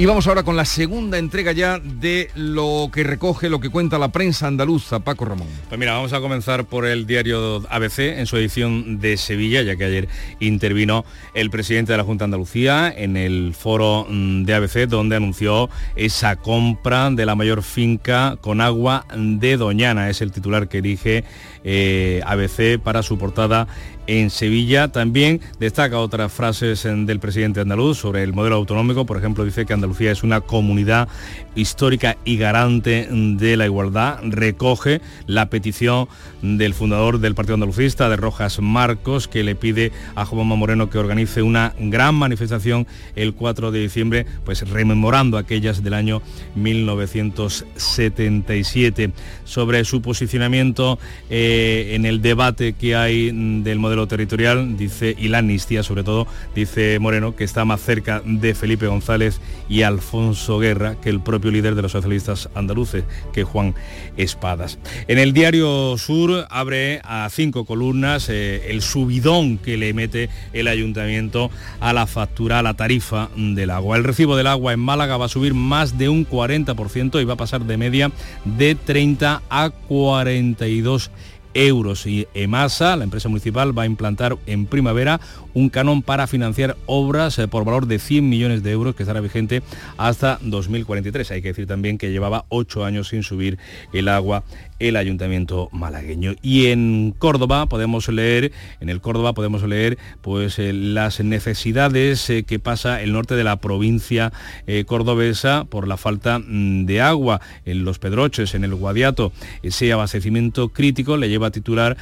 Y 0.00 0.06
vamos 0.06 0.26
ahora 0.26 0.44
con 0.44 0.56
la 0.56 0.64
segunda 0.64 1.18
entrega 1.18 1.52
ya 1.52 1.78
de 1.78 2.30
lo 2.34 2.88
que 2.90 3.04
recoge, 3.04 3.50
lo 3.50 3.60
que 3.60 3.68
cuenta 3.68 3.98
la 3.98 4.08
prensa 4.08 4.46
andaluza, 4.46 5.00
Paco 5.00 5.26
Ramón. 5.26 5.46
Pues 5.68 5.78
mira, 5.78 5.92
vamos 5.92 6.14
a 6.14 6.20
comenzar 6.22 6.64
por 6.64 6.86
el 6.86 7.06
diario 7.06 7.62
ABC 7.68 7.98
en 8.18 8.24
su 8.24 8.38
edición 8.38 8.98
de 8.98 9.18
Sevilla, 9.18 9.60
ya 9.60 9.76
que 9.76 9.84
ayer 9.84 10.08
intervino 10.38 11.04
el 11.34 11.50
presidente 11.50 11.92
de 11.92 11.98
la 11.98 12.04
Junta 12.04 12.24
Andalucía 12.24 12.90
en 12.96 13.18
el 13.18 13.52
foro 13.52 14.06
mm, 14.08 14.44
de 14.44 14.54
ABC, 14.54 14.88
donde 14.88 15.16
anunció 15.16 15.68
esa 15.96 16.36
compra 16.36 17.10
de 17.10 17.26
la 17.26 17.34
mayor 17.34 17.62
finca 17.62 18.38
con 18.40 18.62
agua 18.62 19.04
de 19.14 19.58
Doñana. 19.58 20.08
Es 20.08 20.22
el 20.22 20.32
titular 20.32 20.70
que 20.70 20.78
elige 20.78 21.24
eh, 21.62 22.22
ABC 22.24 22.82
para 22.82 23.02
su 23.02 23.18
portada 23.18 23.68
en 24.10 24.30
Sevilla. 24.30 24.88
También 24.88 25.40
destaca 25.60 25.98
otras 26.00 26.32
frases 26.32 26.84
en- 26.84 27.06
del 27.06 27.20
presidente 27.20 27.60
andaluz 27.60 27.98
sobre 27.98 28.24
el 28.24 28.32
modelo 28.32 28.56
autonómico. 28.56 29.06
Por 29.06 29.16
ejemplo, 29.18 29.44
dice 29.44 29.64
que 29.66 29.72
Andalucía 29.72 30.10
es 30.10 30.24
una 30.24 30.40
comunidad 30.40 31.06
histórica 31.54 32.16
y 32.24 32.36
garante 32.36 33.06
de 33.10 33.56
la 33.56 33.66
igualdad. 33.66 34.18
Recoge 34.24 35.00
la 35.26 35.48
petición 35.48 36.08
del 36.42 36.74
fundador 36.74 37.20
del 37.20 37.36
Partido 37.36 37.54
Andalucista, 37.54 38.08
de 38.08 38.16
Rojas 38.16 38.58
Marcos, 38.60 39.28
que 39.28 39.44
le 39.44 39.54
pide 39.54 39.92
a 40.16 40.24
Juanma 40.24 40.56
Moreno 40.56 40.90
que 40.90 40.98
organice 40.98 41.42
una 41.42 41.72
gran 41.78 42.16
manifestación 42.16 42.88
el 43.14 43.34
4 43.34 43.70
de 43.70 43.78
diciembre, 43.80 44.26
pues 44.44 44.68
rememorando 44.68 45.38
aquellas 45.38 45.84
del 45.84 45.94
año 45.94 46.20
1977. 46.56 49.12
Sobre 49.44 49.84
su 49.84 50.02
posicionamiento 50.02 50.98
eh, 51.28 51.92
en 51.94 52.06
el 52.06 52.20
debate 52.22 52.72
que 52.72 52.96
hay 52.96 53.30
mm, 53.32 53.62
del 53.62 53.78
modelo 53.78 53.99
territorial, 54.06 54.76
dice, 54.76 55.14
y 55.18 55.28
la 55.28 55.38
amnistía 55.38 55.82
sobre 55.82 56.04
todo, 56.04 56.26
dice 56.54 56.98
Moreno, 56.98 57.36
que 57.36 57.44
está 57.44 57.64
más 57.64 57.80
cerca 57.80 58.22
de 58.24 58.54
Felipe 58.54 58.86
González 58.86 59.40
y 59.68 59.82
Alfonso 59.82 60.58
Guerra 60.58 60.96
que 61.00 61.10
el 61.10 61.20
propio 61.20 61.50
líder 61.50 61.74
de 61.74 61.82
los 61.82 61.92
socialistas 61.92 62.48
andaluces, 62.54 63.04
que 63.32 63.44
Juan 63.44 63.74
Espadas. 64.16 64.78
En 65.08 65.18
el 65.18 65.32
diario 65.32 65.96
Sur 65.98 66.46
abre 66.50 67.00
a 67.04 67.28
cinco 67.30 67.64
columnas 67.64 68.28
eh, 68.28 68.70
el 68.70 68.82
subidón 68.82 69.58
que 69.58 69.76
le 69.76 69.92
mete 69.92 70.28
el 70.52 70.68
ayuntamiento 70.68 71.50
a 71.80 71.92
la 71.92 72.06
factura, 72.06 72.58
a 72.58 72.62
la 72.62 72.74
tarifa 72.74 73.30
del 73.36 73.70
agua. 73.70 73.96
El 73.96 74.04
recibo 74.04 74.36
del 74.36 74.46
agua 74.46 74.72
en 74.72 74.80
Málaga 74.80 75.16
va 75.16 75.26
a 75.26 75.28
subir 75.28 75.54
más 75.54 75.98
de 75.98 76.08
un 76.08 76.26
40% 76.26 77.20
y 77.20 77.24
va 77.24 77.34
a 77.34 77.36
pasar 77.36 77.64
de 77.64 77.76
media 77.76 78.10
de 78.44 78.74
30 78.74 79.42
a 79.48 79.70
42 79.70 81.10
euros 81.54 82.06
y 82.06 82.26
EMASA, 82.34 82.96
la 82.96 83.04
empresa 83.04 83.28
municipal, 83.28 83.76
va 83.76 83.82
a 83.82 83.86
implantar 83.86 84.36
en 84.46 84.66
primavera 84.66 85.20
un 85.54 85.68
canon 85.68 86.02
para 86.02 86.26
financiar 86.26 86.76
obras 86.86 87.38
eh, 87.38 87.48
por 87.48 87.64
valor 87.64 87.86
de 87.86 87.98
100 87.98 88.28
millones 88.28 88.62
de 88.62 88.70
euros 88.70 88.94
que 88.94 89.02
estará 89.02 89.20
vigente 89.20 89.62
hasta 89.96 90.38
2043. 90.42 91.30
Hay 91.30 91.42
que 91.42 91.48
decir 91.48 91.66
también 91.66 91.98
que 91.98 92.10
llevaba 92.10 92.44
ocho 92.48 92.84
años 92.84 93.08
sin 93.08 93.22
subir 93.22 93.58
el 93.92 94.08
agua 94.08 94.44
el 94.80 94.96
ayuntamiento 94.96 95.68
malagueño. 95.72 96.34
Y 96.42 96.66
en 96.66 97.14
Córdoba 97.16 97.66
podemos 97.66 98.08
leer, 98.08 98.50
en 98.80 98.88
el 98.88 99.00
Córdoba 99.00 99.34
podemos 99.34 99.62
leer 99.62 99.98
pues 100.22 100.58
eh, 100.58 100.72
las 100.72 101.20
necesidades 101.20 102.28
eh, 102.30 102.42
que 102.42 102.58
pasa 102.58 103.00
el 103.02 103.12
norte 103.12 103.36
de 103.36 103.44
la 103.44 103.56
provincia 103.56 104.32
eh, 104.66 104.84
cordobesa 104.84 105.64
por 105.64 105.86
la 105.86 105.96
falta 105.96 106.38
mm, 106.38 106.86
de 106.86 107.00
agua 107.00 107.40
en 107.64 107.84
los 107.84 107.98
Pedroches, 107.98 108.54
en 108.54 108.64
el 108.64 108.74
Guadiato. 108.74 109.32
Ese 109.62 109.92
abastecimiento 109.92 110.70
crítico 110.70 111.16
le 111.16 111.28
lleva 111.28 111.48
a 111.48 111.50
titular 111.52 111.96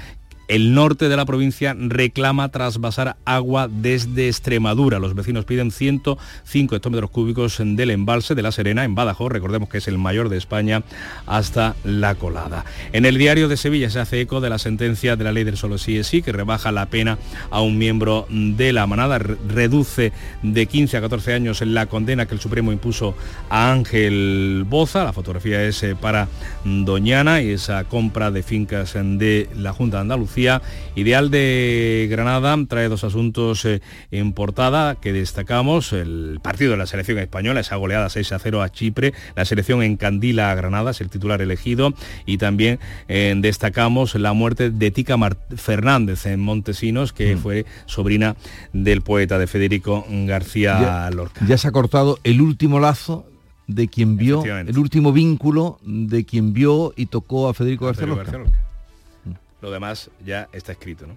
el 0.49 0.75
norte 0.75 1.09
de 1.09 1.17
la 1.17 1.27
provincia 1.27 1.77
reclama 1.79 2.49
trasvasar 2.49 3.17
agua 3.25 3.69
desde 3.71 4.29
Extremadura. 4.29 4.99
Los 4.99 5.15
vecinos 5.15 5.45
piden 5.45 5.71
105 5.71 6.75
hectómetros 6.77 7.11
cúbicos 7.11 7.59
del 7.63 7.91
embalse 7.91 8.35
de 8.35 8.43
La 8.43 8.51
Serena, 8.51 8.85
en 8.85 8.95
Badajoz, 8.95 9.31
recordemos 9.31 9.69
que 9.69 9.79
es 9.79 9.89
el 9.89 9.99
mayor 9.99 10.29
de 10.31 10.39
España, 10.39 10.83
hasta 11.27 11.77
La 11.85 12.15
Colada. 12.15 12.65
En 12.93 13.05
el 13.05 13.19
diario 13.19 13.49
de 13.49 13.57
Sevilla 13.59 13.91
se 13.91 14.01
hace 14.01 14.21
eco 14.23 14.41
de 14.41 14.49
la 14.51 14.59
sentencia 14.59 15.17
de 15.17 15.25
la 15.25 15.33
ley 15.33 15.45
del 15.45 15.57
solo 15.59 15.77
sí 15.79 15.99
es 15.99 16.07
sí, 16.07 16.23
que 16.23 16.33
rebaja 16.33 16.73
la 16.73 16.87
pena 16.87 17.19
a 17.51 17.61
un 17.61 17.77
miembro 17.77 18.27
de 18.31 18.73
la 18.73 18.87
manada, 18.87 19.19
re- 19.19 19.37
reduce 19.49 20.13
de 20.43 20.67
15 20.67 20.97
a 20.97 21.01
14 21.03 21.35
años 21.35 21.61
la 21.61 21.87
condena 21.87 22.25
que 22.27 22.35
el 22.35 22.41
Supremo 22.41 22.73
impuso 22.73 23.15
a 23.51 23.71
Ángel 23.71 24.65
Boza. 24.67 25.05
La 25.05 25.13
fotografía 25.13 25.63
es 25.65 25.83
eh, 25.83 25.95
para 25.95 26.29
Doñana 26.65 27.43
y 27.43 27.51
esa 27.51 27.85
compra 27.85 28.31
de 28.31 28.43
fincas 28.43 28.95
de 28.95 29.49
la 29.55 29.73
Junta 29.75 29.99
de 29.99 30.01
Andalucía. 30.03 30.38
Ideal 30.95 31.31
de 31.31 32.07
Granada 32.11 32.57
trae 32.69 32.89
dos 32.89 33.05
asuntos 33.05 33.65
eh, 33.65 33.81
en 34.11 34.33
portada 34.33 34.95
que 34.97 35.13
destacamos. 35.13 35.93
El 35.93 36.41
partido 36.43 36.73
de 36.73 36.77
la 36.77 36.87
selección 36.87 37.19
española, 37.19 37.61
esa 37.61 37.77
goleada 37.77 38.09
6 38.09 38.33
a 38.33 38.39
0 38.39 38.63
a 38.63 38.71
Chipre, 38.71 39.13
la 39.37 39.45
selección 39.45 39.83
en 39.83 39.97
Candila 39.97 40.51
a 40.51 40.55
Granada, 40.55 40.93
es 40.93 41.01
el 41.01 41.11
titular 41.11 41.41
elegido. 41.43 41.93
Y 42.27 42.39
también 42.39 42.79
eh, 43.09 43.35
destacamos 43.39 44.15
la 44.15 44.33
muerte 44.33 44.71
de 44.71 44.91
Tica 44.91 45.17
Fernández 45.57 46.27
en 46.27 46.41
Montesinos, 46.41 47.13
que 47.13 47.37
fue 47.37 47.67
sobrina 47.87 48.37
del 48.73 49.03
poeta 49.03 49.39
de 49.39 49.47
Federico 49.47 50.05
García 50.09 50.79
Ya- 50.81 51.11
Lorca. 51.11 51.45
Ya 51.47 51.59
se 51.59 51.69
ha 51.69 51.73
cortado 51.73 52.19
el 52.25 52.41
último 52.41 52.81
lazo 52.81 53.27
de 53.67 53.89
quien 53.89 54.17
vio, 54.17 54.43
el 54.45 54.79
último 54.79 55.13
vínculo 55.13 55.79
de 55.83 56.25
quien 56.25 56.53
vio 56.55 56.95
y 56.97 57.07
tocó 57.07 57.49
a 57.49 57.55
Federico 57.55 57.85
García 57.87 58.07
Lorca. 58.07 58.23
García 58.25 58.39
Lorca. 58.45 58.68
Lo 59.61 59.71
demás 59.71 60.11
ya 60.25 60.49
está 60.53 60.73
escrito, 60.73 61.07
¿no? 61.07 61.17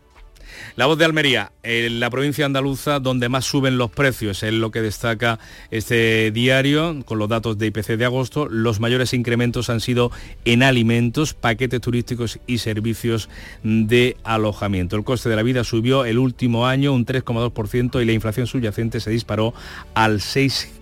La 0.76 0.86
voz 0.86 0.98
de 0.98 1.06
Almería, 1.06 1.52
en 1.64 2.00
la 2.00 2.10
provincia 2.10 2.46
andaluza 2.46 3.00
donde 3.00 3.30
más 3.30 3.46
suben 3.46 3.78
los 3.78 3.92
precios, 3.92 4.44
es 4.44 4.54
lo 4.54 4.72
que 4.72 4.82
destaca 4.82 5.40
este 5.70 6.32
diario 6.32 7.04
con 7.06 7.20
los 7.20 7.30
datos 7.30 7.58
de 7.58 7.68
IPC 7.68 7.98
de 7.98 8.06
agosto. 8.06 8.48
Los 8.48 8.80
mayores 8.80 9.14
incrementos 9.14 9.70
han 9.70 9.80
sido 9.80 10.12
en 10.46 10.64
alimentos, 10.64 11.34
paquetes 11.34 11.82
turísticos 11.82 12.40
y 12.48 12.60
servicios 12.60 13.30
de 13.64 14.18
alojamiento. 14.24 14.96
El 14.96 15.04
coste 15.04 15.30
de 15.30 15.36
la 15.36 15.44
vida 15.44 15.64
subió 15.64 16.06
el 16.06 16.18
último 16.18 16.68
año 16.68 16.94
un 16.94 17.06
3,2% 17.06 18.02
y 18.02 18.06
la 18.06 18.14
inflación 18.14 18.48
subyacente 18.48 19.00
se 19.00 19.12
disparó 19.12 19.54
al 19.94 20.22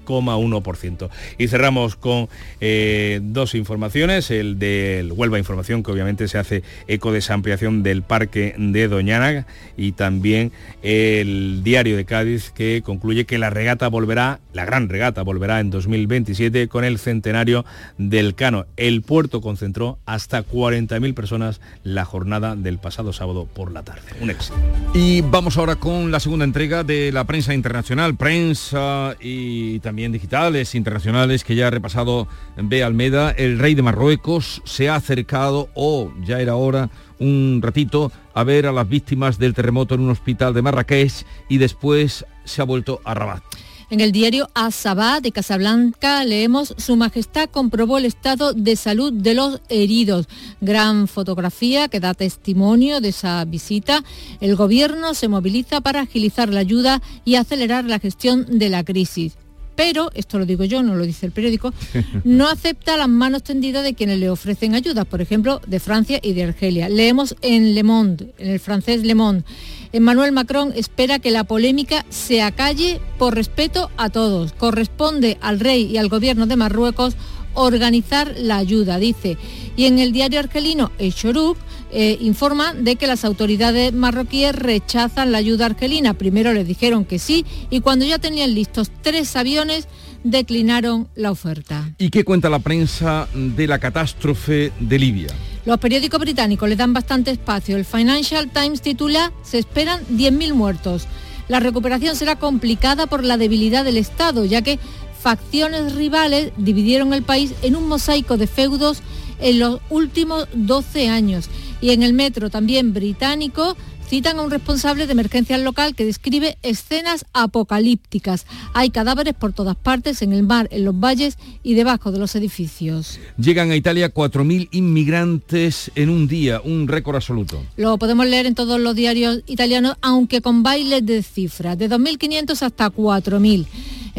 6,1%. 0.10 1.10
Y 1.38 1.48
cerramos 1.48 1.96
con 1.96 2.30
eh, 2.60 3.20
dos 3.22 3.56
informaciones, 3.56 4.32
el 4.32 4.60
del 4.60 5.12
Huelva 5.12 5.40
Información, 5.40 5.84
que 5.84 5.92
obviamente 5.92 6.28
se 6.28 6.38
hace 6.38 6.64
eco 6.88 7.12
de 7.12 7.20
esa 7.20 7.34
ampliación 7.34 7.84
del 7.84 8.02
parque 8.02 8.56
de 8.58 8.88
Doñana, 8.88 9.46
y 9.78 9.94
también 9.94 10.52
el 10.82 11.62
diario 11.64 11.96
de 11.96 12.06
Cádiz, 12.06 12.52
que 12.52 12.82
concluye 12.84 13.26
que 13.26 13.38
la 13.38 13.50
regata 13.50 13.88
volverá, 13.88 14.40
la 14.54 14.66
gran 14.66 14.90
regata 14.90 15.22
volverá 15.22 15.60
en 15.60 15.70
2027 15.70 16.68
con 16.68 16.84
el 16.84 16.98
centenario 17.00 17.66
del 17.98 18.36
Cano. 18.36 18.66
El 18.78 19.02
puerto 19.02 19.42
concentró 19.42 20.00
hasta 20.06 20.44
40.000 20.44 21.14
personas 21.14 21.62
la 21.84 22.06
jornada 22.06 22.56
del 22.56 22.80
pasado 22.80 23.14
sábado 23.14 23.48
por 23.54 23.72
la 23.72 23.84
tarde. 23.84 24.02
Un 24.22 24.30
éxito. 24.30 24.56
Y 24.94 25.22
vamos 25.22 25.58
ahora 25.58 25.76
con 25.76 26.12
la 26.12 26.20
segunda 26.20 26.46
entrega 26.46 26.84
de 26.84 27.12
la 27.12 27.26
prensa 27.26 27.54
internacional, 27.54 28.16
prensa 28.16 29.16
y 29.20 29.80
también 29.80 29.99
también 30.00 30.14
digitales, 30.14 30.76
internacionales, 30.76 31.44
que 31.44 31.56
ya 31.56 31.68
ha 31.68 31.72
repasado 31.72 32.30
B. 32.56 32.86
Almeda, 32.86 33.32
el 33.32 33.60
rey 33.60 33.76
de 33.76 33.82
Marruecos 33.82 34.62
se 34.64 34.88
ha 34.88 34.96
acercado, 34.96 35.68
o 35.76 36.14
ya 36.24 36.40
era 36.40 36.56
hora, 36.56 36.90
un 37.20 37.60
ratito, 37.62 38.10
a 38.34 38.46
ver 38.46 38.66
a 38.66 38.72
las 38.72 38.88
víctimas 38.88 39.38
del 39.38 39.54
terremoto 39.54 39.96
en 39.96 40.00
un 40.00 40.12
hospital 40.12 40.54
de 40.54 40.62
Marrakech 40.62 41.26
y 41.50 41.58
después 41.58 42.26
se 42.46 42.62
ha 42.62 42.64
vuelto 42.64 43.02
a 43.04 43.14
Rabat. 43.14 43.44
En 43.90 44.00
el 44.00 44.14
diario 44.14 44.48
Asabá 44.54 45.20
de 45.20 45.34
Casablanca 45.34 46.24
leemos 46.24 46.74
Su 46.78 46.96
Majestad 46.96 47.50
comprobó 47.50 47.98
el 47.98 48.06
estado 48.06 48.54
de 48.54 48.78
salud 48.78 49.12
de 49.12 49.34
los 49.34 49.60
heridos. 49.68 50.30
Gran 50.62 51.10
fotografía 51.10 51.90
que 51.90 52.00
da 52.00 52.14
testimonio 52.14 53.02
de 53.02 53.10
esa 53.10 53.44
visita. 53.44 54.06
El 54.40 54.56
gobierno 54.56 55.14
se 55.14 55.28
moviliza 55.28 55.82
para 55.82 56.02
agilizar 56.02 56.48
la 56.48 56.62
ayuda 56.62 57.02
y 57.26 57.36
acelerar 57.36 57.84
la 57.84 58.00
gestión 58.00 58.46
de 58.48 58.70
la 58.70 58.86
crisis 58.86 59.36
pero, 59.80 60.12
esto 60.14 60.38
lo 60.38 60.46
digo 60.46 60.66
yo, 60.66 60.84
no 60.84 60.94
lo 60.94 61.06
dice 61.06 61.26
el 61.26 61.32
periódico, 61.32 61.74
no 62.26 62.50
acepta 62.50 62.98
las 62.98 63.08
manos 63.08 63.44
tendidas 63.44 63.82
de 63.82 63.94
quienes 63.94 64.20
le 64.20 64.30
ofrecen 64.30 64.76
ayuda, 64.76 65.06
por 65.06 65.22
ejemplo, 65.22 65.62
de 65.68 65.80
Francia 65.80 66.20
y 66.22 66.34
de 66.34 66.44
Argelia. 66.44 66.90
Leemos 66.90 67.38
en 67.42 67.74
Le 67.74 67.84
Monde, 67.84 68.34
en 68.40 68.50
el 68.50 68.60
francés 68.60 69.04
Le 69.04 69.16
Monde. 69.16 69.46
Emmanuel 69.94 70.34
Macron 70.34 70.74
espera 70.76 71.20
que 71.20 71.32
la 71.32 71.46
polémica 71.46 72.06
se 72.10 72.42
acalle 72.42 73.00
por 73.18 73.36
respeto 73.36 73.90
a 73.96 74.10
todos. 74.10 74.52
Corresponde 74.52 75.38
al 75.40 75.62
rey 75.62 75.86
y 75.86 75.96
al 75.96 76.10
gobierno 76.10 76.46
de 76.46 76.58
Marruecos 76.58 77.16
organizar 77.54 78.34
la 78.38 78.58
ayuda, 78.58 79.00
dice. 79.00 79.38
Y 79.76 79.86
en 79.86 80.00
el 80.00 80.12
diario 80.12 80.40
argelino 80.40 80.92
El 80.98 81.12
Shoruk 81.12 81.58
eh, 81.92 82.18
informa 82.22 82.74
de 82.74 82.96
que 82.98 83.08
las 83.08 83.26
autoridades 83.26 83.94
marroquíes 83.94 84.56
rechazan 84.56 85.32
la 85.32 85.40
ayuda 85.40 85.66
argelina. 85.66 86.14
Primero 86.14 86.54
les 86.54 86.68
dijeron 86.68 87.06
que 87.06 87.18
sí 87.18 87.46
y 87.70 87.82
cuando 87.82 88.06
ya 88.06 88.20
tenían 88.20 88.54
listos 88.54 88.92
tres 89.02 89.36
aviones 89.36 89.88
declinaron 90.24 91.08
la 91.16 91.32
oferta. 91.32 91.90
¿Y 91.98 92.10
qué 92.10 92.24
cuenta 92.24 92.50
la 92.50 92.60
prensa 92.60 93.28
de 93.34 93.68
la 93.68 93.80
catástrofe 93.80 94.72
de 94.80 95.00
Libia? 95.00 95.30
Los 95.66 95.80
periódicos 95.80 96.20
británicos 96.20 96.70
le 96.70 96.76
dan 96.76 96.94
bastante 96.94 97.32
espacio. 97.32 97.76
El 97.78 97.86
Financial 97.86 98.50
Times 98.50 98.82
titula 98.82 99.32
Se 99.44 99.58
esperan 99.58 100.02
10.000 100.08 100.54
muertos. 100.54 101.08
La 101.48 101.60
recuperación 101.60 102.16
será 102.16 102.38
complicada 102.38 103.08
por 103.08 103.24
la 103.24 103.38
debilidad 103.38 103.84
del 103.84 103.98
Estado, 103.98 104.46
ya 104.46 104.62
que 104.62 104.78
facciones 105.22 105.96
rivales 105.96 106.52
dividieron 106.58 107.14
el 107.14 107.24
país 107.24 107.54
en 107.62 107.76
un 107.76 107.88
mosaico 107.88 108.38
de 108.38 108.48
feudos 108.48 109.02
en 109.40 109.60
los 109.60 109.80
últimos 109.90 110.48
12 110.54 111.10
años. 111.10 111.50
Y 111.82 111.92
en 111.92 112.04
el 112.04 112.14
metro 112.14 112.50
también 112.50 112.94
británico 112.94 113.78
citan 114.10 114.40
a 114.40 114.42
un 114.42 114.50
responsable 114.50 115.06
de 115.06 115.12
emergencias 115.12 115.62
local 115.62 115.94
que 115.94 116.04
describe 116.04 116.58
escenas 116.64 117.26
apocalípticas. 117.32 118.48
Hay 118.74 118.90
cadáveres 118.90 119.36
por 119.36 119.54
todas 119.54 119.76
partes, 119.76 120.24
en 120.24 120.34
el 120.34 120.42
mar, 120.42 120.68
en 120.72 120.84
los 120.84 121.00
valles 121.00 121.38
y 121.62 121.76
debajo 121.76 122.12
de 122.12 122.18
los 122.18 122.36
edificios. 122.36 123.20
Llegan 123.38 123.70
a 123.70 123.76
Italia 123.76 124.12
4.000 124.12 124.70
inmigrantes 124.72 125.92
en 125.94 126.10
un 126.10 126.28
día, 126.28 126.60
un 126.64 126.88
récord 126.88 127.18
absoluto. 127.18 127.64
Lo 127.78 128.00
podemos 128.00 128.26
leer 128.26 128.48
en 128.48 128.56
todos 128.56 128.80
los 128.80 128.96
diarios 128.96 129.44
italianos, 129.46 129.96
aunque 130.02 130.42
con 130.42 130.64
bailes 130.64 131.06
de 131.06 131.22
cifras, 131.22 131.78
de 131.78 131.88
2.500 131.88 132.64
hasta 132.64 132.90
4.000. 132.90 133.68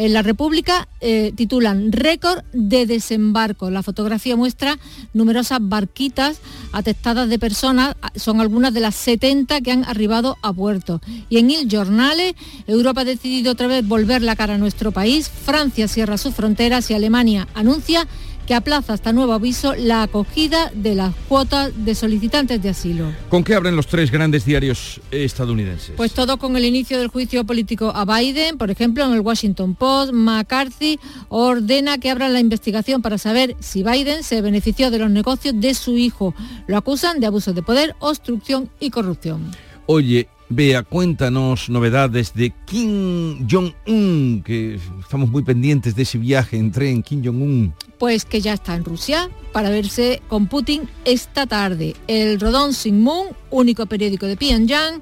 En 0.01 0.15
la 0.15 0.23
República 0.23 0.89
eh, 1.03 1.31
titulan 1.37 1.93
Récord 1.93 2.43
de 2.55 2.87
desembarco. 2.87 3.69
La 3.69 3.83
fotografía 3.83 4.35
muestra 4.35 4.79
numerosas 5.13 5.59
barquitas 5.61 6.41
atestadas 6.73 7.29
de 7.29 7.39
personas, 7.39 7.97
son 8.17 8.41
algunas 8.41 8.73
de 8.73 8.81
las 8.81 8.95
70 8.95 9.61
que 9.61 9.73
han 9.73 9.85
arribado 9.85 10.39
a 10.41 10.55
puerto. 10.55 11.03
Y 11.29 11.37
en 11.37 11.51
Il 11.51 11.69
Giornale, 11.69 12.35
Europa 12.67 13.03
ha 13.03 13.05
decidido 13.05 13.53
otra 13.53 13.67
vez 13.67 13.87
volver 13.87 14.23
la 14.23 14.37
cara 14.37 14.55
a 14.55 14.59
nuestro 14.59 14.91
país, 14.91 15.29
Francia 15.29 15.87
cierra 15.87 16.17
sus 16.17 16.35
fronteras 16.35 16.91
y 16.91 16.95
Alemania 16.95 17.47
anuncia 17.53 18.09
que 18.47 18.55
aplaza 18.55 18.93
hasta 18.93 19.13
nuevo 19.13 19.33
aviso 19.33 19.75
la 19.77 20.03
acogida 20.03 20.71
de 20.75 20.95
las 20.95 21.15
cuotas 21.29 21.73
de 21.85 21.95
solicitantes 21.95 22.63
de 22.63 22.71
asilo. 22.71 23.13
¿Con 23.29 23.45
qué 23.45 23.55
abren 23.55 23.77
los 23.77 23.87
tres 23.87 24.11
grandes 24.11 24.45
diarios 24.45 25.01
estadounidenses? 25.11 25.95
Pues 25.97 26.13
todo 26.13 26.39
con 26.39 26.57
el 26.57 26.65
inicio 26.65 26.99
del 26.99 27.09
juicio 27.09 27.45
político 27.45 27.93
a 27.95 28.05
Biden, 28.05 28.59
por 28.59 28.71
ejemplo, 28.71 29.05
en 29.05 29.13
el 29.13 29.21
Washington 29.21 29.75
Post, 29.75 30.13
McCarthy 30.13 30.99
ordena 31.29 31.99
que 31.99 32.11
abran 32.11 32.33
la 32.33 32.41
investigación 32.41 33.03
para 33.03 33.19
saber 33.19 33.57
si 33.61 33.83
Biden 33.83 34.23
se 34.23 34.43
benefició 34.43 34.91
de 34.91 34.99
los 34.99 35.11
negocios 35.11 35.55
de 35.57 35.75
su 35.75 35.97
hijo. 35.97 36.35
Lo 36.67 36.77
acusan 36.77 37.21
de 37.21 37.27
abuso 37.27 37.53
de 37.53 37.63
poder, 37.63 37.95
obstrucción 38.01 38.71
y 38.81 38.91
corrupción. 38.91 39.51
Oye, 39.87 40.29
Vea, 40.53 40.83
cuéntanos 40.83 41.71
novedades 41.71 42.35
de 42.35 42.53
Kim 42.67 43.47
Jong-un, 43.49 44.43
que 44.45 44.81
estamos 45.01 45.31
muy 45.31 45.45
pendientes 45.45 45.95
de 45.95 46.03
ese 46.03 46.19
viaje 46.19 46.57
en 46.57 46.73
tren, 46.73 47.05
Kim 47.05 47.23
Jong-un. 47.25 47.73
Pues 48.01 48.25
que 48.25 48.41
ya 48.41 48.55
está 48.55 48.75
en 48.75 48.85
Rusia 48.85 49.31
para 49.53 49.71
verse 49.71 50.21
con 50.27 50.49
Putin 50.49 50.89
esta 51.05 51.47
tarde. 51.47 51.95
El 52.09 52.41
Rodón 52.41 52.73
Moon, 52.95 53.29
único 53.51 53.87
periódico 53.87 54.27
de 54.27 54.37
Pyongyang, 54.37 55.01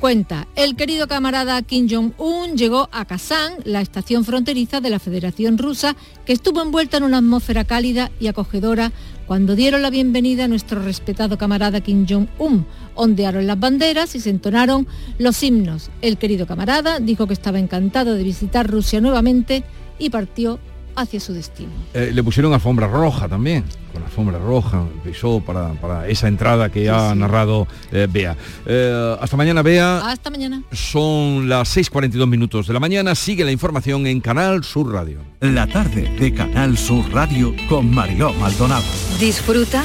Cuenta, 0.00 0.46
el 0.54 0.76
querido 0.76 1.08
camarada 1.08 1.60
Kim 1.62 1.88
Jong-un 1.90 2.56
llegó 2.56 2.88
a 2.92 3.04
Kazán, 3.04 3.54
la 3.64 3.80
estación 3.80 4.24
fronteriza 4.24 4.80
de 4.80 4.90
la 4.90 5.00
Federación 5.00 5.58
Rusa, 5.58 5.96
que 6.24 6.32
estuvo 6.32 6.62
envuelta 6.62 6.98
en 6.98 7.02
una 7.02 7.18
atmósfera 7.18 7.64
cálida 7.64 8.12
y 8.20 8.28
acogedora 8.28 8.92
cuando 9.26 9.56
dieron 9.56 9.82
la 9.82 9.90
bienvenida 9.90 10.44
a 10.44 10.48
nuestro 10.48 10.80
respetado 10.80 11.36
camarada 11.36 11.80
Kim 11.80 12.06
Jong-un. 12.08 12.64
Ondearon 12.94 13.48
las 13.48 13.58
banderas 13.58 14.14
y 14.14 14.20
se 14.20 14.30
entonaron 14.30 14.86
los 15.18 15.42
himnos. 15.42 15.90
El 16.00 16.16
querido 16.16 16.46
camarada 16.46 17.00
dijo 17.00 17.26
que 17.26 17.34
estaba 17.34 17.58
encantado 17.58 18.14
de 18.14 18.22
visitar 18.22 18.70
Rusia 18.70 19.00
nuevamente 19.00 19.64
y 19.98 20.10
partió 20.10 20.60
hacia 21.00 21.20
su 21.20 21.32
destino. 21.32 21.70
Eh, 21.94 22.10
le 22.12 22.22
pusieron 22.22 22.52
alfombra 22.52 22.86
roja 22.86 23.28
también, 23.28 23.64
con 23.92 24.02
alfombra 24.02 24.38
roja, 24.38 24.84
pisó 25.04 25.40
para, 25.40 25.72
para 25.74 26.08
esa 26.08 26.28
entrada 26.28 26.70
que 26.70 26.88
ha 26.90 27.14
narrado 27.14 27.66
eh, 27.92 28.06
Bea. 28.10 28.36
Eh, 28.66 29.16
hasta 29.20 29.36
mañana, 29.36 29.62
Bea. 29.62 29.98
Hasta 29.98 30.30
mañana. 30.30 30.62
Son 30.72 31.48
las 31.48 31.76
6.42 31.76 32.26
minutos 32.26 32.66
de 32.66 32.74
la 32.74 32.80
mañana. 32.80 33.14
Sigue 33.14 33.44
la 33.44 33.52
información 33.52 34.06
en 34.06 34.20
Canal 34.20 34.64
Sur 34.64 34.92
Radio. 34.92 35.20
La 35.40 35.66
tarde 35.66 36.10
de 36.18 36.34
Canal 36.34 36.76
Sur 36.76 37.10
Radio 37.12 37.54
con 37.68 37.94
Mariló 37.94 38.32
Maldonado. 38.34 38.84
Disfruta 39.20 39.84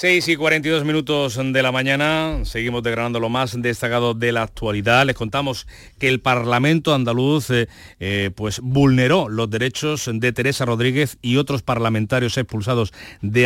6 0.00 0.28
y 0.28 0.36
42 0.36 0.84
minutos 0.84 1.40
de 1.42 1.60
la 1.60 1.72
mañana, 1.72 2.44
seguimos 2.44 2.84
desgranando 2.84 3.18
lo 3.18 3.30
más 3.30 3.60
destacado 3.60 4.14
de 4.14 4.30
la 4.30 4.44
actualidad. 4.44 5.04
Les 5.04 5.16
contamos 5.16 5.66
que 5.98 6.06
el 6.06 6.20
Parlamento 6.20 6.94
andaluz 6.94 7.50
eh, 7.50 7.66
eh, 7.98 8.30
pues 8.32 8.60
vulneró 8.60 9.28
los 9.28 9.50
derechos 9.50 10.08
de 10.12 10.32
Teresa 10.32 10.64
Rodríguez 10.64 11.18
y 11.20 11.36
otros 11.36 11.62
parlamentarios 11.62 12.38
expulsados 12.38 12.92
de, 13.22 13.40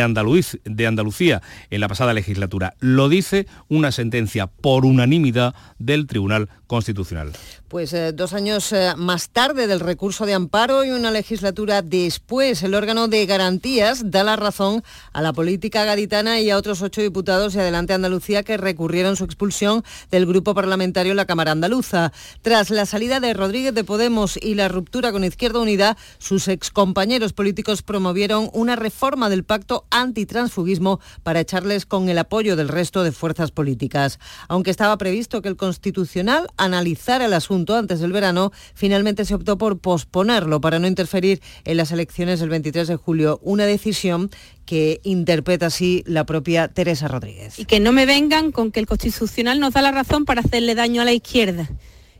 de 0.65 0.85
Andalucía 0.85 1.41
en 1.71 1.81
la 1.81 1.87
pasada 1.87 2.13
legislatura. 2.13 2.75
Lo 2.79 3.09
dice 3.09 3.47
una 3.67 3.91
sentencia 3.91 4.45
por 4.45 4.85
unanimidad 4.85 5.55
del 5.79 6.05
Tribunal 6.05 6.49
Constitucional. 6.73 7.31
Pues 7.67 7.93
eh, 7.93 8.13
dos 8.13 8.33
años 8.33 8.73
eh, 8.73 8.93
más 8.97 9.29
tarde 9.29 9.67
del 9.67 9.79
recurso 9.79 10.25
de 10.25 10.33
amparo 10.33 10.83
y 10.83 10.89
una 10.89 11.11
legislatura 11.11 11.83
después, 11.83 12.63
el 12.63 12.73
órgano 12.73 13.07
de 13.07 13.27
garantías 13.27 14.09
da 14.09 14.23
la 14.23 14.37
razón 14.37 14.83
a 15.11 15.21
la 15.21 15.33
política 15.33 15.85
gaditana 15.85 16.39
y 16.39 16.49
a 16.49 16.57
otros 16.57 16.81
ocho 16.81 17.01
diputados 17.01 17.53
de 17.53 17.61
Adelante 17.61 17.93
Andalucía 17.93 18.41
que 18.41 18.57
recurrieron 18.57 19.15
su 19.15 19.23
expulsión 19.23 19.83
del 20.09 20.25
grupo 20.25 20.55
parlamentario 20.55 21.11
en 21.11 21.17
la 21.17 21.27
Cámara 21.27 21.51
Andaluza. 21.51 22.11
Tras 22.41 22.71
la 22.71 22.87
salida 22.87 23.19
de 23.19 23.35
Rodríguez 23.35 23.75
de 23.75 23.83
Podemos 23.83 24.39
y 24.41 24.55
la 24.55 24.67
ruptura 24.67 25.11
con 25.11 25.23
Izquierda 25.23 25.59
Unida, 25.59 25.95
sus 26.17 26.47
excompañeros 26.47 27.33
políticos 27.33 27.83
promovieron 27.83 28.49
una 28.51 28.75
reforma 28.75 29.29
del 29.29 29.43
pacto 29.43 29.85
antitransfugismo 29.91 30.99
para 31.21 31.39
echarles 31.39 31.85
con 31.85 32.09
el 32.09 32.17
apoyo 32.17 32.55
del 32.55 32.69
resto 32.69 33.03
de 33.03 33.11
fuerzas 33.11 33.51
políticas. 33.51 34.17
Aunque 34.47 34.71
estaba 34.71 34.97
previsto 34.97 35.43
que 35.43 35.49
el 35.49 35.55
Constitucional 35.55 36.47
analizara 36.63 37.25
el 37.25 37.33
asunto, 37.33 37.75
antes 37.75 37.99
del 37.99 38.11
verano, 38.11 38.51
finalmente 38.73 39.25
se 39.25 39.35
optó 39.35 39.57
por 39.57 39.79
posponerlo 39.79 40.61
para 40.61 40.79
no 40.79 40.87
interferir 40.87 41.41
en 41.65 41.77
las 41.77 41.91
elecciones 41.91 42.39
del 42.39 42.49
23 42.49 42.87
de 42.87 42.95
julio, 42.95 43.39
una 43.43 43.65
decisión 43.65 44.29
que 44.65 45.01
interpreta 45.03 45.67
así 45.67 46.03
la 46.05 46.25
propia 46.25 46.67
Teresa 46.67 47.07
Rodríguez. 47.07 47.59
Y 47.59 47.65
que 47.65 47.79
no 47.79 47.91
me 47.91 48.05
vengan 48.05 48.51
con 48.51 48.71
que 48.71 48.79
el 48.79 48.87
Constitucional 48.87 49.59
nos 49.59 49.73
da 49.73 49.81
la 49.81 49.91
razón 49.91 50.25
para 50.25 50.41
hacerle 50.41 50.75
daño 50.75 51.01
a 51.01 51.05
la 51.05 51.13
izquierda, 51.13 51.69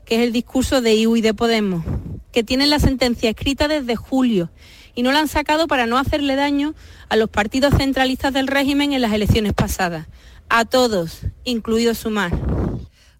que 0.04 0.16
es 0.16 0.20
el 0.22 0.32
discurso 0.32 0.80
de 0.80 0.94
IU 0.94 1.16
y 1.16 1.20
de 1.20 1.34
Podemos 1.34 1.84
que 2.34 2.42
tienen 2.42 2.68
la 2.68 2.80
sentencia 2.80 3.30
escrita 3.30 3.68
desde 3.68 3.94
julio 3.94 4.50
y 4.96 5.02
no 5.02 5.12
la 5.12 5.20
han 5.20 5.28
sacado 5.28 5.68
para 5.68 5.86
no 5.86 5.98
hacerle 5.98 6.34
daño 6.34 6.74
a 7.08 7.16
los 7.16 7.30
partidos 7.30 7.74
centralistas 7.76 8.32
del 8.32 8.48
régimen 8.48 8.92
en 8.92 9.02
las 9.02 9.12
elecciones 9.12 9.52
pasadas. 9.54 10.08
A 10.48 10.64
todos, 10.64 11.20
incluido 11.44 11.94
Sumar. 11.94 12.63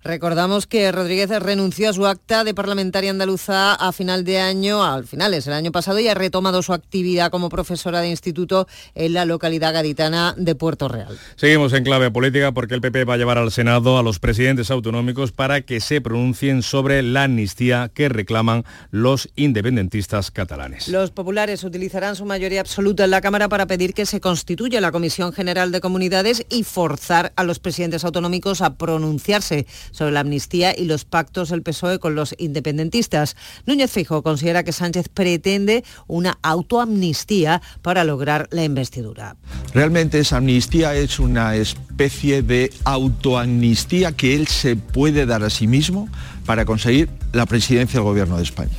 Recordamos 0.04 0.66
que 0.66 0.92
Rodríguez 0.92 1.30
renunció 1.30 1.88
a 1.88 1.94
su 1.94 2.04
acta 2.04 2.44
de 2.44 2.52
parlamentaria 2.52 3.10
andaluza 3.10 3.72
a 3.72 3.90
final 3.90 4.22
de 4.22 4.38
año, 4.38 4.84
al 4.84 5.06
finales 5.06 5.46
del 5.46 5.54
año 5.54 5.72
pasado, 5.72 5.98
y 5.98 6.08
ha 6.08 6.14
retomado 6.14 6.60
su 6.60 6.74
actividad 6.74 7.30
como 7.30 7.48
profesora 7.48 8.02
de 8.02 8.10
instituto 8.10 8.68
en 8.94 9.14
la 9.14 9.24
localidad 9.24 9.72
gaditana 9.72 10.34
de 10.36 10.54
Puerto 10.54 10.88
Real. 10.88 11.18
Seguimos 11.36 11.72
en 11.72 11.84
clave 11.84 12.10
política 12.10 12.52
porque 12.52 12.74
el 12.74 12.82
PP 12.82 13.04
va 13.04 13.14
a 13.14 13.16
llevar 13.16 13.38
al 13.38 13.50
Senado 13.50 13.96
a 13.96 14.02
los 14.02 14.18
presidentes 14.18 14.70
autonómicos 14.70 15.32
para 15.32 15.62
que 15.62 15.80
se 15.80 16.02
pronuncien 16.02 16.62
sobre 16.62 17.02
la 17.02 17.22
amnistía 17.22 17.90
que 17.94 18.10
reclaman 18.10 18.64
los 18.90 19.30
independentistas 19.36 20.30
catalanes. 20.30 20.86
Los 20.88 21.12
populares 21.12 21.64
utilizarán 21.64 22.14
su 22.14 22.26
mayoría 22.26 22.60
absoluta 22.60 23.04
en 23.04 23.10
la 23.10 23.22
Cámara 23.22 23.48
para 23.48 23.66
pedir 23.66 23.94
que 23.94 24.04
se 24.04 24.20
constituya 24.20 24.82
la 24.82 24.92
Comisión 24.92 25.32
General 25.32 25.72
de 25.72 25.80
Comunidades 25.80 26.44
y 26.50 26.62
forzar 26.62 27.32
a 27.36 27.44
los 27.44 27.58
presidentes 27.58 28.04
autonómicos 28.04 28.60
a 28.60 28.74
pronunciarse 28.74 29.66
sobre 29.94 30.12
la 30.12 30.20
amnistía 30.20 30.76
y 30.76 30.86
los 30.86 31.04
pactos 31.04 31.50
del 31.50 31.62
PSOE 31.62 32.00
con 32.00 32.16
los 32.16 32.34
independentistas. 32.38 33.36
Núñez 33.64 33.92
Fijo 33.92 34.22
considera 34.22 34.64
que 34.64 34.72
Sánchez 34.72 35.08
pretende 35.08 35.84
una 36.08 36.36
autoamnistía 36.42 37.62
para 37.80 38.02
lograr 38.02 38.48
la 38.50 38.64
investidura. 38.64 39.36
Realmente 39.72 40.18
esa 40.18 40.38
amnistía 40.38 40.96
es 40.96 41.20
una 41.20 41.54
especie 41.54 42.42
de 42.42 42.72
autoamnistía 42.82 44.12
que 44.12 44.34
él 44.34 44.48
se 44.48 44.74
puede 44.74 45.26
dar 45.26 45.44
a 45.44 45.50
sí 45.50 45.68
mismo 45.68 46.08
para 46.44 46.64
conseguir 46.64 47.08
la 47.32 47.46
presidencia 47.46 48.00
del 48.00 48.04
gobierno 48.04 48.36
de 48.36 48.42
España. 48.42 48.76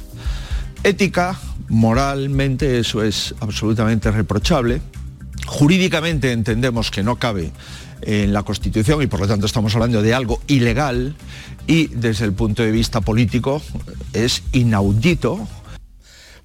Ética, 0.83 1.39
moralmente 1.69 2.77
eso 2.77 3.01
es 3.01 3.33
absolutamente 3.39 4.11
reprochable. 4.11 4.81
Jurídicamente 5.47 6.33
entendemos 6.33 6.91
que 6.91 7.03
no 7.03 7.15
cabe 7.15 7.51
en 8.05 8.33
la 8.33 8.43
Constitución 8.43 9.01
y 9.01 9.07
por 9.07 9.19
lo 9.19 9.27
tanto 9.27 9.45
estamos 9.45 9.73
hablando 9.75 10.01
de 10.01 10.13
algo 10.13 10.39
ilegal 10.47 11.15
y 11.67 11.87
desde 11.87 12.25
el 12.25 12.33
punto 12.33 12.63
de 12.63 12.71
vista 12.71 13.01
político 13.01 13.61
es 14.13 14.43
inaudito 14.51 15.47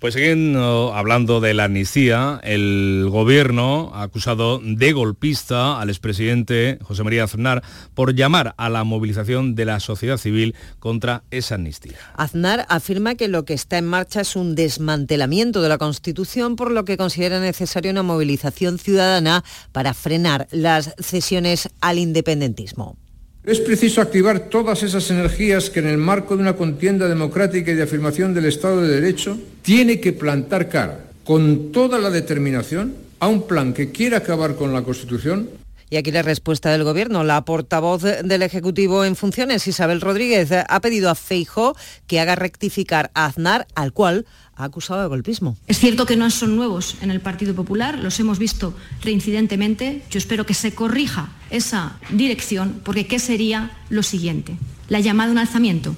pues 0.00 0.14
siguiendo 0.14 0.94
hablando 0.94 1.40
de 1.40 1.52
la 1.52 1.64
amnistía, 1.64 2.40
el 2.42 3.06
gobierno 3.10 3.92
ha 3.94 4.02
acusado 4.02 4.58
de 4.64 4.92
golpista 4.92 5.78
al 5.78 5.90
expresidente 5.90 6.78
José 6.82 7.04
María 7.04 7.24
Aznar 7.24 7.62
por 7.92 8.14
llamar 8.14 8.54
a 8.56 8.70
la 8.70 8.82
movilización 8.84 9.54
de 9.54 9.66
la 9.66 9.78
sociedad 9.78 10.16
civil 10.16 10.54
contra 10.78 11.22
esa 11.30 11.56
amnistía. 11.56 11.98
Aznar 12.16 12.64
afirma 12.70 13.14
que 13.14 13.28
lo 13.28 13.44
que 13.44 13.52
está 13.52 13.76
en 13.76 13.86
marcha 13.86 14.22
es 14.22 14.36
un 14.36 14.54
desmantelamiento 14.54 15.60
de 15.60 15.68
la 15.68 15.76
Constitución, 15.76 16.56
por 16.56 16.70
lo 16.70 16.86
que 16.86 16.96
considera 16.96 17.38
necesaria 17.38 17.92
una 17.92 18.02
movilización 18.02 18.78
ciudadana 18.78 19.44
para 19.72 19.92
frenar 19.92 20.48
las 20.50 20.94
cesiones 20.98 21.68
al 21.82 21.98
independentismo. 21.98 22.96
Es 23.42 23.58
preciso 23.58 24.02
activar 24.02 24.50
todas 24.50 24.82
esas 24.82 25.10
energías 25.10 25.70
que 25.70 25.80
en 25.80 25.86
el 25.86 25.96
marco 25.96 26.36
de 26.36 26.42
una 26.42 26.56
contienda 26.56 27.08
democrática 27.08 27.70
y 27.70 27.74
de 27.74 27.84
afirmación 27.84 28.34
del 28.34 28.44
Estado 28.44 28.82
de 28.82 29.00
Derecho 29.00 29.38
tiene 29.62 29.98
que 29.98 30.12
plantar 30.12 30.68
cara 30.68 31.06
con 31.24 31.72
toda 31.72 31.98
la 31.98 32.10
determinación 32.10 32.92
a 33.18 33.28
un 33.28 33.46
plan 33.46 33.72
que 33.72 33.92
quiera 33.92 34.18
acabar 34.18 34.56
con 34.56 34.74
la 34.74 34.82
Constitución 34.82 35.48
y 35.90 35.96
aquí 35.96 36.12
la 36.12 36.22
respuesta 36.22 36.70
del 36.70 36.84
Gobierno. 36.84 37.24
La 37.24 37.44
portavoz 37.44 38.02
del 38.02 38.42
Ejecutivo 38.42 39.04
en 39.04 39.16
funciones, 39.16 39.66
Isabel 39.66 40.00
Rodríguez, 40.00 40.50
ha 40.52 40.80
pedido 40.80 41.10
a 41.10 41.14
Feijo 41.14 41.76
que 42.06 42.20
haga 42.20 42.36
rectificar 42.36 43.10
a 43.14 43.26
Aznar, 43.26 43.66
al 43.74 43.92
cual 43.92 44.24
ha 44.54 44.64
acusado 44.64 45.02
de 45.02 45.08
golpismo. 45.08 45.56
Es 45.66 45.78
cierto 45.78 46.06
que 46.06 46.16
no 46.16 46.30
son 46.30 46.56
nuevos 46.56 46.96
en 47.02 47.10
el 47.10 47.20
Partido 47.20 47.54
Popular, 47.54 47.98
los 47.98 48.20
hemos 48.20 48.38
visto 48.38 48.74
reincidentemente. 49.02 50.02
Yo 50.10 50.18
espero 50.18 50.46
que 50.46 50.54
se 50.54 50.74
corrija 50.74 51.30
esa 51.50 51.98
dirección, 52.10 52.80
porque 52.84 53.06
¿qué 53.06 53.18
sería 53.18 53.70
lo 53.88 54.02
siguiente? 54.02 54.56
La 54.88 55.00
llamada 55.00 55.30
a 55.30 55.32
un 55.32 55.38
alzamiento. 55.38 55.94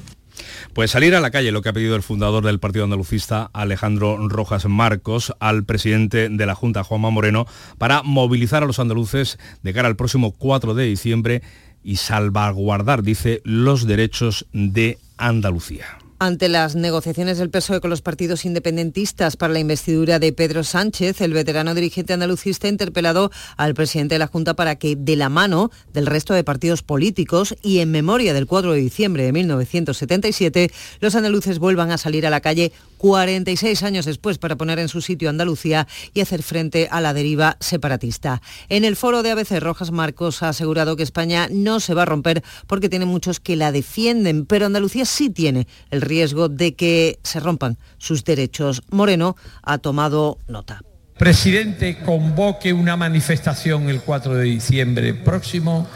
Pues 0.73 0.91
salir 0.91 1.15
a 1.15 1.21
la 1.21 1.31
calle, 1.31 1.53
lo 1.53 1.63
que 1.63 1.69
ha 1.69 1.73
pedido 1.73 1.97
el 1.97 2.03
fundador 2.03 2.45
del 2.45 2.61
Partido 2.61 2.85
Andalucista, 2.85 3.51
Alejandro 3.53 4.29
Rojas 4.29 4.67
Marcos, 4.67 5.33
al 5.41 5.65
presidente 5.65 6.29
de 6.29 6.47
la 6.47 6.55
Junta, 6.55 6.85
Juanma 6.85 7.11
Moreno, 7.11 7.47
para 7.79 8.03
movilizar 8.03 8.63
a 8.63 8.67
los 8.67 8.79
andaluces 8.79 9.39
de 9.63 9.73
cara 9.73 9.89
al 9.89 9.97
próximo 9.97 10.33
4 10.33 10.75
de 10.75 10.85
diciembre 10.85 11.43
y 11.85 11.97
salvaguardar, 11.97 13.03
dice, 13.03 13.41
los 13.45 13.87
derechos 13.87 14.47
de 14.53 14.99
Andalucía 15.17 16.02
ante 16.25 16.49
las 16.49 16.77
negociaciones 16.77 17.39
del 17.39 17.51
PSOE 17.51 17.81
con 17.81 17.91
los 17.91 18.01
partidos 18.01 18.45
independentistas 18.45 19.37
para 19.37 19.53
la 19.53 19.59
investidura 19.59 20.21
de 20.21 20.33
Pedro 20.33 20.63
Sánchez, 20.63 21.21
el 21.21 21.33
veterano 21.33 21.75
dirigente 21.75 22.13
andalucista 22.13 22.69
ha 22.69 22.71
interpelado 22.71 23.33
al 23.57 23.75
presidente 23.75 24.15
de 24.15 24.21
la 24.21 24.29
Junta 24.29 24.55
para 24.55 24.77
que, 24.77 24.95
de 24.95 25.17
la 25.17 25.29
mano 25.29 25.73
del 25.93 26.07
resto 26.07 26.33
de 26.33 26.45
partidos 26.45 26.83
políticos 26.83 27.57
y 27.61 27.81
en 27.81 27.91
memoria 27.91 28.35
del 28.35 28.47
4 28.47 28.73
de 28.73 28.79
diciembre 28.79 29.25
de 29.25 29.33
1977, 29.33 30.71
los 31.01 31.17
andaluces 31.17 31.59
vuelvan 31.59 31.91
a 31.91 31.99
salir 31.99 32.25
a 32.25 32.31
la 32.31 32.41
calle 32.41 32.71
46 33.03 33.83
años 33.83 34.05
después 34.05 34.39
para 34.39 34.55
poner 34.55 34.79
en 34.79 34.87
su 34.87 35.01
sitio 35.01 35.29
Andalucía 35.29 35.89
y 36.15 36.21
hacer 36.21 36.45
frente 36.45 36.87
a 36.89 37.01
la 37.01 37.13
deriva 37.13 37.57
separatista. 37.59 38.41
En 38.69 38.85
el 38.85 38.95
foro 38.95 39.25
de 39.25 39.33
ABC, 39.33 39.59
Rojas 39.59 39.91
Marcos 39.91 40.45
ha 40.45 40.51
asegurado 40.51 40.95
que 40.95 41.03
España 41.03 41.49
no 41.51 41.81
se 41.81 41.95
va 41.95 42.03
a 42.03 42.05
romper 42.05 42.45
porque 42.69 42.89
tiene 42.89 43.05
muchos 43.05 43.41
que 43.41 43.57
la 43.57 43.73
defienden, 43.73 44.47
pero 44.47 44.67
Andalucía 44.67 45.05
sí 45.05 45.31
tiene 45.31 45.67
el 45.91 46.01
riesgo 46.01 46.49
de 46.49 46.77
que 46.77 47.19
se 47.25 47.41
rompan 47.41 47.77
sus 47.99 48.23
derechos. 48.23 48.85
Moreno 48.91 49.35
ha 49.65 49.79
tomado 49.79 50.39
nota. 50.47 50.81
Presidente, 51.19 51.99
convoque 52.05 52.73
una 52.73 52.97
manifestación 52.97 53.89
el 53.89 54.01
4 54.03 54.37
de 54.37 54.45
diciembre 54.45 55.13
próximo 55.13 55.89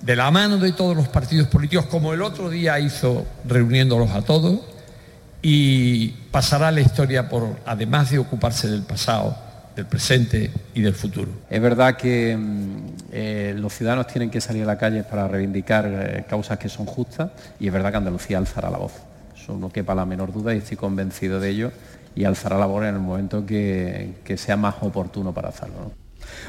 de 0.00 0.14
la 0.14 0.30
mano 0.30 0.58
de 0.58 0.70
todos 0.70 0.96
los 0.96 1.08
partidos 1.08 1.48
políticos, 1.48 1.86
como 1.86 2.12
el 2.12 2.22
otro 2.22 2.50
día 2.50 2.78
hizo 2.78 3.26
reuniéndolos 3.44 4.12
a 4.12 4.22
todos 4.22 4.71
y 5.42 6.08
pasará 6.30 6.70
la 6.70 6.80
historia 6.80 7.28
por, 7.28 7.56
además 7.66 8.10
de 8.10 8.18
ocuparse 8.18 8.68
del 8.68 8.82
pasado, 8.82 9.36
del 9.74 9.86
presente 9.86 10.50
y 10.74 10.80
del 10.82 10.94
futuro. 10.94 11.30
Es 11.50 11.60
verdad 11.60 11.96
que 11.96 12.36
mm, 12.36 12.76
eh, 13.10 13.54
los 13.56 13.72
ciudadanos 13.72 14.06
tienen 14.06 14.30
que 14.30 14.40
salir 14.40 14.62
a 14.62 14.66
la 14.66 14.78
calle 14.78 15.02
para 15.02 15.26
reivindicar 15.26 15.86
eh, 15.86 16.24
causas 16.28 16.58
que 16.58 16.68
son 16.68 16.86
justas 16.86 17.30
y 17.58 17.66
es 17.66 17.72
verdad 17.72 17.90
que 17.90 17.96
Andalucía 17.96 18.38
alzará 18.38 18.70
la 18.70 18.78
voz. 18.78 18.92
Eso 19.36 19.56
no 19.56 19.70
quepa 19.70 19.94
la 19.94 20.06
menor 20.06 20.32
duda 20.32 20.54
y 20.54 20.58
estoy 20.58 20.76
convencido 20.76 21.40
de 21.40 21.48
ello 21.50 21.72
y 22.14 22.24
alzará 22.24 22.58
la 22.58 22.66
voz 22.66 22.82
en 22.82 22.94
el 22.94 23.00
momento 23.00 23.44
que, 23.44 24.14
sea 24.36 24.56
más 24.56 24.76
oportuno 24.82 25.32
para 25.32 25.48
hacerlo. 25.48 25.92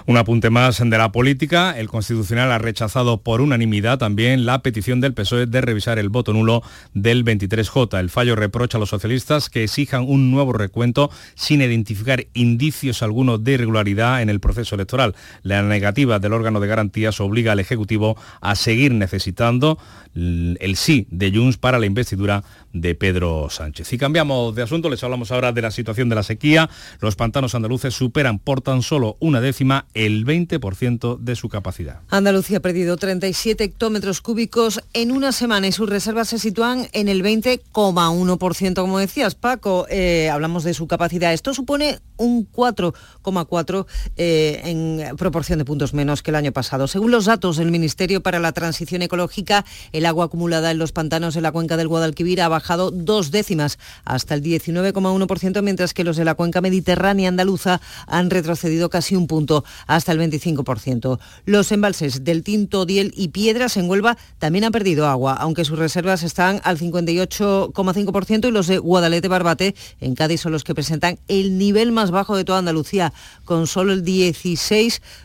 Un 0.06 0.18
apunte 0.18 0.50
más 0.50 0.80
de 0.80 0.98
la 0.98 1.12
política. 1.12 1.78
El 1.78 1.88
Constitucional 1.88 2.52
ha 2.52 2.58
rechazado 2.58 3.22
por 3.22 3.42
unanimidad 3.42 3.98
también 3.98 4.46
la 4.46 4.62
petición 4.62 5.02
del 5.02 5.14
PSOE 5.14 5.46
de 5.46 5.62
revisar 5.62 6.00
el 6.00 6.10
voto 6.10 6.34
nulo 6.34 6.64
del 6.94 7.24
23J. 7.24 8.00
El 8.00 8.10
fallo 8.10 8.36
reprocha 8.36 8.78
a 8.78 8.80
los 8.80 8.90
socialistas 8.90 9.50
que 9.50 9.64
exijan 9.64 10.06
un 10.08 10.32
nuevo 10.32 10.54
recuento 10.54 11.10
sin 11.36 11.62
identificar 11.62 12.26
indicios 12.34 13.04
alguno 13.04 13.38
de 13.38 13.54
irregularidad 13.54 14.22
en 14.22 14.30
el 14.30 14.40
proceso 14.40 14.76
electoral. 14.76 15.16
La 15.42 15.62
negativa 15.62 16.20
del 16.20 16.34
órgano 16.34 16.60
de 16.60 16.68
garantías 16.68 17.20
obliga 17.20 17.52
al 17.52 17.60
Ejecutivo 17.60 18.18
a 18.42 18.56
seguir 18.56 18.94
necesitando 18.94 19.78
el 20.16 20.76
sí 20.76 21.08
de 21.10 21.32
Junts 21.32 21.58
para 21.58 21.80
la 21.80 21.86
investidura 21.86 22.44
de 22.74 22.96
Pedro 22.96 23.50
Sánchez. 23.50 23.94
Y 23.94 23.98
cambiamos 23.98 24.56
de 24.56 24.64
asunto, 24.64 24.90
les 24.90 25.04
hablamos 25.04 25.32
ahora 25.32 25.52
de 25.52 25.62
la 25.62 25.72
situación 25.72 26.10
de 26.10 26.16
la 26.16 26.24
sequía. 26.24 26.70
Los 27.00 27.16
pantanos 27.16 27.56
andaluces 27.56 27.94
superan 27.94 28.40
por 28.40 28.62
tan 28.62 28.82
solo 28.82 29.16
una 29.20 29.42
décima 29.42 29.86
el 29.94 30.26
20% 30.26 31.20
de 31.20 31.36
su 31.36 31.50
capacidad. 31.50 32.02
Andalucía 32.10 32.58
ha 32.58 32.62
perdido 32.62 32.98
37 32.98 33.64
hectómetros 33.64 34.22
cúbicos 34.22 34.82
en 34.94 35.12
una 35.12 35.32
semana 35.32 35.68
y 35.68 35.72
sus 35.72 35.90
reservas 35.90 36.30
se 36.30 36.40
sitúan 36.40 36.88
en 36.94 37.08
el 37.08 37.24
20,1%. 37.24 38.74
Como 38.76 39.00
decías, 39.00 39.36
Paco, 39.36 39.86
eh, 39.90 40.30
hablamos 40.30 40.64
de 40.64 40.74
su 40.74 40.88
capacidad. 40.88 41.32
Esto 41.32 41.54
supone 41.54 42.00
un 42.18 42.50
4,4 42.52 43.86
eh, 44.16 44.62
en 44.66 45.16
proporción 45.18 45.60
de 45.60 45.66
puntos 45.66 45.94
menos 45.94 46.24
que 46.24 46.32
el 46.32 46.36
año 46.36 46.52
pasado. 46.52 46.88
Según 46.88 47.12
los 47.12 47.26
datos 47.26 47.58
del 47.58 47.72
Ministerio 47.72 48.22
para 48.22 48.40
la 48.40 48.52
Transición 48.52 49.02
Ecológica, 49.02 49.66
agua 50.06 50.26
acumulada 50.26 50.72
en 50.72 50.78
los 50.78 50.92
pantanos 50.92 51.36
en 51.36 51.44
la 51.44 51.52
cuenca 51.52 51.78
del 51.78 51.88
Guadalquivir 51.88 52.42
ha 52.42 52.48
bajado 52.48 52.92
dos 52.92 53.32
décimas 53.32 53.80
hasta 54.06 54.34
el 54.34 54.44
19,1%, 54.44 55.62
mientras 55.62 55.94
que 55.94 56.04
los 56.04 56.18
de 56.18 56.26
la 56.26 56.36
cuenca 56.36 56.62
mediterránea 56.62 57.30
andaluza 57.30 57.82
han 58.08 58.30
retrocedido 58.30 58.90
casi 58.90 59.16
un 59.16 59.28
punto 59.28 59.64
hasta 59.88 60.12
el 60.12 60.20
25%. 60.20 61.20
Los 61.46 61.72
embalses 61.72 62.24
del 62.24 62.44
Tinto, 62.44 62.86
Diel 62.86 63.14
y 63.16 63.30
Piedras 63.30 63.78
en 63.78 63.90
Huelva 63.90 64.18
también 64.40 64.66
han 64.66 64.72
perdido 64.72 65.08
agua, 65.08 65.34
aunque 65.34 65.66
sus 65.66 65.80
reservas 65.80 66.24
están 66.24 66.62
al 66.64 66.78
58,5% 66.78 68.48
y 68.48 68.52
los 68.52 68.68
de 68.68 68.78
Guadalete 68.78 69.28
Barbate 69.28 69.76
en 70.02 70.16
Cádiz 70.16 70.42
son 70.42 70.52
los 70.52 70.64
que 70.64 70.76
presentan 70.76 71.20
el 71.28 71.58
nivel 71.58 71.92
más 71.92 72.12
bajo 72.12 72.36
de 72.36 72.46
toda 72.46 72.60
Andalucía, 72.60 73.14
con 73.46 73.68
solo 73.68 73.94
el 73.94 74.04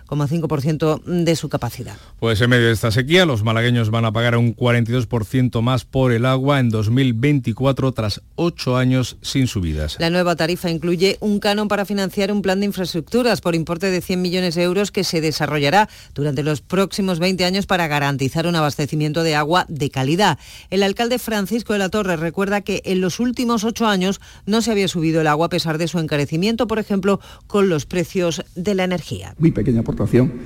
16,5% 0.08 1.02
de 1.04 1.36
su 1.36 1.48
capacidad. 1.48 1.96
Pues 2.18 2.40
en 2.40 2.50
medio 2.50 2.66
de 2.66 2.72
esta 2.72 2.90
sequía, 2.90 3.26
los 3.26 3.42
malagueños 3.42 3.90
van 3.90 4.04
a 4.04 4.12
pagar 4.12 4.36
un 4.36 4.54
42% 4.54 5.60
más 5.62 5.84
por 5.84 6.12
el 6.12 6.24
agua 6.26 6.60
en 6.60 6.70
2024 6.70 7.92
tras 7.92 8.22
ocho 8.34 8.76
años 8.76 9.16
sin 9.22 9.46
subidas. 9.46 9.96
La 9.98 10.10
nueva 10.10 10.36
tarifa 10.36 10.70
incluye 10.70 11.18
un 11.20 11.38
canon 11.40 11.68
para 11.68 11.84
financiar 11.84 12.32
un 12.32 12.42
plan 12.42 12.60
de 12.60 12.66
infraestructuras 12.66 13.40
por 13.40 13.54
importe 13.54 13.90
de 13.90 14.00
100 14.00 14.22
millones 14.22 14.54
de 14.54 14.62
euros 14.62 14.90
que 14.90 15.04
se 15.04 15.20
desarrollará 15.20 15.88
durante 16.14 16.42
los 16.42 16.60
próximos 16.60 17.18
20 17.18 17.44
años 17.44 17.66
para 17.66 17.86
garantizar 17.86 18.46
un 18.46 18.56
abastecimiento 18.56 19.22
de 19.22 19.34
agua 19.34 19.66
de 19.68 19.90
calidad. 19.90 20.38
El 20.70 20.82
alcalde 20.82 21.18
Francisco 21.18 21.72
de 21.72 21.78
la 21.78 21.88
Torre 21.88 22.16
recuerda 22.16 22.60
que 22.60 22.82
en 22.84 23.00
los 23.00 23.20
últimos 23.20 23.64
ocho 23.64 23.86
años 23.86 24.20
no 24.46 24.62
se 24.62 24.70
había 24.70 24.88
subido 24.88 25.20
el 25.20 25.26
agua 25.26 25.46
a 25.46 25.50
pesar 25.50 25.78
de 25.78 25.88
su 25.88 25.98
encarecimiento, 25.98 26.66
por 26.66 26.78
ejemplo, 26.78 27.20
con 27.46 27.68
los 27.68 27.86
precios 27.86 28.44
de 28.54 28.74
la 28.74 28.84
energía. 28.84 29.34
Muy 29.38 29.52
pequeña 29.52 29.82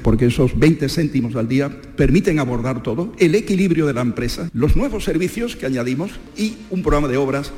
porque 0.02 0.26
esos 0.26 0.58
20 0.58 0.88
céntimos 0.88 1.36
al 1.36 1.48
día 1.48 1.70
permiten 1.96 2.38
abordar 2.38 2.82
todo, 2.82 3.12
el 3.18 3.34
equilibrio 3.34 3.86
de 3.86 3.92
la 3.92 4.00
empresa, 4.00 4.48
los 4.54 4.76
nuevos 4.76 5.04
servicios 5.04 5.56
que 5.56 5.66
añadimos 5.66 6.12
y 6.36 6.56
un 6.70 6.82
programa 6.82 7.08
de 7.08 7.16
obras 7.16 7.52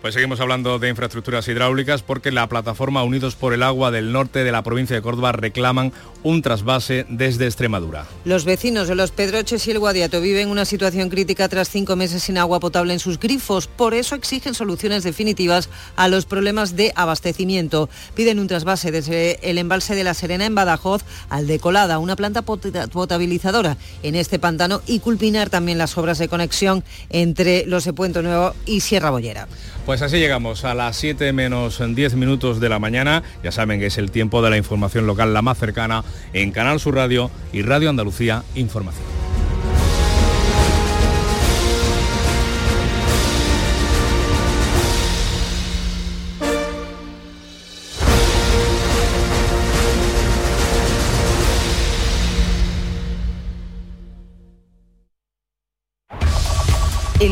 pues 0.00 0.14
seguimos 0.14 0.40
hablando 0.40 0.78
de 0.78 0.88
infraestructuras 0.88 1.48
hidráulicas 1.48 2.02
porque 2.02 2.30
la 2.30 2.48
plataforma 2.48 3.02
Unidos 3.02 3.34
por 3.34 3.52
el 3.52 3.62
Agua 3.62 3.90
del 3.90 4.12
norte 4.12 4.44
de 4.44 4.52
la 4.52 4.62
provincia 4.62 4.96
de 4.96 5.02
Córdoba 5.02 5.32
reclaman 5.32 5.92
un 6.22 6.42
trasvase 6.42 7.06
desde 7.08 7.46
Extremadura. 7.46 8.06
Los 8.24 8.44
vecinos 8.44 8.88
de 8.88 8.94
Los 8.94 9.10
Pedroches 9.10 9.66
y 9.66 9.70
el 9.70 9.78
Guadiato 9.78 10.20
viven 10.20 10.48
una 10.48 10.64
situación 10.64 11.08
crítica 11.08 11.48
tras 11.48 11.68
cinco 11.68 11.96
meses 11.96 12.22
sin 12.24 12.38
agua 12.38 12.60
potable 12.60 12.92
en 12.92 12.98
sus 12.98 13.18
grifos. 13.18 13.66
Por 13.66 13.94
eso 13.94 14.14
exigen 14.14 14.54
soluciones 14.54 15.04
definitivas 15.04 15.68
a 15.96 16.08
los 16.08 16.26
problemas 16.26 16.76
de 16.76 16.92
abastecimiento. 16.96 17.88
Piden 18.14 18.38
un 18.38 18.48
trasvase 18.48 18.90
desde 18.90 19.38
el 19.48 19.58
embalse 19.58 19.94
de 19.94 20.04
la 20.04 20.14
Serena 20.14 20.46
en 20.46 20.54
Badajoz 20.54 21.02
al 21.28 21.46
de 21.46 21.58
Colada, 21.58 21.98
una 21.98 22.16
planta 22.16 22.42
potabilizadora 22.42 23.76
en 24.02 24.14
este 24.14 24.38
pantano 24.38 24.82
y 24.86 25.00
culminar 25.00 25.50
también 25.50 25.78
las 25.78 25.96
obras 25.96 26.18
de 26.18 26.28
conexión 26.28 26.84
entre 27.10 27.66
Los 27.66 27.84
de 27.84 27.92
Puente 27.92 28.22
Nuevo 28.22 28.54
y 28.66 28.80
Sierra 28.80 29.10
Bollera. 29.10 29.48
Pues 29.86 30.02
así 30.02 30.18
llegamos 30.18 30.64
a 30.64 30.74
las 30.74 30.96
7 30.96 31.32
menos 31.32 31.80
10 31.80 32.16
minutos 32.16 32.58
de 32.58 32.68
la 32.68 32.80
mañana. 32.80 33.22
Ya 33.44 33.52
saben 33.52 33.78
que 33.78 33.86
es 33.86 33.98
el 33.98 34.10
tiempo 34.10 34.42
de 34.42 34.50
la 34.50 34.56
información 34.56 35.06
local 35.06 35.32
la 35.32 35.42
más 35.42 35.58
cercana 35.58 36.02
en 36.32 36.50
Canal 36.50 36.80
Sur 36.80 36.96
Radio 36.96 37.30
y 37.52 37.62
Radio 37.62 37.88
Andalucía 37.88 38.42
Información. 38.56 39.35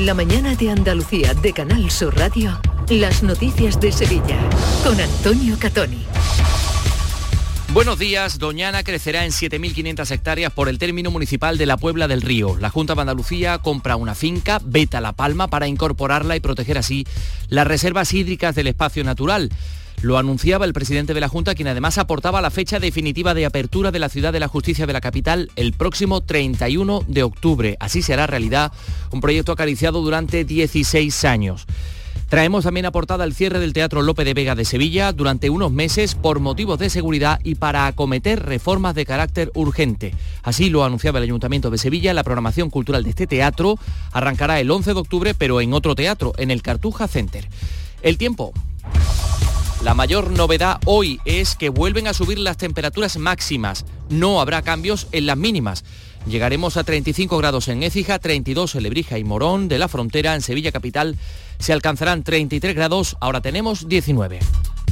La 0.05 0.13
mañana 0.13 0.55
de 0.55 0.71
Andalucía 0.71 1.33
de 1.33 1.55
Canal 1.55 1.91
Sur 1.91 2.15
Radio, 2.15 2.61
las 2.91 3.23
noticias 3.23 3.81
de 3.81 3.91
Sevilla 3.91 4.39
con 4.85 5.01
Antonio 5.01 5.57
Catoni. 5.59 6.05
Buenos 7.73 7.99
días, 7.99 8.39
Doñana 8.39 8.83
crecerá 8.83 9.25
en 9.25 9.31
7.500 9.31 10.11
hectáreas 10.11 10.53
por 10.53 10.69
el 10.69 10.77
término 10.77 11.11
municipal 11.11 11.57
de 11.57 11.65
la 11.65 11.79
Puebla 11.79 12.07
del 12.07 12.21
Río. 12.21 12.55
La 12.61 12.69
Junta 12.69 12.95
de 12.95 13.01
Andalucía 13.01 13.57
compra 13.61 13.97
una 13.97 14.15
finca, 14.15 14.61
Beta 14.63 15.01
La 15.01 15.15
Palma, 15.15 15.49
para 15.49 15.69
incorporarla 15.69 16.37
y 16.37 16.41
proteger 16.41 16.77
así 16.77 17.07
las 17.49 17.67
reservas 17.67 18.13
hídricas 18.13 18.55
del 18.55 18.67
espacio 18.67 19.05
natural. 19.05 19.49
Lo 20.05 20.19
anunciaba 20.19 20.67
el 20.67 20.75
presidente 20.75 21.15
de 21.15 21.21
la 21.23 21.29
Junta, 21.29 21.55
quien 21.55 21.67
además 21.67 21.97
aportaba 21.97 22.43
la 22.43 22.51
fecha 22.51 22.79
definitiva 22.79 23.33
de 23.33 23.47
apertura 23.47 23.91
de 23.91 23.99
la 23.99 24.11
Ciudad 24.11 24.35
de 24.35 24.39
la 24.39 24.49
Justicia 24.49 24.85
de 24.87 24.93
la 24.93 25.01
capital 25.01 25.51
el 25.57 25.73
próximo 25.73 26.21
31 26.21 27.01
de 27.09 27.23
octubre. 27.23 27.79
Así 27.81 28.03
se 28.03 28.13
hará 28.13 28.27
realidad 28.27 28.71
un 29.13 29.23
proyecto 29.23 29.53
acariciado 29.53 30.03
durante 30.03 30.45
16 30.45 31.25
años. 31.25 31.65
Traemos 32.29 32.65
también 32.65 32.85
aportada 32.85 33.25
el 33.25 33.33
cierre 33.33 33.59
del 33.61 33.73
Teatro 33.73 34.03
Lope 34.03 34.25
de 34.25 34.35
Vega 34.35 34.55
de 34.55 34.67
Sevilla 34.67 35.11
durante 35.13 35.49
unos 35.49 35.73
meses 35.73 36.15
por 36.15 36.39
motivos 36.39 36.79
de 36.79 36.91
seguridad 36.91 37.41
y 37.43 37.55
para 37.55 37.87
acometer 37.87 38.45
reformas 38.45 38.95
de 38.95 39.07
carácter 39.07 39.53
urgente. 39.55 40.13
Así 40.43 40.69
lo 40.69 40.85
anunciaba 40.85 41.17
el 41.17 41.25
Ayuntamiento 41.25 41.71
de 41.71 41.79
Sevilla. 41.79 42.13
La 42.13 42.25
programación 42.25 42.69
cultural 42.69 43.05
de 43.05 43.11
este 43.11 43.27
teatro 43.27 43.79
arrancará 44.13 44.61
el 44.61 44.71
11 44.71 44.93
de 44.93 45.01
octubre, 45.01 45.35
pero 45.35 45.63
en 45.63 45.73
otro 45.73 45.95
teatro, 45.95 46.35
en 46.37 46.51
el 46.51 46.61
Cartuja 46.61 47.09
Center. 47.09 47.49
El 48.03 48.19
tiempo. 48.19 48.53
La 49.83 49.95
mayor 49.95 50.31
novedad 50.31 50.79
hoy 50.87 51.21
es 51.25 51.57
que 51.57 51.69
vuelven 51.69 52.07
a 52.07 52.15
subir 52.15 52.39
las 52.39 52.57
temperaturas 52.57 53.17
máximas. 53.19 53.85
No 54.09 54.41
habrá 54.41 54.63
cambios 54.63 55.09
en 55.13 55.27
las 55.27 55.37
mínimas. 55.37 55.85
Llegaremos 56.27 56.77
a 56.77 56.85
35 56.85 57.37
grados 57.37 57.69
en 57.69 57.83
Écija, 57.83 58.19
32 58.19 58.77
en 58.77 58.83
Lebrija 58.83 59.19
y 59.19 59.25
Morón 59.25 59.69
de 59.69 59.79
la 59.79 59.89
Frontera, 59.89 60.35
en 60.35 60.41
Sevilla 60.41 60.73
Capital 60.73 61.17
se 61.59 61.73
alcanzarán 61.73 62.23
33 62.23 62.75
grados, 62.75 63.17
ahora 63.21 63.41
tenemos 63.41 63.89
19. 63.89 64.41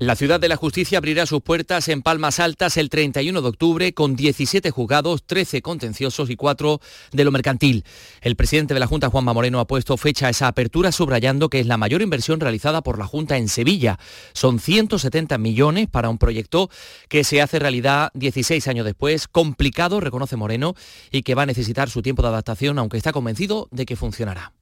La 0.00 0.14
ciudad 0.14 0.38
de 0.38 0.48
la 0.48 0.54
justicia 0.54 0.98
abrirá 0.98 1.26
sus 1.26 1.42
puertas 1.42 1.88
en 1.88 2.02
Palmas 2.02 2.38
Altas 2.38 2.76
el 2.76 2.88
31 2.88 3.42
de 3.42 3.48
octubre 3.48 3.94
con 3.94 4.14
17 4.14 4.70
juzgados, 4.70 5.24
13 5.26 5.60
contenciosos 5.60 6.30
y 6.30 6.36
4 6.36 6.80
de 7.10 7.24
lo 7.24 7.32
mercantil. 7.32 7.84
El 8.20 8.36
presidente 8.36 8.74
de 8.74 8.80
la 8.80 8.86
Junta, 8.86 9.10
Juanma 9.10 9.32
Moreno, 9.32 9.58
ha 9.58 9.66
puesto 9.66 9.96
fecha 9.96 10.28
a 10.28 10.30
esa 10.30 10.46
apertura 10.46 10.92
subrayando 10.92 11.48
que 11.48 11.58
es 11.58 11.66
la 11.66 11.78
mayor 11.78 12.00
inversión 12.00 12.38
realizada 12.38 12.80
por 12.80 12.96
la 12.96 13.08
Junta 13.08 13.38
en 13.38 13.48
Sevilla. 13.48 13.98
Son 14.34 14.60
170 14.60 15.36
millones 15.36 15.88
para 15.88 16.10
un 16.10 16.18
proyecto 16.18 16.70
que 17.08 17.24
se 17.24 17.42
hace 17.42 17.58
realidad 17.58 18.12
16 18.14 18.68
años 18.68 18.84
después, 18.84 19.26
complicado, 19.26 19.98
reconoce 19.98 20.36
Moreno, 20.36 20.76
y 21.10 21.22
que 21.22 21.34
va 21.34 21.42
a 21.42 21.46
necesitar 21.46 21.90
su 21.90 22.02
tiempo 22.02 22.22
de 22.22 22.28
adaptación, 22.28 22.78
aunque 22.78 22.98
está 22.98 23.10
convencido 23.10 23.66
de 23.72 23.84
que 23.84 23.96
funcionará. 23.96 24.52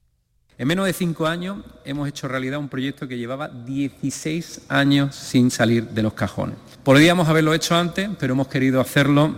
En 0.59 0.68
menos 0.68 0.86
de 0.86 0.94
cinco 0.94 1.26
años 1.26 1.59
hemos 1.84 2.09
hecho 2.09 2.28
realidad 2.28 2.59
un 2.59 2.70
proyecto 2.70 3.07
que 3.07 3.18
llevaba 3.18 3.48
16 3.48 4.62
años 4.70 5.14
sin 5.14 5.50
salir 5.50 5.86
de 5.90 6.02
los 6.02 6.14
cajones. 6.14 6.57
Podríamos 6.82 7.28
haberlo 7.28 7.52
hecho 7.52 7.76
antes, 7.76 8.09
pero 8.18 8.32
hemos 8.32 8.48
querido 8.48 8.80
hacerlo 8.80 9.34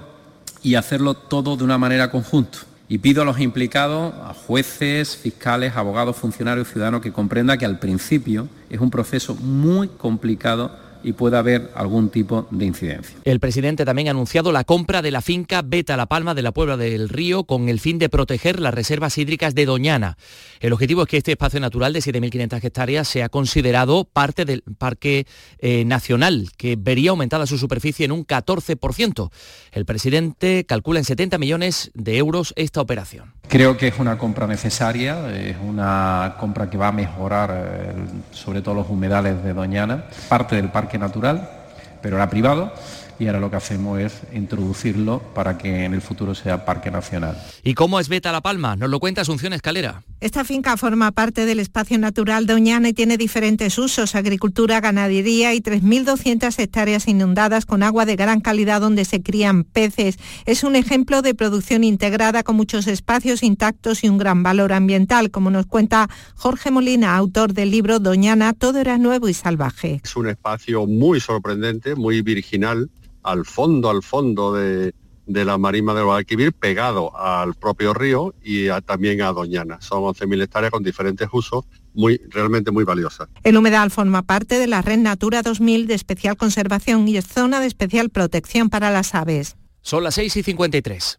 y 0.63 0.77
hacerlo 0.77 1.15
todo 1.15 1.57
de 1.57 1.65
una 1.65 1.77
manera 1.77 2.13
conjunta. 2.13 2.59
Y 2.89 2.99
pido 2.99 3.23
a 3.23 3.25
los 3.25 3.41
implicados, 3.41 4.15
a 4.15 4.33
jueces, 4.33 5.17
fiscales, 5.17 5.75
abogados, 5.75 6.17
funcionarios, 6.17 6.69
ciudadanos, 6.69 7.03
que 7.03 7.13
comprendan 7.13 7.59
que 7.59 7.67
al 7.67 7.81
principio 7.81 8.49
es 8.71 8.79
un 8.79 8.91
proceso 8.91 9.35
muy 9.35 9.89
complicado 9.89 10.71
y 11.03 11.13
pueda 11.13 11.39
haber 11.39 11.71
algún 11.75 12.11
tipo 12.11 12.47
de 12.51 12.67
incidencia. 12.67 13.17
El 13.25 13.41
presidente 13.41 13.85
también 13.85 14.09
ha 14.09 14.13
anunciado 14.13 14.53
la 14.53 14.65
compra 14.65 15.03
de 15.03 15.11
la 15.11 15.23
finca 15.23 15.63
Beta 15.63 15.97
La 15.97 16.07
Palma 16.07 16.35
de 16.35 16.43
la 16.43 16.53
Puebla 16.53 16.77
del 16.77 17.09
Río 17.09 17.45
con 17.45 17.69
el 17.69 17.81
fin 17.81 17.99
de 17.99 18.09
proteger 18.09 18.61
las 18.61 18.75
reservas 18.75 19.19
hídricas 19.19 19.55
de 19.55 19.67
Doñana. 19.67 20.17
El 20.61 20.73
objetivo 20.73 21.03
es 21.03 21.09
que 21.09 21.19
este 21.19 21.33
espacio 21.33 21.61
natural 21.61 21.93
de 21.93 22.01
7.500 22.01 22.65
hectáreas 22.65 23.09
sea 23.09 23.29
considerado 23.29 24.05
parte 24.05 24.45
del 24.45 24.63
Parque 24.79 25.27
eh, 25.59 25.85
Nacional, 25.85 26.51
que 26.57 26.77
vería 26.77 27.11
aumentada 27.11 27.47
su 27.47 27.59
superficie 27.59 28.05
en 28.05 28.13
un 28.13 28.27
14%. 28.27 29.31
El 29.73 29.85
presidente 29.85 30.65
calcula 30.67 30.99
en 30.99 31.05
70 31.05 31.39
millones 31.39 31.91
de 31.95 32.19
euros 32.19 32.53
esta 32.57 32.81
operación. 32.81 33.33
Creo 33.49 33.79
que 33.79 33.89
es 33.89 33.99
una 33.99 34.19
compra 34.19 34.47
necesaria, 34.47 35.35
es 35.35 35.57
una 35.67 36.37
compra 36.39 36.69
que 36.69 36.77
va 36.77 36.89
a 36.89 36.93
mejorar 36.93 37.51
eh, 37.55 37.95
sobre 38.31 38.61
todo 38.61 38.75
los 38.75 38.91
humedales 38.91 39.43
de 39.43 39.55
Doñana, 39.55 40.05
parte 40.29 40.57
del 40.57 40.71
parque 40.71 40.98
natural, 40.99 41.49
pero 42.01 42.17
era 42.17 42.29
privado 42.29 42.73
y 43.19 43.27
ahora 43.27 43.41
lo 43.41 43.51
que 43.51 43.57
hacemos 43.57 43.99
es 44.01 44.23
introducirlo 44.33 45.21
para 45.35 45.59
que 45.59 45.85
en 45.85 45.95
el 45.95 46.01
futuro 46.01 46.35
sea 46.35 46.65
parque 46.65 46.91
nacional. 46.91 47.37
¿Y 47.63 47.75
cómo 47.75 47.99
es 48.01 48.09
Beta 48.09 48.33
La 48.33 48.41
Palma? 48.41 48.77
Nos 48.77 48.91
lo 48.91 49.01
cuenta 49.01 49.23
Asunción 49.23 49.53
Escalera. 49.53 50.03
Esta 50.21 50.45
finca 50.45 50.77
forma 50.77 51.13
parte 51.13 51.47
del 51.47 51.61
espacio 51.61 51.99
natural 51.99 52.47
de 52.47 52.55
Oñana 52.55 52.89
y 52.89 52.93
tiene 52.93 53.17
diferentes 53.17 53.79
usos, 53.79 54.15
agricultura, 54.15 54.81
ganadería 54.81 55.55
y 55.55 55.61
3.200 55.61 56.59
hectáreas 56.59 57.07
inundadas 57.07 57.67
con 57.67 57.83
agua 57.83 58.05
de 58.05 58.17
gran 58.17 58.41
calidad 58.41 58.81
donde 58.81 59.05
se 59.05 59.23
crían 59.23 59.65
peces. 59.65 60.19
Es 60.45 60.65
un 60.65 60.75
ejemplo 60.75 61.23
de 61.23 61.35
producción 61.35 61.85
integrada 61.85 62.43
con 62.43 62.57
muchos 62.57 62.87
espacios 62.89 63.43
intactos 63.43 64.03
y 64.03 64.09
un 64.09 64.19
gran 64.19 64.43
valor 64.43 64.73
ambiental, 64.73 65.31
como 65.31 65.51
nos 65.51 65.67
cuenta 65.67 66.09
Jorge 66.35 66.71
Molina, 66.71 67.17
autor 67.17 67.53
del 67.53 67.71
libro 67.71 68.01
Doñana, 68.01 68.53
todo 68.53 68.81
era 68.81 68.99
nuevo 68.99 69.29
y 69.29 69.35
salvaje. 69.35 70.01
Es 70.03 70.17
un 70.17 70.29
espacio 70.29 70.87
muy 70.87 71.21
sorprendente, 71.21 71.95
muy 71.95 72.23
virginal, 72.23 72.91
al 73.31 73.45
fondo, 73.45 73.91
al 73.91 74.03
fondo 74.03 74.55
de, 74.55 74.95
de 75.29 75.45
la 75.45 75.59
marisma 75.59 75.95
del 75.95 76.05
Guadalquivir 76.05 76.53
pegado 76.53 77.17
al 77.17 77.55
propio 77.55 77.93
río 77.93 78.35
y 78.43 78.69
también 78.87 79.21
a 79.21 79.33
Doñana. 79.33 79.81
Son 79.81 80.03
11.000 80.03 80.43
hectáreas 80.43 80.73
con 80.73 80.83
diferentes 80.83 81.29
usos 81.31 81.67
muy, 81.95 82.21
realmente 82.31 82.71
muy 82.71 82.85
valiosas. 82.85 83.29
El 83.45 83.57
humedal 83.57 83.91
forma 83.91 84.23
parte 84.23 84.59
de 84.59 84.67
la 84.67 84.83
Red 84.83 84.99
Natura 84.99 85.43
2000 85.43 85.87
de 85.87 85.95
especial 85.95 86.37
conservación 86.37 87.07
y 87.07 87.19
es 87.19 87.27
zona 87.27 87.61
de 87.61 87.67
especial 87.67 88.09
protección 88.09 88.71
para 88.71 88.91
las 88.91 89.15
aves. 89.15 89.57
Son 89.83 90.03
las 90.03 90.15
6 90.15 90.37
y 90.37 90.43
53. 90.43 91.19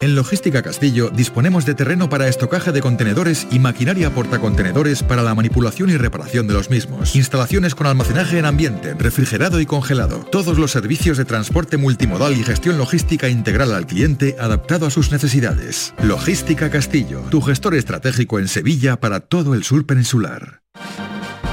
En 0.00 0.14
Logística 0.14 0.62
Castillo 0.62 1.10
disponemos 1.10 1.66
de 1.66 1.74
terreno 1.74 2.08
para 2.08 2.28
estocaje 2.28 2.70
de 2.70 2.80
contenedores 2.80 3.48
y 3.50 3.58
maquinaria 3.58 4.14
portacontenedores 4.14 5.02
para 5.02 5.22
la 5.22 5.34
manipulación 5.34 5.90
y 5.90 5.96
reparación 5.96 6.46
de 6.46 6.54
los 6.54 6.70
mismos. 6.70 7.16
Instalaciones 7.16 7.74
con 7.74 7.88
almacenaje 7.88 8.38
en 8.38 8.44
ambiente, 8.44 8.94
refrigerado 8.94 9.60
y 9.60 9.66
congelado. 9.66 10.20
Todos 10.30 10.56
los 10.56 10.70
servicios 10.70 11.18
de 11.18 11.24
transporte 11.24 11.78
multimodal 11.78 12.38
y 12.38 12.44
gestión 12.44 12.78
logística 12.78 13.28
integral 13.28 13.74
al 13.74 13.88
cliente 13.88 14.36
adaptado 14.38 14.86
a 14.86 14.90
sus 14.90 15.10
necesidades. 15.10 15.94
Logística 16.00 16.70
Castillo, 16.70 17.22
tu 17.30 17.40
gestor 17.40 17.74
estratégico 17.74 18.38
en 18.38 18.46
Sevilla 18.46 19.00
para 19.00 19.18
todo 19.18 19.54
el 19.54 19.64
sur 19.64 19.84
peninsular. 19.84 20.62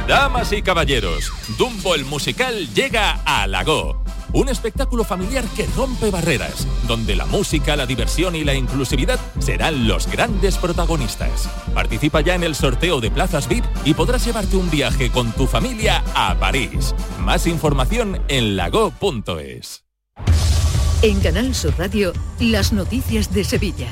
Damas 0.07 0.51
y 0.51 0.61
caballeros, 0.61 1.31
Dumbo 1.57 1.95
el 1.95 2.05
musical 2.05 2.71
llega 2.75 3.21
a 3.25 3.47
Lago 3.47 4.04
un 4.35 4.49
espectáculo 4.49 5.03
familiar 5.03 5.45
que 5.55 5.65
rompe 5.75 6.11
barreras, 6.11 6.67
donde 6.87 7.15
la 7.15 7.25
música, 7.25 7.75
la 7.75 7.85
diversión 7.85 8.35
y 8.35 8.43
la 8.43 8.53
inclusividad 8.53 9.19
serán 9.39 9.87
los 9.87 10.07
grandes 10.07 10.57
protagonistas. 10.57 11.49
Participa 11.73 12.21
ya 12.21 12.35
en 12.35 12.43
el 12.43 12.53
sorteo 12.53 13.01
de 13.01 13.09
plazas 13.09 13.47
VIP 13.47 13.65
y 13.85 13.93
podrás 13.93 14.25
llevarte 14.25 14.57
un 14.57 14.69
viaje 14.69 15.09
con 15.09 15.31
tu 15.31 15.47
familia 15.47 16.03
a 16.13 16.37
París. 16.39 16.93
Más 17.19 17.47
información 17.47 18.21
en 18.27 18.55
lago.es. 18.55 19.85
En 21.01 21.19
Canal 21.21 21.53
Sur 21.53 21.73
Radio, 21.77 22.13
las 22.39 22.73
noticias 22.73 23.33
de 23.33 23.43
Sevilla. 23.43 23.89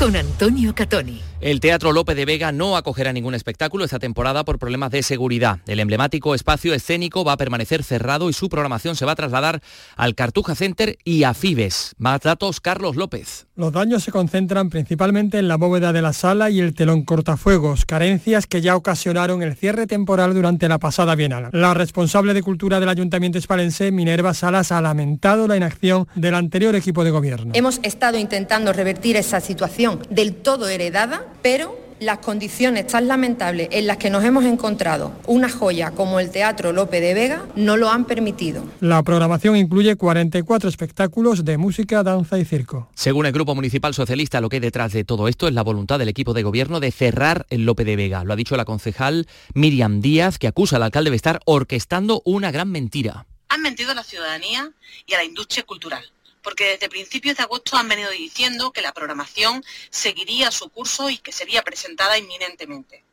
Con 0.00 0.16
Antonio 0.16 0.74
Catoni. 0.74 1.20
El 1.42 1.60
Teatro 1.60 1.92
Lope 1.92 2.14
de 2.14 2.26
Vega 2.26 2.52
no 2.52 2.76
acogerá 2.76 3.14
ningún 3.14 3.34
espectáculo 3.34 3.84
esta 3.84 3.98
temporada 3.98 4.44
por 4.44 4.58
problemas 4.58 4.90
de 4.90 5.02
seguridad. 5.02 5.60
El 5.66 5.80
emblemático 5.80 6.34
espacio 6.34 6.74
escénico 6.74 7.24
va 7.24 7.32
a 7.32 7.36
permanecer 7.38 7.82
cerrado 7.82 8.28
y 8.28 8.34
su 8.34 8.50
programación 8.50 8.94
se 8.94 9.06
va 9.06 9.12
a 9.12 9.16
trasladar 9.16 9.62
al 9.96 10.14
Cartuja 10.14 10.54
Center 10.54 10.98
y 11.02 11.24
a 11.24 11.32
Fibes. 11.32 11.94
Más 11.96 12.20
datos, 12.20 12.60
Carlos 12.60 12.96
López. 12.96 13.46
Los 13.56 13.72
daños 13.72 14.02
se 14.02 14.10
concentran 14.10 14.68
principalmente 14.68 15.38
en 15.38 15.48
la 15.48 15.56
bóveda 15.56 15.94
de 15.94 16.02
la 16.02 16.12
sala 16.12 16.50
y 16.50 16.60
el 16.60 16.74
telón 16.74 17.04
cortafuegos, 17.04 17.86
carencias 17.86 18.46
que 18.46 18.60
ya 18.60 18.76
ocasionaron 18.76 19.42
el 19.42 19.54
cierre 19.54 19.86
temporal 19.86 20.34
durante 20.34 20.68
la 20.68 20.78
pasada 20.78 21.14
bienal. 21.14 21.48
La 21.52 21.72
responsable 21.72 22.34
de 22.34 22.42
Cultura 22.42 22.80
del 22.80 22.88
Ayuntamiento 22.90 23.38
Espalense, 23.38 23.92
Minerva 23.92 24.34
Salas, 24.34 24.72
ha 24.72 24.80
lamentado 24.80 25.46
la 25.46 25.56
inacción 25.56 26.06
del 26.14 26.34
anterior 26.34 26.74
equipo 26.74 27.02
de 27.02 27.10
gobierno. 27.10 27.52
Hemos 27.54 27.80
estado 27.82 28.18
intentando 28.18 28.74
revertir 28.74 29.16
esa 29.16 29.40
situación 29.40 29.89
del 30.10 30.34
todo 30.34 30.68
heredada 30.68 31.26
pero 31.42 31.80
las 32.00 32.18
condiciones 32.18 32.86
tan 32.86 33.06
lamentables 33.06 33.68
en 33.70 33.86
las 33.86 33.98
que 33.98 34.10
nos 34.10 34.24
hemos 34.24 34.44
encontrado 34.44 35.12
una 35.26 35.48
joya 35.48 35.92
como 35.92 36.18
el 36.18 36.30
Teatro 36.30 36.72
Lope 36.72 37.00
de 37.00 37.14
Vega 37.14 37.46
no 37.54 37.76
lo 37.76 37.90
han 37.90 38.06
permitido. 38.06 38.64
La 38.80 39.02
programación 39.02 39.56
incluye 39.56 39.96
44 39.96 40.68
espectáculos 40.68 41.44
de 41.44 41.58
música, 41.58 42.02
danza 42.02 42.38
y 42.38 42.44
circo. 42.44 42.88
Según 42.94 43.26
el 43.26 43.32
Grupo 43.32 43.54
Municipal 43.54 43.94
Socialista, 43.94 44.40
lo 44.40 44.48
que 44.48 44.56
hay 44.56 44.60
detrás 44.60 44.92
de 44.92 45.04
todo 45.04 45.28
esto 45.28 45.46
es 45.46 45.54
la 45.54 45.62
voluntad 45.62 45.98
del 45.98 46.08
equipo 46.08 46.32
de 46.32 46.42
gobierno 46.42 46.80
de 46.80 46.90
cerrar 46.90 47.46
el 47.50 47.66
Lope 47.66 47.84
de 47.84 47.96
Vega. 47.96 48.24
Lo 48.24 48.32
ha 48.32 48.36
dicho 48.36 48.56
la 48.56 48.64
concejal 48.64 49.28
Miriam 49.54 50.00
Díaz, 50.00 50.38
que 50.38 50.48
acusa 50.48 50.76
al 50.76 50.82
alcalde 50.82 51.10
de 51.10 51.16
estar 51.16 51.40
orquestando 51.44 52.22
una 52.24 52.50
gran 52.50 52.70
mentira. 52.70 53.26
Han 53.50 53.62
mentido 53.62 53.90
a 53.90 53.94
la 53.94 54.04
ciudadanía 54.04 54.70
y 55.06 55.14
a 55.14 55.18
la 55.18 55.24
industria 55.24 55.64
cultural 55.64 56.04
porque 56.42 56.70
desde 56.70 56.88
principios 56.88 57.36
de 57.36 57.42
agosto 57.42 57.76
han 57.76 57.88
venido 57.88 58.10
diciendo 58.10 58.72
que 58.72 58.82
la 58.82 58.92
programación 58.92 59.64
seguiría 59.90 60.50
su 60.50 60.68
curso 60.68 61.10
y 61.10 61.18
que 61.18 61.32
sería 61.32 61.62
presentada 61.62 62.18
inminentemente. 62.18 63.04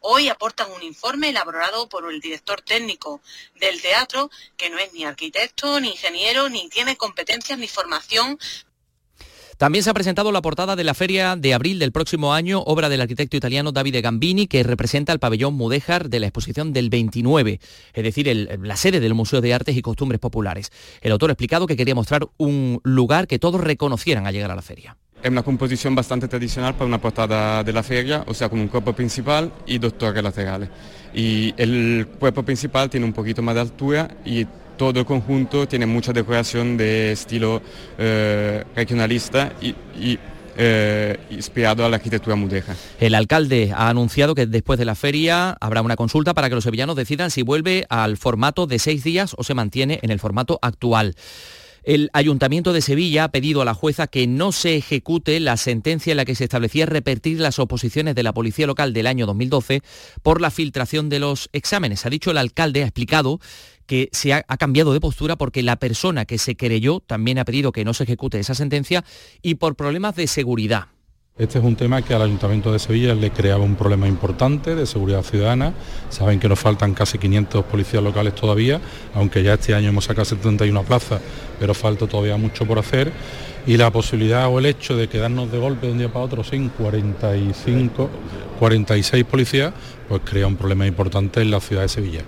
Hoy 0.00 0.28
aportan 0.28 0.70
un 0.72 0.82
informe 0.82 1.30
elaborado 1.30 1.88
por 1.88 2.10
el 2.10 2.20
director 2.20 2.60
técnico 2.60 3.22
del 3.54 3.80
teatro, 3.80 4.30
que 4.56 4.68
no 4.68 4.78
es 4.78 4.92
ni 4.92 5.04
arquitecto, 5.04 5.80
ni 5.80 5.90
ingeniero, 5.90 6.48
ni 6.48 6.68
tiene 6.68 6.96
competencias 6.96 7.58
ni 7.58 7.68
formación 7.68 8.38
también 9.62 9.84
se 9.84 9.90
ha 9.90 9.94
presentado 9.94 10.32
la 10.32 10.42
portada 10.42 10.74
de 10.74 10.82
la 10.82 10.92
Feria 10.92 11.36
de 11.36 11.54
Abril 11.54 11.78
del 11.78 11.92
próximo 11.92 12.34
año, 12.34 12.62
obra 12.62 12.88
del 12.88 13.00
arquitecto 13.00 13.36
italiano 13.36 13.70
Davide 13.70 14.00
Gambini, 14.00 14.48
que 14.48 14.64
representa 14.64 15.12
el 15.12 15.20
pabellón 15.20 15.54
Mudéjar 15.54 16.08
de 16.08 16.18
la 16.18 16.26
exposición 16.26 16.72
del 16.72 16.90
29, 16.90 17.60
es 17.94 18.02
decir, 18.02 18.58
la 18.60 18.74
sede 18.74 18.98
del 18.98 19.14
Museo 19.14 19.40
de 19.40 19.54
Artes 19.54 19.76
y 19.76 19.80
Costumbres 19.80 20.18
Populares. 20.18 20.72
El 21.00 21.12
autor 21.12 21.30
ha 21.30 21.34
explicado 21.34 21.68
que 21.68 21.76
quería 21.76 21.94
mostrar 21.94 22.28
un 22.38 22.80
lugar 22.82 23.28
que 23.28 23.38
todos 23.38 23.60
reconocieran 23.60 24.26
al 24.26 24.34
llegar 24.34 24.50
a 24.50 24.56
la 24.56 24.62
feria. 24.62 24.96
Es 25.22 25.30
una 25.30 25.44
composición 25.44 25.94
bastante 25.94 26.26
tradicional 26.26 26.74
para 26.74 26.86
una 26.86 27.00
portada 27.00 27.62
de 27.62 27.72
la 27.72 27.84
feria, 27.84 28.24
o 28.26 28.34
sea, 28.34 28.48
con 28.48 28.58
un 28.58 28.66
cuerpo 28.66 28.92
principal 28.94 29.52
y 29.64 29.78
dos 29.78 29.96
torres 29.96 30.24
laterales. 30.24 30.70
Y 31.14 31.54
el 31.56 32.08
cuerpo 32.18 32.42
principal 32.42 32.90
tiene 32.90 33.06
un 33.06 33.12
poquito 33.12 33.42
más 33.42 33.54
de 33.54 33.60
altura 33.60 34.16
y 34.24 34.44
todo 34.76 35.00
el 35.00 35.06
conjunto 35.06 35.66
tiene 35.66 35.86
mucha 35.86 36.12
decoración 36.12 36.76
de 36.76 37.12
estilo 37.12 37.62
eh, 37.98 38.64
regionalista 38.74 39.52
y, 39.60 39.74
eh, 40.54 41.16
inspirado 41.30 41.84
a 41.84 41.88
la 41.88 41.96
arquitectura 41.96 42.36
mudeja. 42.36 42.76
El 43.00 43.14
alcalde 43.14 43.72
ha 43.74 43.88
anunciado 43.88 44.34
que 44.34 44.46
después 44.46 44.78
de 44.78 44.84
la 44.84 44.94
feria 44.94 45.56
habrá 45.60 45.80
una 45.80 45.96
consulta 45.96 46.34
para 46.34 46.48
que 46.50 46.54
los 46.54 46.64
sevillanos 46.64 46.96
decidan 46.96 47.30
si 47.30 47.42
vuelve 47.42 47.86
al 47.88 48.18
formato 48.18 48.66
de 48.66 48.78
seis 48.78 49.02
días 49.02 49.34
o 49.38 49.44
se 49.44 49.54
mantiene 49.54 49.98
en 50.02 50.10
el 50.10 50.18
formato 50.18 50.58
actual. 50.60 51.14
El 51.84 52.10
Ayuntamiento 52.12 52.72
de 52.72 52.80
Sevilla 52.80 53.24
ha 53.24 53.32
pedido 53.32 53.60
a 53.60 53.64
la 53.64 53.74
jueza 53.74 54.06
que 54.06 54.28
no 54.28 54.52
se 54.52 54.76
ejecute 54.76 55.40
la 55.40 55.56
sentencia 55.56 56.12
en 56.12 56.16
la 56.16 56.24
que 56.24 56.36
se 56.36 56.44
establecía 56.44 56.86
repetir 56.86 57.40
las 57.40 57.58
oposiciones 57.58 58.14
de 58.14 58.22
la 58.22 58.32
Policía 58.32 58.68
Local 58.68 58.92
del 58.92 59.08
año 59.08 59.26
2012 59.26 59.82
por 60.22 60.40
la 60.40 60.52
filtración 60.52 61.08
de 61.08 61.18
los 61.18 61.50
exámenes. 61.52 62.06
Ha 62.06 62.10
dicho 62.10 62.30
el 62.30 62.38
alcalde, 62.38 62.84
ha 62.84 62.86
explicado 62.86 63.40
que 63.92 64.08
se 64.10 64.32
ha, 64.32 64.42
cambiado 64.56 64.94
de 64.94 65.00
postura 65.00 65.36
porque 65.36 65.62
la 65.62 65.76
persona 65.76 66.24
que 66.24 66.38
se 66.38 66.54
querelló 66.54 67.00
también 67.00 67.38
ha 67.38 67.44
pedido 67.44 67.72
que 67.72 67.84
no 67.84 67.92
se 67.92 68.04
ejecute 68.04 68.38
esa 68.38 68.54
sentencia 68.54 69.04
y 69.42 69.56
por 69.56 69.76
problemas 69.76 70.16
de 70.16 70.28
seguridad. 70.28 70.86
Este 71.36 71.58
es 71.58 71.64
un 71.64 71.76
tema 71.76 72.00
que 72.00 72.14
al 72.14 72.22
Ayuntamiento 72.22 72.72
de 72.72 72.78
Sevilla 72.78 73.14
le 73.14 73.30
creaba 73.32 73.62
un 73.62 73.76
problema 73.76 74.08
importante 74.08 74.74
de 74.74 74.86
seguridad 74.86 75.22
ciudadana. 75.22 75.74
Saben 76.08 76.40
que 76.40 76.48
nos 76.48 76.58
faltan 76.58 76.94
casi 76.94 77.18
500 77.18 77.66
policías 77.66 78.02
locales 78.02 78.34
todavía, 78.34 78.80
aunque 79.12 79.42
ya 79.42 79.52
este 79.52 79.74
año 79.74 79.90
hemos 79.90 80.06
sacado 80.06 80.24
71 80.24 80.84
plazas, 80.84 81.20
pero 81.60 81.74
falta 81.74 82.06
todavía 82.06 82.38
mucho 82.38 82.64
por 82.64 82.78
hacer. 82.78 83.12
Y 83.66 83.76
la 83.76 83.90
posibilidad 83.90 84.48
o 84.48 84.58
el 84.58 84.64
hecho 84.64 84.96
de 84.96 85.10
quedarnos 85.10 85.52
de 85.52 85.58
golpe 85.58 85.88
de 85.88 85.92
un 85.92 85.98
día 85.98 86.10
para 86.10 86.24
otro 86.24 86.44
sin 86.44 86.70
45, 86.70 88.08
46 88.58 89.24
policías, 89.24 89.74
pues 90.08 90.22
crea 90.24 90.46
un 90.46 90.56
problema 90.56 90.86
importante 90.86 91.42
en 91.42 91.50
la 91.50 91.60
ciudad 91.60 91.82
de 91.82 91.88
Sevilla. 91.90 92.24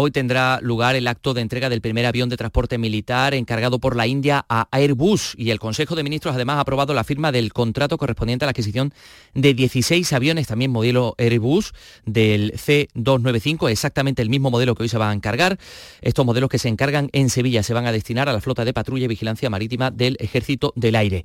Hoy 0.00 0.12
tendrá 0.12 0.60
lugar 0.62 0.94
el 0.94 1.08
acto 1.08 1.34
de 1.34 1.40
entrega 1.40 1.68
del 1.68 1.80
primer 1.80 2.06
avión 2.06 2.28
de 2.28 2.36
transporte 2.36 2.78
militar 2.78 3.34
encargado 3.34 3.80
por 3.80 3.96
la 3.96 4.06
India 4.06 4.46
a 4.48 4.68
Airbus 4.70 5.34
y 5.36 5.50
el 5.50 5.58
Consejo 5.58 5.96
de 5.96 6.04
Ministros 6.04 6.36
además 6.36 6.58
ha 6.58 6.60
aprobado 6.60 6.94
la 6.94 7.02
firma 7.02 7.32
del 7.32 7.52
contrato 7.52 7.98
correspondiente 7.98 8.44
a 8.44 8.46
la 8.46 8.50
adquisición 8.50 8.94
de 9.34 9.54
16 9.54 10.12
aviones, 10.12 10.46
también 10.46 10.70
modelo 10.70 11.16
Airbus 11.18 11.74
del 12.06 12.52
C295, 12.52 13.68
exactamente 13.68 14.22
el 14.22 14.30
mismo 14.30 14.52
modelo 14.52 14.76
que 14.76 14.84
hoy 14.84 14.88
se 14.88 14.98
va 14.98 15.10
a 15.10 15.12
encargar. 15.12 15.58
Estos 16.00 16.24
modelos 16.24 16.48
que 16.48 16.60
se 16.60 16.68
encargan 16.68 17.10
en 17.12 17.28
Sevilla 17.28 17.64
se 17.64 17.74
van 17.74 17.86
a 17.86 17.90
destinar 17.90 18.28
a 18.28 18.32
la 18.32 18.40
flota 18.40 18.64
de 18.64 18.72
patrulla 18.72 19.06
y 19.06 19.08
vigilancia 19.08 19.50
marítima 19.50 19.90
del 19.90 20.16
Ejército 20.20 20.72
del 20.76 20.94
Aire. 20.94 21.24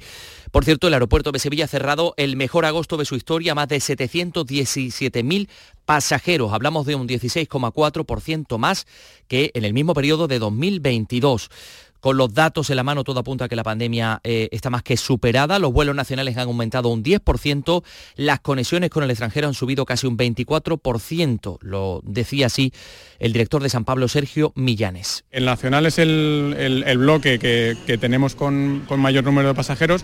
Por 0.49 0.65
cierto, 0.65 0.87
el 0.87 0.95
aeropuerto 0.95 1.31
de 1.31 1.37
Sevilla 1.37 1.65
ha 1.65 1.67
cerrado 1.67 2.15
el 2.17 2.35
mejor 2.37 2.65
agosto 2.65 2.97
de 2.97 3.05
su 3.05 3.15
historia, 3.15 3.53
más 3.53 3.67
de 3.67 3.77
717.000 3.77 5.47
pasajeros. 5.85 6.53
Hablamos 6.53 6.85
de 6.85 6.95
un 6.95 7.07
16,4% 7.07 8.57
más 8.57 8.87
que 9.27 9.51
en 9.53 9.65
el 9.65 9.73
mismo 9.73 9.93
periodo 9.93 10.27
de 10.27 10.39
2022. 10.39 11.49
Con 12.03 12.17
los 12.17 12.33
datos 12.33 12.69
en 12.69 12.75
la 12.75 12.83
mano, 12.83 13.05
todo 13.05 13.21
apunta 13.21 13.45
a 13.45 13.47
que 13.47 13.55
la 13.55 13.63
pandemia 13.63 14.19
eh, 14.25 14.49
está 14.51 14.69
más 14.69 14.83
que 14.83 14.97
superada. 14.97 15.57
Los 15.57 15.71
vuelos 15.71 15.95
nacionales 15.95 16.35
han 16.35 16.49
aumentado 16.49 16.89
un 16.89 17.01
10%, 17.01 17.81
las 18.17 18.41
conexiones 18.41 18.89
con 18.89 19.03
el 19.05 19.09
extranjero 19.09 19.47
han 19.47 19.53
subido 19.53 19.85
casi 19.85 20.05
un 20.05 20.17
24%. 20.17 21.59
Lo 21.61 22.01
decía 22.03 22.47
así 22.47 22.73
el 23.19 23.31
director 23.31 23.63
de 23.63 23.69
San 23.69 23.85
Pablo, 23.85 24.09
Sergio 24.09 24.51
Millanes. 24.55 25.23
El 25.31 25.45
nacional 25.45 25.85
es 25.85 25.97
el, 25.97 26.83
bloque 26.97 27.39
que, 27.39 27.97
tenemos 27.97 28.35
con, 28.35 28.83
con 28.85 28.99
mayor 28.99 29.23
número 29.23 29.47
de 29.47 29.53
pasajeros, 29.53 30.03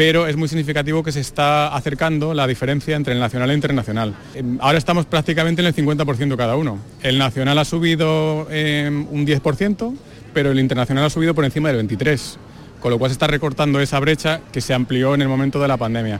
pero 0.00 0.26
es 0.26 0.34
muy 0.34 0.48
significativo 0.48 1.02
que 1.02 1.12
se 1.12 1.20
está 1.20 1.76
acercando 1.76 2.32
la 2.32 2.46
diferencia 2.46 2.96
entre 2.96 3.12
el 3.12 3.20
nacional 3.20 3.50
e 3.50 3.54
internacional. 3.54 4.14
Em, 4.34 4.56
ahora 4.58 4.78
estamos 4.78 5.04
prácticamente 5.04 5.60
en 5.60 5.66
el 5.66 5.74
50% 5.74 6.38
cada 6.38 6.56
uno. 6.56 6.78
El 7.02 7.18
nacional 7.18 7.58
ha 7.58 7.66
subido 7.66 8.46
em, 8.50 9.06
un 9.10 9.26
10%, 9.26 9.94
pero 10.32 10.52
el 10.52 10.58
internacional 10.58 11.04
ha 11.04 11.10
subido 11.10 11.34
por 11.34 11.44
encima 11.44 11.70
del 11.70 11.86
23%, 11.86 12.38
con 12.80 12.92
lo 12.92 12.98
cual 12.98 13.10
se 13.10 13.12
está 13.12 13.26
recortando 13.26 13.78
esa 13.78 14.00
brecha 14.00 14.40
que 14.50 14.62
se 14.62 14.72
amplió 14.72 15.14
en 15.14 15.20
el 15.20 15.28
momento 15.28 15.60
de 15.60 15.68
la 15.68 15.76
pandemia. 15.76 16.18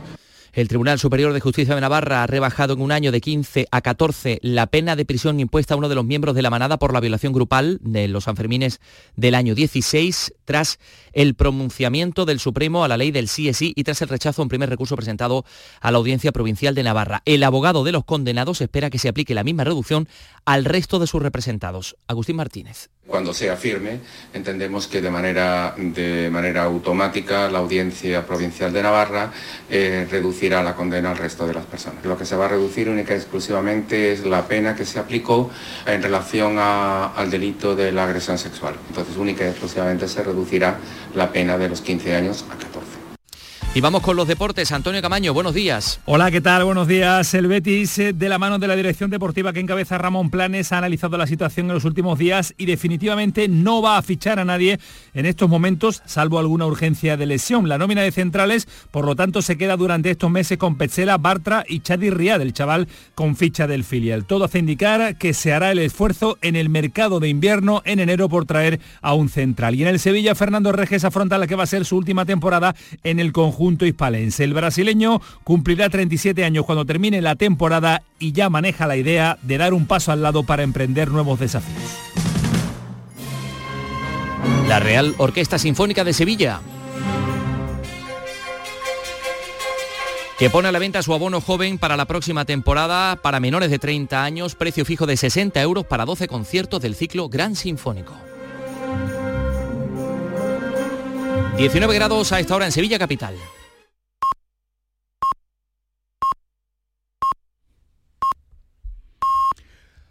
El 0.53 0.67
Tribunal 0.67 0.99
Superior 0.99 1.31
de 1.31 1.39
Justicia 1.39 1.75
de 1.75 1.79
Navarra 1.79 2.23
ha 2.23 2.27
rebajado 2.27 2.73
en 2.73 2.81
un 2.81 2.91
año 2.91 3.13
de 3.13 3.21
15 3.21 3.67
a 3.71 3.79
14 3.79 4.39
la 4.41 4.67
pena 4.67 4.97
de 4.97 5.05
prisión 5.05 5.39
impuesta 5.39 5.73
a 5.75 5.77
uno 5.77 5.87
de 5.87 5.95
los 5.95 6.03
miembros 6.03 6.35
de 6.35 6.41
la 6.41 6.49
manada 6.49 6.77
por 6.77 6.91
la 6.91 6.99
violación 6.99 7.31
grupal 7.31 7.79
de 7.81 8.09
los 8.09 8.25
Sanfermines 8.25 8.81
del 9.15 9.35
año 9.35 9.55
16, 9.55 10.33
tras 10.43 10.77
el 11.13 11.35
pronunciamiento 11.35 12.25
del 12.25 12.41
Supremo 12.41 12.83
a 12.83 12.89
la 12.89 12.97
ley 12.97 13.11
del 13.11 13.29
sí 13.29 13.49
y 13.73 13.83
tras 13.85 14.01
el 14.01 14.09
rechazo 14.09 14.41
un 14.41 14.49
primer 14.49 14.69
recurso 14.69 14.97
presentado 14.97 15.45
a 15.79 15.89
la 15.89 15.99
Audiencia 15.99 16.33
Provincial 16.33 16.75
de 16.75 16.83
Navarra. 16.83 17.21
El 17.23 17.43
abogado 17.43 17.85
de 17.85 17.93
los 17.93 18.03
condenados 18.03 18.59
espera 18.59 18.89
que 18.89 18.99
se 18.99 19.07
aplique 19.07 19.33
la 19.33 19.45
misma 19.45 19.63
reducción 19.63 20.09
al 20.43 20.65
resto 20.65 20.99
de 20.99 21.07
sus 21.07 21.21
representados. 21.21 21.95
Agustín 22.07 22.35
Martínez. 22.35 22.89
Cuando 23.11 23.33
sea 23.33 23.57
firme, 23.57 23.99
entendemos 24.33 24.87
que 24.87 25.01
de 25.01 25.11
manera, 25.11 25.75
de 25.77 26.29
manera 26.31 26.63
automática 26.63 27.49
la 27.51 27.59
Audiencia 27.59 28.25
Provincial 28.25 28.71
de 28.71 28.81
Navarra 28.81 29.33
eh, 29.69 30.07
reducirá 30.09 30.63
la 30.63 30.75
condena 30.75 31.11
al 31.11 31.17
resto 31.17 31.45
de 31.45 31.53
las 31.53 31.65
personas. 31.65 32.05
Lo 32.05 32.17
que 32.17 32.25
se 32.25 32.37
va 32.37 32.45
a 32.45 32.47
reducir 32.47 32.87
única 32.87 33.13
y 33.13 33.17
exclusivamente 33.17 34.13
es 34.13 34.25
la 34.25 34.47
pena 34.47 34.75
que 34.75 34.85
se 34.85 34.97
aplicó 34.97 35.51
en 35.85 36.01
relación 36.01 36.57
al 36.57 37.29
delito 37.29 37.75
de 37.75 37.91
la 37.91 38.05
agresión 38.05 38.37
sexual. 38.37 38.75
Entonces, 38.87 39.17
única 39.17 39.43
y 39.43 39.49
exclusivamente 39.49 40.07
se 40.07 40.23
reducirá 40.23 40.77
la 41.13 41.33
pena 41.33 41.57
de 41.57 41.67
los 41.67 41.81
15 41.81 42.15
años 42.15 42.45
a 42.49 42.55
14. 42.55 43.00
Y 43.73 43.79
vamos 43.79 44.01
con 44.01 44.17
los 44.17 44.27
deportes. 44.27 44.73
Antonio 44.73 45.01
Camaño, 45.01 45.33
buenos 45.33 45.53
días. 45.53 46.01
Hola, 46.03 46.29
¿qué 46.29 46.41
tal? 46.41 46.65
Buenos 46.65 46.89
días. 46.89 47.33
El 47.33 47.47
Betis, 47.47 47.97
eh, 47.99 48.11
de 48.11 48.27
la 48.27 48.37
mano 48.37 48.59
de 48.59 48.67
la 48.67 48.75
dirección 48.75 49.09
deportiva 49.09 49.53
que 49.53 49.61
encabeza 49.61 49.97
Ramón 49.97 50.29
Planes, 50.29 50.73
ha 50.73 50.79
analizado 50.79 51.17
la 51.17 51.25
situación 51.25 51.67
en 51.67 51.75
los 51.75 51.85
últimos 51.85 52.19
días 52.19 52.53
y 52.57 52.65
definitivamente 52.65 53.47
no 53.47 53.81
va 53.81 53.97
a 53.97 54.01
fichar 54.01 54.39
a 54.39 54.45
nadie 54.45 54.77
en 55.13 55.25
estos 55.25 55.47
momentos, 55.47 56.03
salvo 56.05 56.37
alguna 56.37 56.65
urgencia 56.65 57.15
de 57.15 57.25
lesión. 57.25 57.69
La 57.69 57.77
nómina 57.77 58.01
de 58.01 58.11
centrales, 58.11 58.67
por 58.91 59.05
lo 59.05 59.15
tanto, 59.15 59.41
se 59.41 59.57
queda 59.57 59.77
durante 59.77 60.11
estos 60.11 60.29
meses 60.29 60.57
con 60.57 60.75
Petzela, 60.75 61.17
Bartra 61.17 61.63
y 61.65 61.79
Chadi 61.79 62.09
Riad, 62.09 62.41
el 62.41 62.51
chaval 62.51 62.89
con 63.15 63.37
ficha 63.37 63.67
del 63.67 63.85
filial. 63.85 64.25
Todo 64.25 64.43
hace 64.43 64.59
indicar 64.59 65.15
que 65.15 65.33
se 65.33 65.53
hará 65.53 65.71
el 65.71 65.79
esfuerzo 65.79 66.37
en 66.41 66.57
el 66.57 66.67
mercado 66.67 67.21
de 67.21 67.29
invierno 67.29 67.83
en 67.85 68.01
enero 68.01 68.27
por 68.27 68.45
traer 68.45 68.81
a 69.01 69.13
un 69.13 69.29
central. 69.29 69.75
Y 69.75 69.83
en 69.83 69.87
el 69.87 69.99
Sevilla, 69.99 70.35
Fernando 70.35 70.73
Reges 70.73 71.05
afronta 71.05 71.37
la 71.37 71.47
que 71.47 71.55
va 71.55 71.63
a 71.63 71.67
ser 71.67 71.85
su 71.85 71.95
última 71.95 72.25
temporada 72.25 72.75
en 73.05 73.21
el 73.21 73.31
conjunto 73.31 73.60
conjunto 73.61 73.85
hispalense. 73.85 74.43
El 74.43 74.55
brasileño 74.55 75.21
cumplirá 75.43 75.87
37 75.87 76.43
años 76.43 76.65
cuando 76.65 76.83
termine 76.83 77.21
la 77.21 77.35
temporada 77.35 78.01
y 78.17 78.31
ya 78.31 78.49
maneja 78.49 78.87
la 78.87 78.97
idea 78.97 79.37
de 79.43 79.59
dar 79.59 79.75
un 79.75 79.85
paso 79.85 80.11
al 80.11 80.23
lado 80.23 80.43
para 80.43 80.63
emprender 80.63 81.11
nuevos 81.11 81.39
desafíos. 81.39 81.79
La 84.67 84.79
Real 84.79 85.13
Orquesta 85.19 85.59
Sinfónica 85.59 86.03
de 86.03 86.13
Sevilla 86.13 86.61
que 90.39 90.49
pone 90.49 90.69
a 90.69 90.71
la 90.71 90.79
venta 90.79 91.03
su 91.03 91.13
abono 91.13 91.39
joven 91.39 91.77
para 91.77 91.95
la 91.95 92.05
próxima 92.05 92.45
temporada 92.45 93.17
para 93.17 93.39
menores 93.39 93.69
de 93.69 93.77
30 93.77 94.23
años, 94.23 94.55
precio 94.55 94.85
fijo 94.85 95.05
de 95.05 95.17
60 95.17 95.61
euros 95.61 95.85
para 95.85 96.05
12 96.05 96.27
conciertos 96.27 96.81
del 96.81 96.95
ciclo 96.95 97.29
Gran 97.29 97.55
Sinfónico. 97.55 98.30
19 101.57 101.93
grados 101.93 102.31
a 102.31 102.39
esta 102.39 102.55
hora 102.55 102.65
en 102.65 102.71
Sevilla 102.71 102.97
Capital. 102.97 103.35